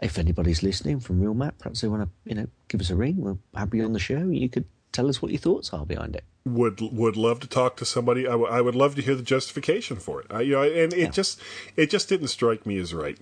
if 0.03 0.19
anybody's 0.19 0.61
listening 0.61 0.99
from 0.99 1.19
Real 1.19 1.33
Mac, 1.33 1.57
perhaps 1.57 1.81
they 1.81 1.87
want 1.87 2.03
to, 2.03 2.09
you 2.29 2.35
know, 2.35 2.47
give 2.67 2.79
us 2.79 2.91
a 2.91 2.95
ring. 2.95 3.15
We'll 3.17 3.39
have 3.55 3.73
you 3.73 3.83
on 3.83 3.93
the 3.93 3.99
show. 3.99 4.19
You 4.29 4.49
could 4.49 4.65
tell 4.91 5.09
us 5.09 5.19
what 5.19 5.31
your 5.31 5.39
thoughts 5.41 5.73
are 5.73 5.85
behind 5.85 6.15
it. 6.15 6.23
would 6.45 6.79
would 6.79 7.17
love 7.17 7.39
to 7.39 7.47
talk 7.47 7.75
to 7.77 7.85
somebody. 7.85 8.27
I, 8.27 8.31
w- 8.31 8.51
I 8.51 8.61
would 8.61 8.75
love 8.75 8.93
to 8.95 9.01
hear 9.01 9.15
the 9.15 9.23
justification 9.23 9.97
for 9.97 10.21
it. 10.21 10.27
I, 10.29 10.41
you 10.41 10.51
know, 10.53 10.61
and 10.61 10.93
it 10.93 11.11
just 11.11 11.41
it 11.75 11.89
just 11.89 12.07
didn't 12.09 12.27
strike 12.27 12.65
me 12.67 12.77
as 12.77 12.93
right. 12.93 13.17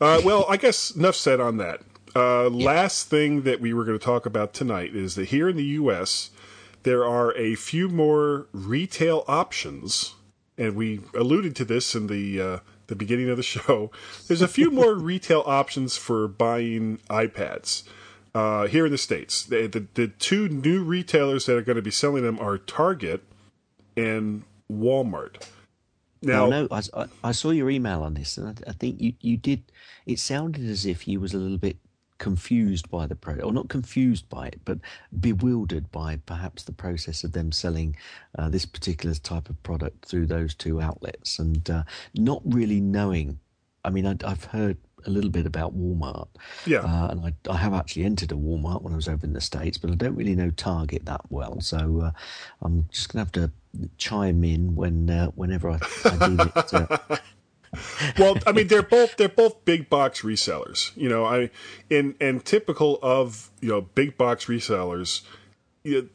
Uh, 0.00 0.20
well, 0.24 0.46
I 0.48 0.56
guess 0.56 0.92
enough 0.92 1.16
said 1.16 1.40
on 1.40 1.56
that. 1.58 1.80
Uh, 2.14 2.48
Last 2.50 3.08
thing 3.08 3.42
that 3.42 3.60
we 3.60 3.72
were 3.72 3.84
going 3.84 3.98
to 3.98 4.04
talk 4.04 4.26
about 4.26 4.52
tonight 4.52 4.94
is 4.94 5.14
that 5.14 5.28
here 5.28 5.48
in 5.48 5.56
the 5.56 5.64
U.S. 5.64 6.30
there 6.82 7.04
are 7.04 7.36
a 7.36 7.54
few 7.54 7.88
more 7.88 8.46
retail 8.52 9.24
options, 9.28 10.14
and 10.58 10.74
we 10.74 11.00
alluded 11.16 11.54
to 11.56 11.64
this 11.64 11.94
in 11.94 12.06
the 12.06 12.40
uh, 12.40 12.58
the 12.86 12.96
beginning 12.96 13.28
of 13.28 13.36
the 13.36 13.42
show. 13.54 13.90
There's 14.26 14.42
a 14.42 14.48
few 14.48 14.70
more 14.70 14.94
retail 14.94 15.42
options 15.46 15.96
for 15.96 16.28
buying 16.28 16.98
iPads 17.08 17.84
uh, 18.34 18.66
here 18.66 18.86
in 18.86 18.92
the 18.92 18.98
states. 18.98 19.44
The, 19.44 19.66
the 19.66 19.86
the 19.94 20.08
two 20.08 20.48
new 20.48 20.82
retailers 20.82 21.46
that 21.46 21.56
are 21.56 21.62
going 21.62 21.76
to 21.76 21.82
be 21.82 21.90
selling 21.90 22.22
them 22.22 22.38
are 22.38 22.58
Target 22.58 23.22
and 23.96 24.44
Walmart. 24.70 25.48
Now, 26.24 26.46
no, 26.46 26.68
I, 26.70 26.82
I, 26.94 27.06
I 27.24 27.32
saw 27.32 27.50
your 27.50 27.68
email 27.68 28.02
on 28.02 28.14
this, 28.14 28.38
and 28.38 28.48
I, 28.48 28.70
I 28.70 28.72
think 28.72 29.00
you, 29.00 29.14
you 29.20 29.36
did. 29.36 29.64
It 30.06 30.20
sounded 30.20 30.64
as 30.64 30.86
if 30.86 31.08
you 31.08 31.18
was 31.18 31.34
a 31.34 31.38
little 31.38 31.58
bit 31.58 31.78
confused 32.22 32.88
by 32.88 33.04
the 33.04 33.16
pro, 33.16 33.34
or 33.40 33.52
not 33.52 33.68
confused 33.68 34.28
by 34.28 34.46
it, 34.46 34.60
but 34.64 34.78
bewildered 35.20 35.90
by 35.90 36.14
perhaps 36.24 36.62
the 36.62 36.70
process 36.72 37.24
of 37.24 37.32
them 37.32 37.50
selling 37.50 37.96
uh, 38.38 38.48
this 38.48 38.64
particular 38.64 39.12
type 39.16 39.50
of 39.50 39.60
product 39.64 40.04
through 40.06 40.26
those 40.26 40.54
two 40.54 40.80
outlets, 40.80 41.40
and 41.40 41.68
uh, 41.68 41.82
not 42.14 42.40
really 42.44 42.80
knowing. 42.80 43.40
I 43.84 43.90
mean, 43.90 44.06
I, 44.06 44.14
I've 44.24 44.44
heard 44.44 44.76
a 45.04 45.10
little 45.10 45.30
bit 45.30 45.46
about 45.46 45.76
Walmart, 45.76 46.28
Yeah. 46.64 46.82
uh, 46.82 47.08
and 47.10 47.26
I, 47.26 47.34
I 47.50 47.56
have 47.56 47.74
actually 47.74 48.04
entered 48.04 48.30
a 48.30 48.36
Walmart 48.36 48.82
when 48.82 48.92
I 48.92 48.96
was 48.96 49.08
over 49.08 49.26
in 49.26 49.32
the 49.32 49.40
states, 49.40 49.76
but 49.76 49.90
I 49.90 49.96
don't 49.96 50.14
really 50.14 50.36
know 50.36 50.50
Target 50.50 51.04
that 51.06 51.22
well, 51.28 51.60
so 51.60 52.02
uh, 52.04 52.12
I'm 52.62 52.86
just 52.92 53.12
gonna 53.12 53.22
have 53.24 53.32
to 53.32 53.50
chime 53.98 54.44
in 54.44 54.76
when 54.76 55.10
uh, 55.10 55.26
whenever 55.34 55.70
I, 55.70 55.78
I 56.04 56.16
deem 56.28 56.38
it. 56.40 57.20
Well, 58.18 58.36
I 58.46 58.52
mean, 58.52 58.66
they're 58.66 58.82
both 58.82 59.16
they're 59.16 59.28
both 59.28 59.64
big 59.64 59.88
box 59.88 60.20
resellers. 60.20 60.94
You 60.96 61.08
know, 61.08 61.24
I 61.24 61.50
in 61.88 62.14
and 62.20 62.44
typical 62.44 62.98
of 63.02 63.50
you 63.60 63.70
know 63.70 63.80
big 63.80 64.18
box 64.18 64.46
resellers. 64.46 65.22
You, 65.82 66.10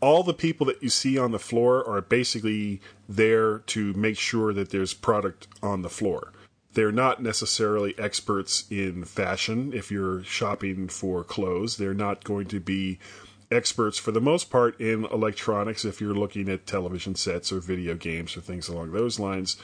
all 0.00 0.22
the 0.22 0.34
people 0.34 0.66
that 0.66 0.82
you 0.82 0.90
see 0.90 1.18
on 1.18 1.32
the 1.32 1.38
floor 1.38 1.86
are 1.88 2.00
basically 2.00 2.80
there 3.08 3.58
to 3.58 3.92
make 3.94 4.18
sure 4.18 4.52
that 4.52 4.70
there's 4.70 4.94
product 4.94 5.48
on 5.62 5.82
the 5.82 5.88
floor. 5.88 6.32
They're 6.72 6.92
not 6.92 7.22
necessarily 7.22 7.98
experts 7.98 8.64
in 8.70 9.04
fashion. 9.04 9.72
If 9.72 9.90
you're 9.90 10.22
shopping 10.22 10.88
for 10.88 11.24
clothes, 11.24 11.76
they're 11.76 11.94
not 11.94 12.22
going 12.22 12.46
to 12.48 12.60
be 12.60 12.98
experts 13.50 13.98
for 13.98 14.12
the 14.12 14.20
most 14.20 14.50
part 14.50 14.78
in 14.80 15.04
electronics 15.06 15.84
if 15.84 16.00
you're 16.00 16.14
looking 16.14 16.48
at 16.48 16.66
television 16.66 17.14
sets 17.14 17.50
or 17.50 17.60
video 17.60 17.94
games 17.94 18.36
or 18.36 18.40
things 18.40 18.68
along 18.68 18.92
those 18.92 19.18
lines. 19.18 19.56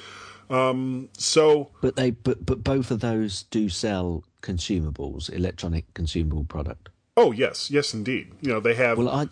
Um, 0.51 1.09
so 1.16 1.70
but 1.80 1.97
they 1.97 2.11
but 2.11 2.45
but 2.45 2.62
both 2.62 2.90
of 2.90 3.01
those 3.01 3.45
do 3.45 3.68
sell 3.68 4.24
consumables, 4.42 5.32
electronic 5.32 5.92
consumable 5.95 6.45
product. 6.45 6.88
Oh 7.16 7.32
yes, 7.32 7.70
yes 7.70 7.95
indeed. 7.95 8.32
You 8.40 8.53
know 8.53 8.61
they 8.61 8.74
have. 8.74 8.99
Well, 8.99 9.09
I. 9.09 9.26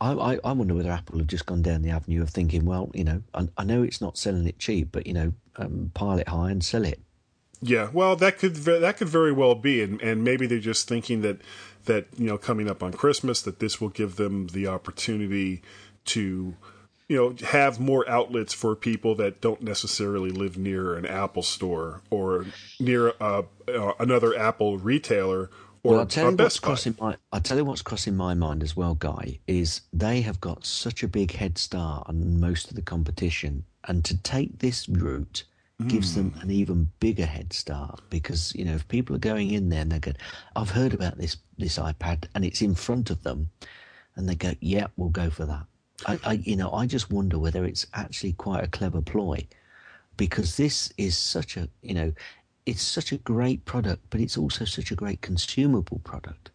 I, 0.00 0.40
I- 0.42 0.52
wonder 0.52 0.74
whether 0.74 0.90
Apple 0.90 1.18
have 1.18 1.28
just 1.28 1.46
gone 1.46 1.62
down 1.62 1.82
the 1.82 1.90
avenue 1.90 2.22
of 2.22 2.30
thinking, 2.30 2.64
well, 2.64 2.90
you 2.92 3.04
know, 3.04 3.22
I, 3.34 3.46
I 3.56 3.62
know 3.62 3.84
it's 3.84 4.00
not 4.00 4.18
selling 4.18 4.48
it 4.48 4.58
cheap, 4.58 4.88
but 4.90 5.06
you 5.06 5.12
know, 5.14 5.32
um, 5.54 5.92
pile 5.94 6.18
it 6.18 6.26
high 6.26 6.50
and 6.50 6.64
sell 6.64 6.84
it. 6.84 6.98
Yeah, 7.60 7.88
well, 7.92 8.16
that 8.16 8.36
could 8.38 8.56
that 8.56 8.96
could 8.96 9.08
very 9.08 9.30
well 9.30 9.54
be, 9.54 9.80
and 9.80 10.02
and 10.02 10.24
maybe 10.24 10.48
they're 10.48 10.58
just 10.58 10.88
thinking 10.88 11.20
that 11.20 11.38
that 11.84 12.06
you 12.18 12.26
know 12.26 12.36
coming 12.36 12.68
up 12.68 12.82
on 12.82 12.92
Christmas 12.92 13.42
that 13.42 13.60
this 13.60 13.80
will 13.80 13.90
give 13.90 14.16
them 14.16 14.48
the 14.48 14.66
opportunity 14.66 15.62
to 16.06 16.56
you 17.12 17.18
know 17.18 17.46
have 17.48 17.78
more 17.78 18.08
outlets 18.08 18.54
for 18.54 18.74
people 18.74 19.14
that 19.16 19.42
don't 19.42 19.60
necessarily 19.60 20.30
live 20.30 20.56
near 20.56 20.94
an 20.94 21.04
Apple 21.04 21.42
store 21.42 22.00
or 22.08 22.46
near 22.80 23.12
uh, 23.20 23.42
uh, 23.68 23.92
another 23.98 24.34
Apple 24.34 24.78
retailer 24.78 25.50
or 25.82 25.90
Well, 25.90 26.00
I'll 26.00 26.06
tell 26.06 26.30
you 26.30 26.36
what's 26.36 26.58
Buy. 26.58 26.66
crossing 26.66 26.96
my. 26.98 27.16
I'll 27.30 27.42
tell 27.42 27.58
you 27.58 27.66
what's 27.66 27.82
crossing 27.82 28.16
my 28.16 28.32
mind 28.32 28.62
as 28.62 28.74
well, 28.74 28.94
Guy. 28.94 29.40
Is 29.46 29.82
they 29.92 30.22
have 30.22 30.40
got 30.40 30.64
such 30.64 31.02
a 31.02 31.08
big 31.08 31.32
head 31.32 31.58
start 31.58 32.08
on 32.08 32.40
most 32.40 32.70
of 32.70 32.76
the 32.76 32.82
competition, 32.82 33.64
and 33.84 34.02
to 34.06 34.16
take 34.16 34.60
this 34.60 34.88
route 34.88 35.44
gives 35.88 36.14
them 36.14 36.32
an 36.40 36.48
even 36.48 36.88
bigger 37.00 37.26
head 37.26 37.52
start 37.52 38.00
because 38.08 38.54
you 38.54 38.64
know 38.64 38.72
if 38.74 38.86
people 38.86 39.16
are 39.16 39.18
going 39.18 39.50
in 39.50 39.68
there 39.68 39.80
and 39.80 39.90
they're 39.90 39.98
going, 39.98 40.16
I've 40.56 40.70
heard 40.70 40.94
about 40.94 41.18
this 41.18 41.36
this 41.58 41.76
iPad 41.76 42.24
and 42.34 42.44
it's 42.44 42.62
in 42.62 42.74
front 42.74 43.10
of 43.10 43.22
them, 43.22 43.50
and 44.16 44.26
they 44.26 44.34
go, 44.34 44.54
yeah, 44.60 44.86
we'll 44.96 45.10
go 45.10 45.28
for 45.28 45.44
that. 45.44 45.66
I, 46.06 46.18
I 46.24 46.32
you 46.32 46.56
know 46.56 46.72
I 46.72 46.86
just 46.86 47.10
wonder 47.10 47.38
whether 47.38 47.64
it's 47.64 47.86
actually 47.94 48.32
quite 48.32 48.64
a 48.64 48.68
clever 48.68 49.00
ploy 49.00 49.46
because 50.16 50.56
this 50.56 50.92
is 50.98 51.16
such 51.16 51.56
a 51.56 51.68
you 51.82 51.94
know 51.94 52.12
it's 52.66 52.82
such 52.82 53.12
a 53.12 53.18
great 53.18 53.64
product 53.64 54.02
but 54.10 54.20
it's 54.20 54.36
also 54.36 54.64
such 54.64 54.90
a 54.90 54.94
great 54.94 55.20
consumable 55.20 56.00
product. 56.04 56.50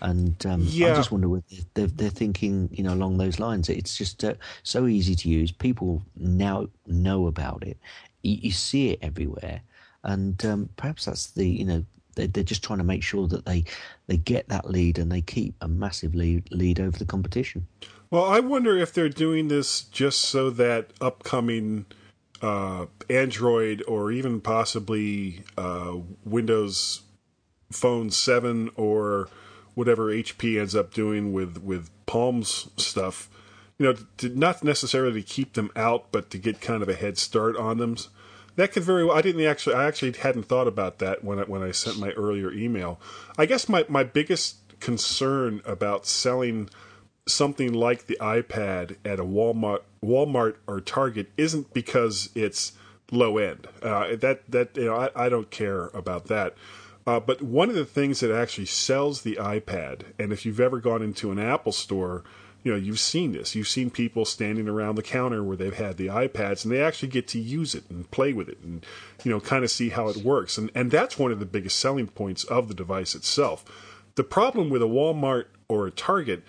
And 0.00 0.44
um, 0.44 0.62
Yeah. 0.68 0.92
I 0.92 0.96
just 0.96 1.12
wonder 1.12 1.28
whether 1.28 1.44
they're, 1.74 1.86
they're 1.86 2.10
thinking 2.10 2.68
you 2.72 2.82
know 2.82 2.92
along 2.92 3.18
those 3.18 3.38
lines. 3.38 3.68
It's 3.68 3.96
just 3.96 4.22
uh, 4.24 4.34
so 4.62 4.86
easy 4.86 5.14
to 5.14 5.28
use. 5.28 5.50
People 5.52 6.02
now 6.16 6.66
know 6.86 7.26
about 7.26 7.62
it. 7.66 7.78
You, 8.22 8.38
you 8.42 8.52
see 8.52 8.90
it 8.90 8.98
everywhere. 9.02 9.62
And 10.02 10.44
um, 10.44 10.68
perhaps 10.76 11.06
that's 11.06 11.30
the 11.30 11.48
you 11.48 11.64
know 11.64 11.84
they're, 12.16 12.26
they're 12.26 12.44
just 12.44 12.62
trying 12.62 12.78
to 12.80 12.84
make 12.84 13.02
sure 13.02 13.26
that 13.28 13.46
they 13.46 13.64
they 14.06 14.16
get 14.18 14.48
that 14.48 14.68
lead 14.68 14.98
and 14.98 15.10
they 15.10 15.22
keep 15.22 15.54
a 15.60 15.68
massive 15.68 16.14
lead, 16.14 16.50
lead 16.50 16.80
over 16.80 16.98
the 16.98 17.06
competition 17.06 17.66
Well, 18.14 18.26
I 18.26 18.38
wonder 18.38 18.78
if 18.78 18.92
they're 18.92 19.08
doing 19.08 19.48
this 19.48 19.82
just 19.82 20.20
so 20.20 20.48
that 20.50 20.92
upcoming 21.00 21.86
uh, 22.40 22.86
Android 23.10 23.82
or 23.88 24.12
even 24.12 24.40
possibly 24.40 25.42
uh, 25.58 25.96
Windows 26.24 27.02
Phone 27.72 28.12
7 28.12 28.70
or 28.76 29.28
whatever 29.74 30.12
HP 30.12 30.60
ends 30.60 30.76
up 30.76 30.94
doing 30.94 31.32
with, 31.32 31.58
with 31.64 31.90
Palm's 32.06 32.70
stuff, 32.76 33.28
you 33.78 33.86
know, 33.86 33.96
to 34.18 34.28
not 34.28 34.62
necessarily 34.62 35.20
to 35.20 35.28
keep 35.28 35.54
them 35.54 35.72
out, 35.74 36.12
but 36.12 36.30
to 36.30 36.38
get 36.38 36.60
kind 36.60 36.84
of 36.84 36.88
a 36.88 36.94
head 36.94 37.18
start 37.18 37.56
on 37.56 37.78
them. 37.78 37.96
That 38.54 38.70
could 38.70 38.84
very 38.84 39.04
well. 39.04 39.18
I 39.18 39.22
didn't 39.22 39.44
actually. 39.44 39.74
I 39.74 39.88
actually 39.88 40.12
hadn't 40.12 40.44
thought 40.44 40.68
about 40.68 41.00
that 41.00 41.24
when 41.24 41.40
I, 41.40 41.42
when 41.42 41.64
I 41.64 41.72
sent 41.72 41.98
my 41.98 42.10
earlier 42.10 42.52
email. 42.52 43.00
I 43.36 43.46
guess 43.46 43.68
my, 43.68 43.84
my 43.88 44.04
biggest 44.04 44.78
concern 44.78 45.62
about 45.64 46.06
selling 46.06 46.70
something 47.26 47.72
like 47.72 48.06
the 48.06 48.18
iPad 48.20 48.96
at 49.04 49.18
a 49.18 49.24
Walmart, 49.24 49.80
Walmart 50.02 50.56
or 50.66 50.80
Target 50.80 51.30
isn't 51.36 51.72
because 51.72 52.30
it's 52.34 52.72
low 53.10 53.38
end. 53.38 53.68
Uh, 53.82 54.16
that 54.16 54.42
that 54.50 54.76
you 54.76 54.86
know, 54.86 54.96
I, 54.96 55.26
I 55.26 55.28
don't 55.28 55.50
care 55.50 55.86
about 55.88 56.26
that. 56.26 56.54
Uh, 57.06 57.20
but 57.20 57.42
one 57.42 57.68
of 57.68 57.74
the 57.74 57.84
things 57.84 58.20
that 58.20 58.34
actually 58.34 58.66
sells 58.66 59.22
the 59.22 59.36
iPad, 59.36 60.02
and 60.18 60.32
if 60.32 60.46
you've 60.46 60.60
ever 60.60 60.80
gone 60.80 61.02
into 61.02 61.30
an 61.30 61.38
Apple 61.38 61.72
store, 61.72 62.24
you 62.62 62.72
know 62.72 62.78
you've 62.78 63.00
seen 63.00 63.32
this. 63.32 63.54
You've 63.54 63.68
seen 63.68 63.90
people 63.90 64.24
standing 64.24 64.68
around 64.68 64.94
the 64.94 65.02
counter 65.02 65.42
where 65.42 65.56
they've 65.56 65.74
had 65.74 65.96
the 65.96 66.06
iPads, 66.06 66.64
and 66.64 66.72
they 66.72 66.82
actually 66.82 67.08
get 67.08 67.28
to 67.28 67.38
use 67.38 67.74
it 67.74 67.84
and 67.90 68.10
play 68.10 68.32
with 68.32 68.48
it, 68.48 68.58
and 68.62 68.84
you 69.22 69.30
know 69.30 69.40
kind 69.40 69.64
of 69.64 69.70
see 69.70 69.90
how 69.90 70.08
it 70.08 70.18
works. 70.18 70.58
And 70.58 70.70
and 70.74 70.90
that's 70.90 71.18
one 71.18 71.32
of 71.32 71.40
the 71.40 71.46
biggest 71.46 71.78
selling 71.78 72.06
points 72.06 72.44
of 72.44 72.68
the 72.68 72.74
device 72.74 73.14
itself. 73.14 73.64
The 74.14 74.24
problem 74.24 74.70
with 74.70 74.82
a 74.82 74.86
Walmart 74.86 75.46
or 75.68 75.86
a 75.86 75.90
Target 75.90 76.44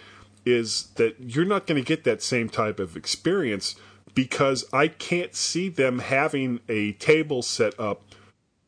is 0.46 0.88
that 0.96 1.16
you're 1.20 1.46
not 1.46 1.66
going 1.68 1.82
to 1.82 1.88
get 1.88 2.04
that 2.04 2.22
same 2.22 2.50
type 2.50 2.80
of 2.80 2.96
experience 2.96 3.76
because 4.14 4.64
I 4.72 4.88
can't 4.88 5.36
see 5.36 5.70
them 5.70 6.00
having 6.00 6.60
a 6.70 6.94
table 6.94 7.42
set 7.42 7.78
up 7.80 8.04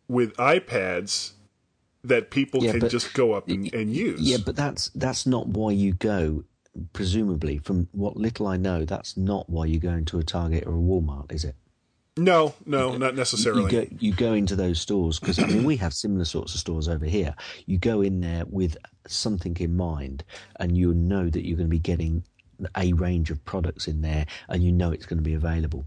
with 0.08 0.36
iPads 0.38 1.32
that 2.04 2.32
people 2.32 2.64
Yeah, 2.64 2.72
can 2.72 2.80
but- 2.82 2.92
just 2.92 3.14
go 3.14 3.34
up 3.34 3.48
and, 3.48 3.72
and 3.74 3.94
use. 3.94 4.22
Yeah, 4.22 4.38
but 4.46 4.56
that's 4.56 4.90
that's 4.90 5.26
not 5.28 5.48
why 5.48 5.72
you 5.72 5.94
go. 5.94 6.44
Presumably, 6.94 7.58
from 7.58 7.88
what 7.92 8.18
little 8.18 8.46
I 8.46 8.56
know, 8.58 8.86
that's 8.86 9.18
not 9.18 9.50
why 9.50 9.66
you 9.66 9.80
go 9.80 9.90
into 9.94 10.20
a 10.20 10.24
Target 10.24 10.68
or 10.68 10.74
a 10.76 10.80
Walmart, 10.80 11.32
is 11.32 11.44
it? 11.44 11.56
No, 12.18 12.56
no, 12.66 12.98
not 12.98 13.16
necessarily. 13.16 13.64
You 13.64 13.70
go, 13.70 13.88
you 14.00 14.14
go 14.14 14.34
into 14.34 14.56
those 14.56 14.80
stores 14.80 15.20
because 15.20 15.40
I 15.40 15.46
mean 15.46 15.64
we 15.64 15.78
have 15.78 15.94
similar 15.94 16.26
sorts 16.26 16.54
of 16.54 16.60
stores 16.60 16.88
over 16.88 17.06
here. 17.06 17.36
You 17.66 17.78
go 17.78 18.02
in 18.02 18.22
there 18.22 18.44
with 18.48 18.78
something 19.08 19.56
in 19.60 19.76
mind, 19.76 20.24
and 20.60 20.78
you 20.78 20.94
know 20.94 21.30
that 21.30 21.46
you're 21.46 21.58
going 21.58 21.68
to 21.68 21.72
be 21.72 21.80
getting 21.80 22.24
a 22.76 22.94
range 22.94 23.32
of 23.32 23.44
products 23.46 23.88
in 23.88 24.02
there, 24.02 24.26
and 24.50 24.64
you 24.64 24.72
know 24.72 24.92
it's 24.92 25.06
going 25.06 25.20
to 25.20 25.24
be 25.24 25.34
available. 25.34 25.86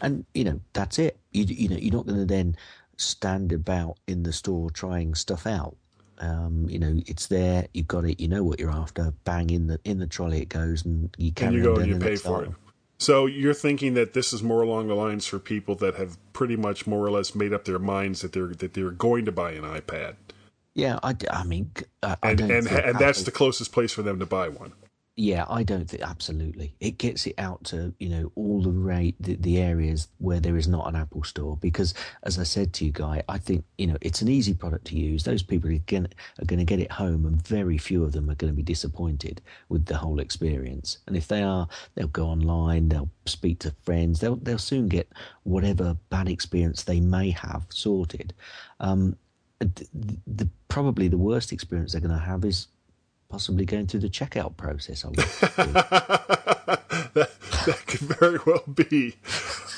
And 0.00 0.26
you 0.34 0.44
know 0.44 0.60
that's 0.72 0.98
it. 0.98 1.18
You 1.32 1.44
you 1.44 1.68
know 1.68 1.76
you're 1.76 1.94
not 1.94 2.06
going 2.06 2.18
to 2.18 2.26
then 2.26 2.56
stand 2.96 3.52
about 3.52 3.98
in 4.06 4.22
the 4.22 4.32
store 4.32 4.70
trying 4.70 5.14
stuff 5.14 5.46
out. 5.46 5.76
Um, 6.18 6.66
you 6.68 6.78
know 6.78 7.00
it's 7.06 7.26
there. 7.26 7.66
You've 7.74 7.88
got 7.88 8.04
it. 8.04 8.20
You 8.20 8.28
know 8.28 8.42
what 8.42 8.58
you're 8.58 8.70
after. 8.70 9.12
Bang 9.24 9.50
in 9.50 9.66
the 9.66 9.80
in 9.84 9.98
the 9.98 10.06
trolley 10.06 10.42
it 10.42 10.48
goes, 10.48 10.84
and 10.84 11.14
you 11.18 11.28
and 11.28 11.36
carry 11.36 11.56
you 11.56 11.70
on 11.70 11.74
go 11.74 11.80
and 11.80 11.90
you 11.92 11.98
pay 11.98 12.16
for 12.16 12.44
aisle. 12.44 12.54
So 12.98 13.26
you're 13.26 13.54
thinking 13.54 13.94
that 13.94 14.14
this 14.14 14.32
is 14.32 14.42
more 14.42 14.62
along 14.62 14.88
the 14.88 14.94
lines 14.94 15.26
for 15.26 15.38
people 15.38 15.74
that 15.76 15.96
have 15.96 16.18
pretty 16.32 16.56
much 16.56 16.86
more 16.86 17.04
or 17.06 17.10
less 17.10 17.34
made 17.34 17.52
up 17.52 17.64
their 17.64 17.78
minds 17.78 18.22
that 18.22 18.32
they're 18.32 18.48
that 18.48 18.74
they're 18.74 18.90
going 18.90 19.26
to 19.26 19.32
buy 19.32 19.52
an 19.52 19.64
iPad, 19.64 20.16
Yeah, 20.74 20.98
I, 21.02 21.16
I 21.30 21.44
mean, 21.44 21.72
I, 22.02 22.16
I 22.22 22.30
and 22.32 22.68
and 22.68 22.98
that's 22.98 23.24
the 23.24 23.30
closest 23.32 23.72
place 23.72 23.92
for 23.92 24.02
them 24.02 24.18
to 24.20 24.26
buy 24.26 24.48
one. 24.48 24.72
Yeah, 25.18 25.46
I 25.48 25.62
don't 25.62 25.88
think 25.88 26.02
absolutely. 26.02 26.74
It 26.78 26.98
gets 26.98 27.26
it 27.26 27.36
out 27.38 27.64
to 27.64 27.94
you 27.98 28.10
know 28.10 28.32
all 28.34 28.60
the 28.60 28.70
rate 28.70 29.16
the, 29.18 29.36
the 29.36 29.58
areas 29.58 30.08
where 30.18 30.40
there 30.40 30.58
is 30.58 30.68
not 30.68 30.86
an 30.88 30.94
Apple 30.94 31.24
store 31.24 31.56
because, 31.56 31.94
as 32.24 32.38
I 32.38 32.42
said 32.42 32.74
to 32.74 32.84
you, 32.84 32.92
Guy, 32.92 33.22
I 33.26 33.38
think 33.38 33.64
you 33.78 33.86
know 33.86 33.96
it's 34.02 34.20
an 34.20 34.28
easy 34.28 34.52
product 34.52 34.86
to 34.88 34.96
use. 34.96 35.24
Those 35.24 35.42
people 35.42 35.70
are 35.70 35.78
going 35.86 36.08
are 36.38 36.44
going 36.44 36.58
to 36.58 36.66
get 36.66 36.80
it 36.80 36.92
home, 36.92 37.24
and 37.24 37.40
very 37.46 37.78
few 37.78 38.04
of 38.04 38.12
them 38.12 38.28
are 38.28 38.34
going 38.34 38.52
to 38.52 38.56
be 38.56 38.62
disappointed 38.62 39.40
with 39.70 39.86
the 39.86 39.96
whole 39.96 40.20
experience. 40.20 40.98
And 41.06 41.16
if 41.16 41.28
they 41.28 41.42
are, 41.42 41.66
they'll 41.94 42.08
go 42.08 42.26
online, 42.26 42.90
they'll 42.90 43.10
speak 43.24 43.60
to 43.60 43.74
friends, 43.84 44.20
they'll 44.20 44.36
they'll 44.36 44.58
soon 44.58 44.86
get 44.86 45.10
whatever 45.44 45.96
bad 46.10 46.28
experience 46.28 46.82
they 46.84 47.00
may 47.00 47.30
have 47.30 47.64
sorted. 47.70 48.34
Um, 48.80 49.16
the, 49.60 49.88
the 50.26 50.48
probably 50.68 51.08
the 51.08 51.16
worst 51.16 51.52
experience 51.52 51.92
they're 51.92 52.02
going 52.02 52.12
to 52.12 52.18
have 52.18 52.44
is 52.44 52.66
possibly 53.28 53.64
going 53.64 53.86
through 53.86 54.00
the 54.00 54.08
checkout 54.08 54.56
process. 54.56 55.04
I 55.04 55.10
that, 55.10 55.26
that 57.66 57.86
could 57.86 58.00
very 58.00 58.38
well 58.46 58.62
be. 58.72 59.16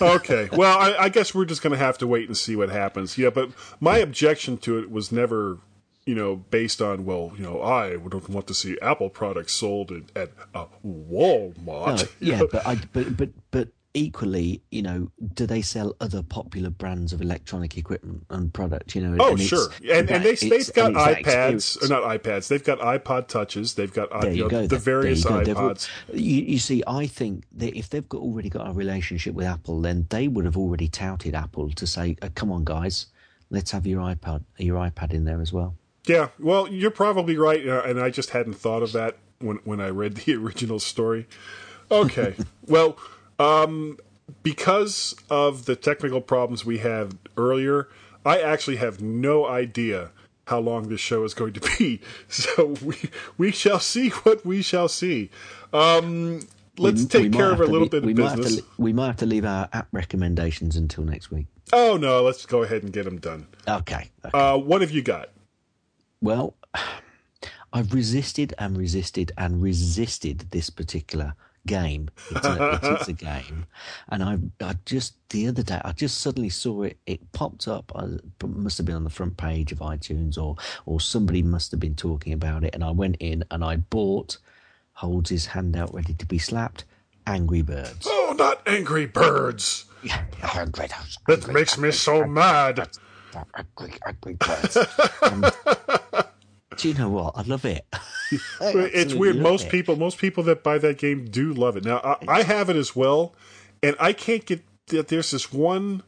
Okay. 0.01 0.49
Well, 0.53 0.79
I, 0.79 1.05
I 1.05 1.09
guess 1.09 1.35
we're 1.35 1.45
just 1.45 1.63
going 1.63 1.73
to 1.73 1.79
have 1.79 1.99
to 1.99 2.07
wait 2.07 2.29
and 2.29 2.37
see 2.37 2.57
what 2.57 2.71
happens. 2.71 3.19
Yeah, 3.19 3.31
but 3.31 3.51
my 3.81 3.99
objection 3.99 4.59
to 4.59 4.79
it 4.79 4.91
was 4.91 5.11
never, 5.11 5.59
you 6.05 6.15
know, 6.15 6.37
based 6.37 6.81
on 6.81 7.05
well, 7.05 7.33
you 7.37 7.43
know, 7.43 7.63
I 7.63 7.97
don't 7.97 8.29
want 8.29 8.47
to 8.49 8.55
see 8.55 8.79
Apple 8.81 9.11
products 9.11 9.55
sold 9.55 9.91
at, 9.91 10.17
at 10.17 10.31
a 10.55 10.67
Walmart. 10.87 12.09
No, 12.21 12.21
yeah, 12.21 12.43
but 12.51 12.67
I 12.67 12.77
but 12.93 13.17
but 13.17 13.31
but 13.51 13.69
equally, 13.99 14.63
you 14.71 14.83
know, 14.83 15.11
do 15.35 15.47
they 15.47 15.63
sell 15.63 15.95
other 16.01 16.23
popular 16.23 16.71
brands 16.71 17.13
of 17.13 17.21
electronic 17.21 17.77
equipment 17.77 18.25
and 18.31 18.53
product? 18.53 18.95
You 18.95 19.03
know, 19.03 19.17
Oh, 19.25 19.31
and 19.33 19.41
sure, 19.41 19.69
and 19.91 20.11
and 20.11 20.25
they 20.25 20.35
they've 20.35 20.73
got 20.75 20.93
iPads 20.93 21.83
or 21.83 21.89
not 21.89 22.03
iPads. 22.05 22.49
They've 22.49 22.63
got 22.65 22.79
iPod 22.79 23.29
touches. 23.29 23.75
They've 23.75 23.93
got 23.93 24.09
There 24.21 24.33
you 24.33 24.45
know, 24.45 24.49
go. 24.49 24.61
the 24.63 24.69
then. 24.69 24.81
various 24.81 25.25
you 25.25 25.31
iPods. 25.31 25.89
You, 26.13 26.43
you 26.43 26.59
see, 26.59 26.83
I 26.87 27.07
think 27.07 27.45
that 27.53 27.77
if 27.77 27.91
they've 27.91 28.09
got 28.09 28.21
already 28.21 28.49
got 28.49 28.69
a 28.69 28.73
relationship 28.73 29.35
with 29.35 29.47
Apple, 29.47 29.81
then 29.81 30.07
they 30.11 30.29
would 30.29 30.45
have 30.45 30.57
already 30.57 30.89
touted 30.89 31.35
Apple 31.35 31.71
to 31.71 31.87
say, 31.87 32.17
uh, 32.23 32.29
"Come 32.35 32.51
on, 32.53 32.65
guys, 32.65 33.07
let's 33.51 33.71
have 33.73 33.87
your 33.87 34.01
iPad, 34.03 34.45
your 34.59 34.77
iPad 34.77 35.13
in 35.13 35.25
there 35.25 35.41
as 35.41 35.53
well." 35.53 35.77
Yeah, 36.07 36.29
well, 36.39 36.69
you're 36.69 36.91
probably 36.91 37.37
right, 37.37 37.67
uh, 37.69 37.83
and 37.85 38.01
I 38.01 38.09
just 38.11 38.31
hadn't 38.31 38.55
thought 38.55 38.83
of 38.83 38.93
that 38.93 39.19
when 39.41 39.57
when 39.65 39.81
I 39.81 39.89
read 39.89 40.15
the 40.17 40.35
original 40.43 40.79
story. 40.79 41.27
Okay, 41.91 42.35
well, 42.67 42.97
um, 43.39 43.99
because 44.43 45.15
of 45.31 45.65
the 45.67 45.77
technical 45.77 46.21
problems 46.21 46.65
we 46.65 46.79
had 46.79 47.17
earlier, 47.37 47.89
I 48.25 48.41
actually 48.41 48.77
have 48.77 49.01
no 49.01 49.47
idea 49.47 50.11
how 50.47 50.59
long 50.61 50.89
this 50.89 51.01
show 51.01 51.25
is 51.25 51.35
going 51.35 51.53
to 51.55 51.61
be. 51.79 52.01
So 52.29 52.75
we 52.83 52.97
we 53.37 53.51
shall 53.53 53.81
see 53.81 54.09
what 54.11 54.45
we 54.47 54.63
shall 54.63 54.89
see. 54.89 55.31
Um, 55.73 56.41
let's 56.79 57.03
We- 57.03 57.09
take 57.09 57.23
we 57.25 57.31
care 57.31 57.53
of 57.53 57.61
a 57.61 57.65
little 57.65 57.83
le- 57.83 57.91
bit 57.91 58.03
we 58.05 58.13
of 58.13 58.19
might 58.19 58.29
have 58.31 58.37
to 58.39 58.43
business. 58.45 58.65
we 58.79 58.93
might 58.93 59.07
have 59.09 59.17
to 59.19 59.27
leave 59.27 59.45
our 59.45 59.69
app 59.73 59.89
recommendations 59.93 60.77
until 60.77 61.05
next 61.05 61.31
week. 61.31 61.47
Oh 61.73 61.97
no, 61.99 62.23
let's 62.23 62.47
go 62.47 62.63
ahead 62.63 62.83
and 62.83 62.93
get 62.93 63.05
them 63.05 63.19
done. 63.19 63.47
Okay. 63.67 64.11
okay. 64.25 64.31
Uh, 64.39 64.57
what 64.57 64.81
have 64.81 64.91
you 64.91 65.03
got? 65.03 65.29
Well, 66.23 66.55
I've 67.73 67.93
resisted 67.93 68.55
and 68.59 68.77
resisted 68.79 69.33
and 69.37 69.63
resisted 69.63 70.51
this 70.51 70.71
particular 70.71 71.35
game. 71.69 72.09
It's 72.31 72.47
a, 72.47 72.81
it 72.83 73.01
is 73.01 73.09
a 73.09 73.13
game, 73.13 73.67
and 74.09 74.23
I, 74.23 74.39
I 74.61 74.75
just 74.85 75.15
the 75.31 75.47
other 75.49 75.63
day 75.63 75.81
I 75.85 75.93
just 75.93 76.19
suddenly 76.19 76.49
saw 76.49 76.83
it. 76.83 76.99
It 77.07 77.33
popped 77.33 77.69
up. 77.69 77.93
I 77.95 78.07
must 78.45 78.79
have 78.79 78.87
been 78.87 78.97
on 78.97 79.05
the 79.05 79.11
front 79.11 79.37
page 79.37 79.71
of 79.73 79.79
iTunes, 79.79 80.37
or 80.37 80.57
or 80.87 81.01
somebody 81.01 81.43
must 81.43 81.71
have 81.71 81.81
been 81.81 81.95
talking 81.95 82.33
about 82.33 82.65
it. 82.65 82.75
And 82.75 82.83
I 82.83 82.91
went 82.91 83.17
in 83.21 83.45
and 83.51 83.63
I 83.65 83.77
bought. 83.77 84.39
Holds 84.95 85.31
his 85.31 85.47
hand 85.47 85.77
out, 85.77 85.95
ready 85.95 86.13
to 86.15 86.27
be 86.27 86.39
slapped. 86.39 86.85
Angry 87.25 87.63
Birds. 87.63 88.05
Oh, 88.11 88.35
not 88.37 88.67
Angry 88.67 89.07
Birds. 89.07 89.85
Yeah, 90.03 90.25
Angry. 90.55 90.89
That 91.29 91.47
makes 91.53 91.79
me 91.79 91.93
so 91.93 92.25
mad. 92.25 92.89
Angry, 93.55 93.93
angry 94.05 94.35
Birds. 94.35 94.77
Um, 95.23 95.45
do 96.77 96.89
you 96.89 96.95
know 96.95 97.11
what? 97.11 97.35
I 97.37 97.43
love 97.43 97.65
it. 97.65 97.87
It's 98.61 99.15
weird. 99.15 99.37
Most 99.37 99.67
it. 99.67 99.71
people, 99.71 99.97
most 99.97 100.19
people 100.19 100.43
that 100.45 100.63
buy 100.63 100.79
that 100.79 100.99
game 100.99 101.27
do 101.27 101.53
love 101.53 101.77
it. 101.77 101.85
Now, 101.85 101.99
I, 101.99 102.41
I 102.41 102.43
have 102.43 102.69
it 102.71 102.77
as 102.77 102.95
well, 102.95 103.35
and 103.83 103.97
I 103.99 104.13
can't 104.13 104.45
get 104.45 104.63
that. 104.89 105.09
There's 105.09 105.31
this 105.31 105.53
one. 105.53 106.03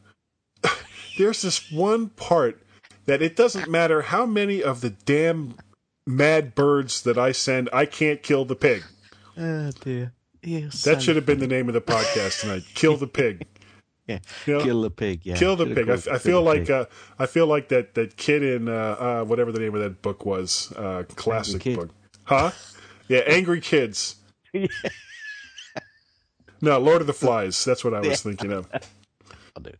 There's 1.17 1.41
this 1.41 1.71
one 1.71 2.09
part 2.09 2.61
that 3.05 3.21
it 3.21 3.35
doesn't 3.35 3.69
matter 3.69 4.03
how 4.03 4.25
many 4.25 4.63
of 4.63 4.81
the 4.81 4.91
damn 4.91 5.55
mad 6.05 6.55
birds 6.55 7.01
that 7.03 7.17
I 7.17 7.31
send, 7.31 7.69
I 7.73 7.85
can't 7.85 8.21
kill 8.21 8.45
the 8.45 8.55
pig. 8.55 8.83
Oh 9.37 9.71
dear. 9.81 10.13
You're 10.43 10.69
That 10.85 11.01
should 11.01 11.15
have 11.15 11.25
been 11.25 11.39
the 11.39 11.47
name 11.47 11.67
of 11.67 11.73
the 11.73 11.81
podcast 11.81 12.41
tonight. 12.41 12.63
Kill 12.73 12.97
the 12.97 13.05
pig. 13.05 13.45
Yeah. 14.07 14.19
You 14.47 14.57
know, 14.57 14.63
Kill 14.63 14.81
the 14.81 14.89
pig. 14.89 15.21
Yeah. 15.23 15.35
Kill 15.35 15.55
the 15.55 15.65
Should've 15.67 15.87
pig. 16.03 16.07
I, 16.11 16.15
I 16.15 16.17
feel 16.17 16.41
like 16.41 16.69
uh, 16.69 16.85
I 17.19 17.27
feel 17.27 17.45
like 17.45 17.69
that 17.69 17.93
that 17.93 18.17
kid 18.17 18.41
in 18.41 18.67
uh, 18.67 18.71
uh, 18.71 19.23
whatever 19.23 19.51
the 19.51 19.59
name 19.59 19.75
of 19.75 19.81
that 19.81 20.01
book 20.01 20.25
was, 20.25 20.73
uh, 20.77 21.03
classic 21.15 21.63
book, 21.75 21.91
huh? 22.31 22.51
Yeah, 23.07 23.19
Angry 23.27 23.61
Kids. 23.61 24.15
No, 26.63 26.77
Lord 26.77 27.01
of 27.01 27.07
the 27.07 27.13
Flies. 27.13 27.65
That's 27.65 27.83
what 27.83 27.95
I 27.95 28.01
was 28.01 28.21
thinking 28.21 28.51
of. 28.51 28.67
I'll 29.55 29.63
do. 29.63 29.71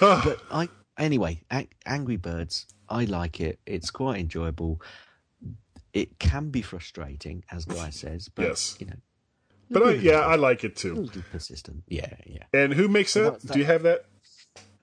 But 0.00 0.40
I 0.50 0.68
anyway, 0.98 1.42
Ang- 1.50 1.68
Angry 1.84 2.16
Birds. 2.16 2.66
I 2.88 3.04
like 3.04 3.40
it. 3.42 3.58
It's 3.66 3.90
quite 3.90 4.18
enjoyable. 4.18 4.80
It 5.92 6.18
can 6.18 6.48
be 6.48 6.62
frustrating, 6.62 7.44
as 7.50 7.66
Guy 7.66 7.90
says, 8.04 8.28
but 8.30 8.46
Yes. 8.46 8.76
you 8.78 8.86
know, 8.86 8.96
but 9.70 9.82
I, 9.82 9.90
yeah, 9.92 10.20
I 10.20 10.36
like 10.36 10.64
it 10.64 10.76
too. 10.76 10.94
little 10.94 11.22
persistent. 11.30 11.84
Yeah, 11.88 12.14
yeah. 12.26 12.44
And 12.54 12.72
who 12.72 12.88
makes 12.88 13.12
that? 13.12 13.32
What's 13.32 13.44
Do 13.44 13.58
you 13.58 13.66
have 13.66 13.82
that? 13.82 14.06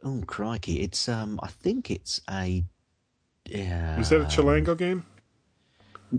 Oh 0.04 0.22
crikey! 0.28 0.82
It's 0.82 1.10
um, 1.10 1.40
I 1.42 1.48
think 1.48 1.90
it's 1.90 2.22
a. 2.30 2.64
Yeah. 3.46 4.00
Is 4.00 4.10
that 4.10 4.22
a 4.22 4.26
Chillingo 4.26 4.78
game? 4.78 5.06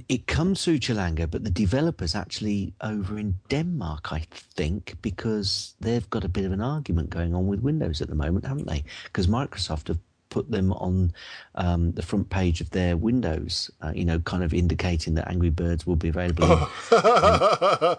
It 0.09 0.26
comes 0.26 0.64
through 0.64 0.78
Chillingo, 0.78 1.30
but 1.30 1.45
the 1.45 1.51
developers 1.51 2.14
actually 2.14 2.74
over 2.80 3.18
in 3.18 3.34
Denmark, 3.49 4.12
I 4.12 4.26
think, 4.30 4.97
because 5.03 5.74
they've 5.80 6.09
got 6.11 6.24
a 6.24 6.28
bit 6.28 6.45
of 6.45 6.53
an 6.53 6.61
argument 6.61 7.11
going 7.11 7.34
on 7.34 7.47
with 7.47 7.61
Windows 7.61 8.01
at 8.01 8.09
the 8.09 8.14
moment, 8.14 8.47
haven't 8.47 8.68
they? 8.68 8.84
Because 9.05 9.26
Microsoft 9.26 9.88
have 9.88 9.99
put 10.30 10.51
them 10.51 10.72
on 10.74 11.12
um, 11.57 11.93
the 11.93 12.03
front 12.03 12.30
page 12.30 12.61
of 12.61 12.70
their 12.70 12.97
Windows, 12.97 13.70
uh, 13.82 13.93
you 13.95 14.05
know, 14.05 14.20
kind 14.20 14.43
of 14.45 14.55
indicating 14.55 15.14
that 15.14 15.28
Angry 15.28 15.51
Birds 15.51 15.86
will 15.86 15.97
be 15.97 16.09
available. 16.09 16.45
in- 16.53 16.68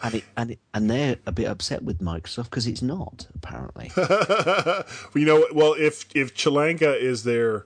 and, 0.02 0.16
it, 0.16 0.24
and, 0.38 0.52
it, 0.52 0.60
and 0.74 0.90
they're 0.90 1.18
a 1.26 1.32
bit 1.32 1.46
upset 1.48 1.84
with 1.84 2.00
Microsoft 2.00 2.46
because 2.46 2.68
it's 2.68 2.82
not, 2.82 3.28
apparently. 3.36 3.92
Well, 3.98 4.86
you 5.16 5.26
know, 5.26 5.46
well, 5.54 5.74
if 5.78 6.06
if 6.16 6.34
Chillingo 6.36 6.98
is 6.98 7.24
their 7.24 7.66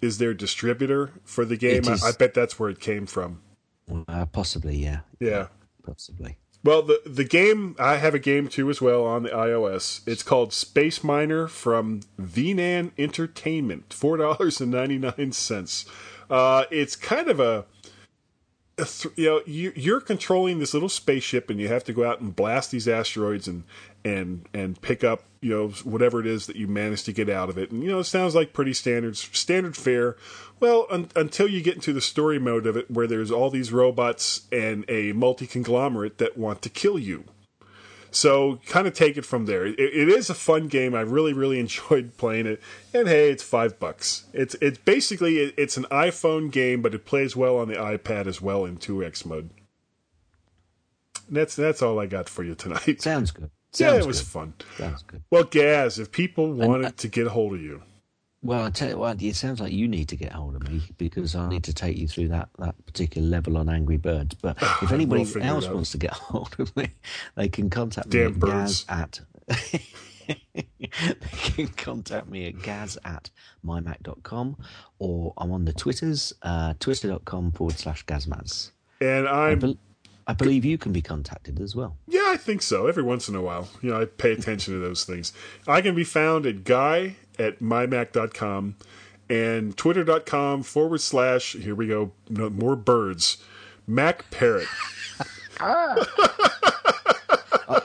is 0.00 0.18
their 0.18 0.32
distributor 0.32 1.10
for 1.24 1.44
the 1.44 1.56
game, 1.56 1.82
I. 1.86 1.98
I 2.02 2.12
bet 2.12 2.32
that's 2.34 2.58
where 2.58 2.70
it 2.70 2.80
came 2.80 3.04
from. 3.06 3.40
Uh, 4.08 4.26
possibly, 4.26 4.76
yeah. 4.76 5.00
Yeah. 5.20 5.48
Possibly. 5.84 6.36
Well, 6.64 6.82
the 6.82 7.00
the 7.06 7.24
game 7.24 7.76
I 7.78 7.96
have 7.96 8.14
a 8.14 8.18
game 8.18 8.48
too 8.48 8.68
as 8.68 8.82
well 8.82 9.04
on 9.04 9.22
the 9.22 9.28
iOS. 9.30 10.06
It's 10.06 10.22
called 10.22 10.52
Space 10.52 11.04
Miner 11.04 11.46
from 11.46 12.00
Venan 12.20 12.90
Entertainment, 12.98 13.92
four 13.92 14.16
dollars 14.16 14.60
and 14.60 14.72
ninety 14.72 14.98
nine 14.98 15.32
cents. 15.32 15.86
Uh, 16.28 16.64
it's 16.70 16.96
kind 16.96 17.28
of 17.28 17.40
a, 17.40 17.64
you 19.16 19.24
know 19.24 19.42
you, 19.46 19.72
you're 19.74 20.00
controlling 20.00 20.58
this 20.58 20.72
little 20.72 20.88
spaceship 20.88 21.50
and 21.50 21.60
you 21.60 21.68
have 21.68 21.84
to 21.84 21.92
go 21.92 22.04
out 22.04 22.20
and 22.20 22.34
blast 22.34 22.70
these 22.70 22.86
asteroids 22.86 23.48
and 23.48 23.64
and 24.04 24.48
and 24.54 24.80
pick 24.80 25.02
up 25.02 25.24
you 25.40 25.50
know 25.50 25.68
whatever 25.84 26.20
it 26.20 26.26
is 26.26 26.46
that 26.46 26.56
you 26.56 26.66
manage 26.66 27.04
to 27.04 27.12
get 27.12 27.28
out 27.28 27.48
of 27.48 27.58
it. 27.58 27.70
And 27.70 27.82
you 27.82 27.90
know 27.90 28.00
it 28.00 28.04
sounds 28.04 28.34
like 28.34 28.52
pretty 28.52 28.72
standard 28.72 29.16
standard 29.16 29.76
fare. 29.76 30.16
Well, 30.60 30.86
un- 30.90 31.10
until 31.14 31.48
you 31.48 31.62
get 31.62 31.76
into 31.76 31.92
the 31.92 32.00
story 32.00 32.38
mode 32.38 32.66
of 32.66 32.76
it, 32.76 32.90
where 32.90 33.06
there's 33.06 33.30
all 33.30 33.50
these 33.50 33.72
robots 33.72 34.42
and 34.50 34.84
a 34.88 35.12
multi 35.12 35.46
conglomerate 35.46 36.18
that 36.18 36.36
want 36.36 36.62
to 36.62 36.68
kill 36.68 36.98
you. 36.98 37.24
So, 38.18 38.58
kind 38.66 38.88
of 38.88 38.94
take 38.94 39.16
it 39.16 39.24
from 39.24 39.46
there. 39.46 39.64
It, 39.64 39.78
it 39.78 40.08
is 40.08 40.28
a 40.28 40.34
fun 40.34 40.66
game. 40.66 40.92
I 40.92 41.02
really, 41.02 41.32
really 41.32 41.60
enjoyed 41.66 42.16
playing 42.16 42.46
it. 42.46 42.60
And 42.92 43.06
hey, 43.06 43.30
it's 43.30 43.44
five 43.44 43.78
bucks. 43.78 44.26
It's 44.32 44.56
it's 44.60 44.78
basically 44.78 45.38
it, 45.38 45.54
it's 45.56 45.76
an 45.76 45.84
iPhone 45.84 46.50
game, 46.50 46.82
but 46.82 46.94
it 46.94 47.04
plays 47.04 47.36
well 47.36 47.58
on 47.58 47.68
the 47.68 47.76
iPad 47.76 48.26
as 48.26 48.42
well 48.42 48.64
in 48.64 48.76
2x 48.76 49.24
mode. 49.24 49.50
And 51.28 51.36
that's 51.36 51.54
that's 51.54 51.80
all 51.80 52.00
I 52.00 52.06
got 52.06 52.28
for 52.28 52.42
you 52.42 52.56
tonight. 52.56 53.00
Sounds 53.00 53.30
good. 53.30 53.50
yeah, 53.76 53.90
Sounds 53.90 54.04
it 54.04 54.08
was 54.08 54.20
good. 54.20 54.26
fun. 54.28 54.54
Sounds 54.76 55.02
good. 55.02 55.22
Well, 55.30 55.44
Gaz, 55.44 56.00
if 56.00 56.10
people 56.10 56.52
wanted 56.52 56.86
uh, 56.86 56.90
to 56.96 57.06
get 57.06 57.28
a 57.28 57.30
hold 57.30 57.54
of 57.54 57.62
you, 57.62 57.84
Well, 58.40 58.64
I 58.64 58.70
tell 58.70 58.88
you 58.88 58.98
what, 58.98 59.20
it 59.20 59.34
sounds 59.34 59.60
like 59.60 59.72
you 59.72 59.88
need 59.88 60.08
to 60.10 60.16
get 60.16 60.32
hold 60.32 60.54
of 60.54 60.68
me 60.70 60.82
because 60.96 61.34
I 61.34 61.48
need 61.48 61.64
to 61.64 61.72
take 61.74 61.96
you 61.96 62.06
through 62.06 62.28
that, 62.28 62.48
that 62.58 62.74
particular 62.86 63.26
level 63.26 63.56
on 63.58 63.68
Angry 63.68 63.96
Birds. 63.96 64.36
But 64.40 64.56
if 64.82 64.92
anybody 64.92 65.22
it 65.22 65.36
else 65.44 65.66
wants 65.68 65.90
to 65.92 65.98
get 65.98 66.10
hold 66.12 66.54
of 66.60 66.74
me, 66.76 66.88
they 67.34 67.48
can 67.48 67.68
contact 67.68 68.10
Damn 68.10 68.20
me 68.20 68.26
at 68.26 68.38
birds. 68.38 68.84
gaz 68.84 68.86
at. 68.88 69.20
they 70.54 70.68
can 71.32 71.68
contact 71.68 72.28
me 72.28 72.46
at 72.46 72.62
gaz 72.62 72.96
at 73.04 73.30
mymac.com 73.66 74.56
or 75.00 75.32
I'm 75.36 75.50
on 75.50 75.64
the 75.64 75.72
Twitters, 75.72 76.32
uh, 76.42 76.74
twitter.com 76.78 77.52
forward 77.52 77.78
slash 77.78 78.04
gazmaz. 78.06 78.70
and 79.00 79.26
I, 79.26 79.50
I'm 79.50 79.78
I 80.28 80.34
believe 80.34 80.62
you 80.62 80.76
can 80.76 80.92
be 80.92 81.00
contacted 81.00 81.58
as 81.58 81.74
well. 81.74 81.96
Yeah, 82.06 82.26
I 82.26 82.36
think 82.36 82.60
so. 82.60 82.86
Every 82.86 83.02
once 83.02 83.30
in 83.30 83.34
a 83.34 83.40
while, 83.40 83.68
you 83.80 83.90
know, 83.90 84.02
I 84.02 84.04
pay 84.04 84.32
attention 84.32 84.74
to 84.74 84.78
those 84.78 85.04
things. 85.04 85.32
I 85.66 85.80
can 85.80 85.94
be 85.94 86.04
found 86.04 86.44
at 86.44 86.64
guy 86.64 87.16
at 87.38 87.60
mymac.com 87.60 88.76
and 89.30 89.76
twitter.com 89.76 90.64
forward 90.64 91.00
slash, 91.00 91.54
here 91.54 91.74
we 91.74 91.86
go, 91.86 92.12
no, 92.28 92.50
more 92.50 92.76
birds, 92.76 93.38
Mac 93.86 94.30
Parrot. 94.30 94.68
oh, 95.60 96.04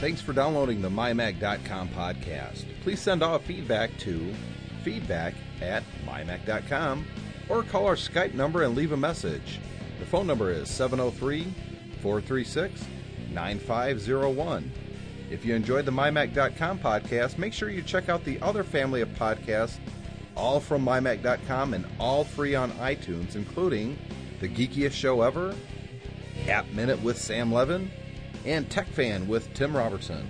Thanks 0.00 0.20
for 0.20 0.32
downloading 0.32 0.80
the 0.80 0.88
MyMac.com 0.88 1.90
podcast. 1.90 2.64
Please 2.82 3.00
send 3.00 3.22
off 3.22 3.44
feedback 3.44 3.96
to 3.98 4.34
feedback 4.82 5.34
at 5.60 5.84
MyMac.com 6.06 7.04
or 7.48 7.62
call 7.62 7.86
our 7.86 7.94
Skype 7.94 8.34
number 8.34 8.62
and 8.62 8.74
leave 8.74 8.92
a 8.92 8.96
message. 8.96 9.60
The 10.00 10.06
phone 10.06 10.26
number 10.26 10.50
is 10.50 10.68
703 10.70 11.44
436 12.00 12.84
9501. 13.32 14.72
If 15.30 15.44
you 15.44 15.54
enjoyed 15.54 15.84
the 15.84 15.92
MyMac.com 15.92 16.78
podcast, 16.78 17.38
make 17.38 17.52
sure 17.52 17.70
you 17.70 17.82
check 17.82 18.08
out 18.08 18.24
the 18.24 18.40
other 18.40 18.64
family 18.64 19.02
of 19.02 19.08
podcasts, 19.10 19.78
all 20.36 20.60
from 20.60 20.84
MyMac.com 20.84 21.74
and 21.74 21.86
all 21.98 22.24
free 22.24 22.54
on 22.54 22.72
iTunes, 22.72 23.36
including 23.36 23.98
The 24.40 24.48
Geekiest 24.48 24.92
Show 24.92 25.22
Ever, 25.22 25.54
App 26.48 26.68
Minute 26.72 27.02
with 27.02 27.18
Sam 27.18 27.52
Levin, 27.52 27.90
and 28.44 28.68
Tech 28.70 28.88
Fan 28.88 29.28
with 29.28 29.52
Tim 29.54 29.76
Robertson. 29.76 30.28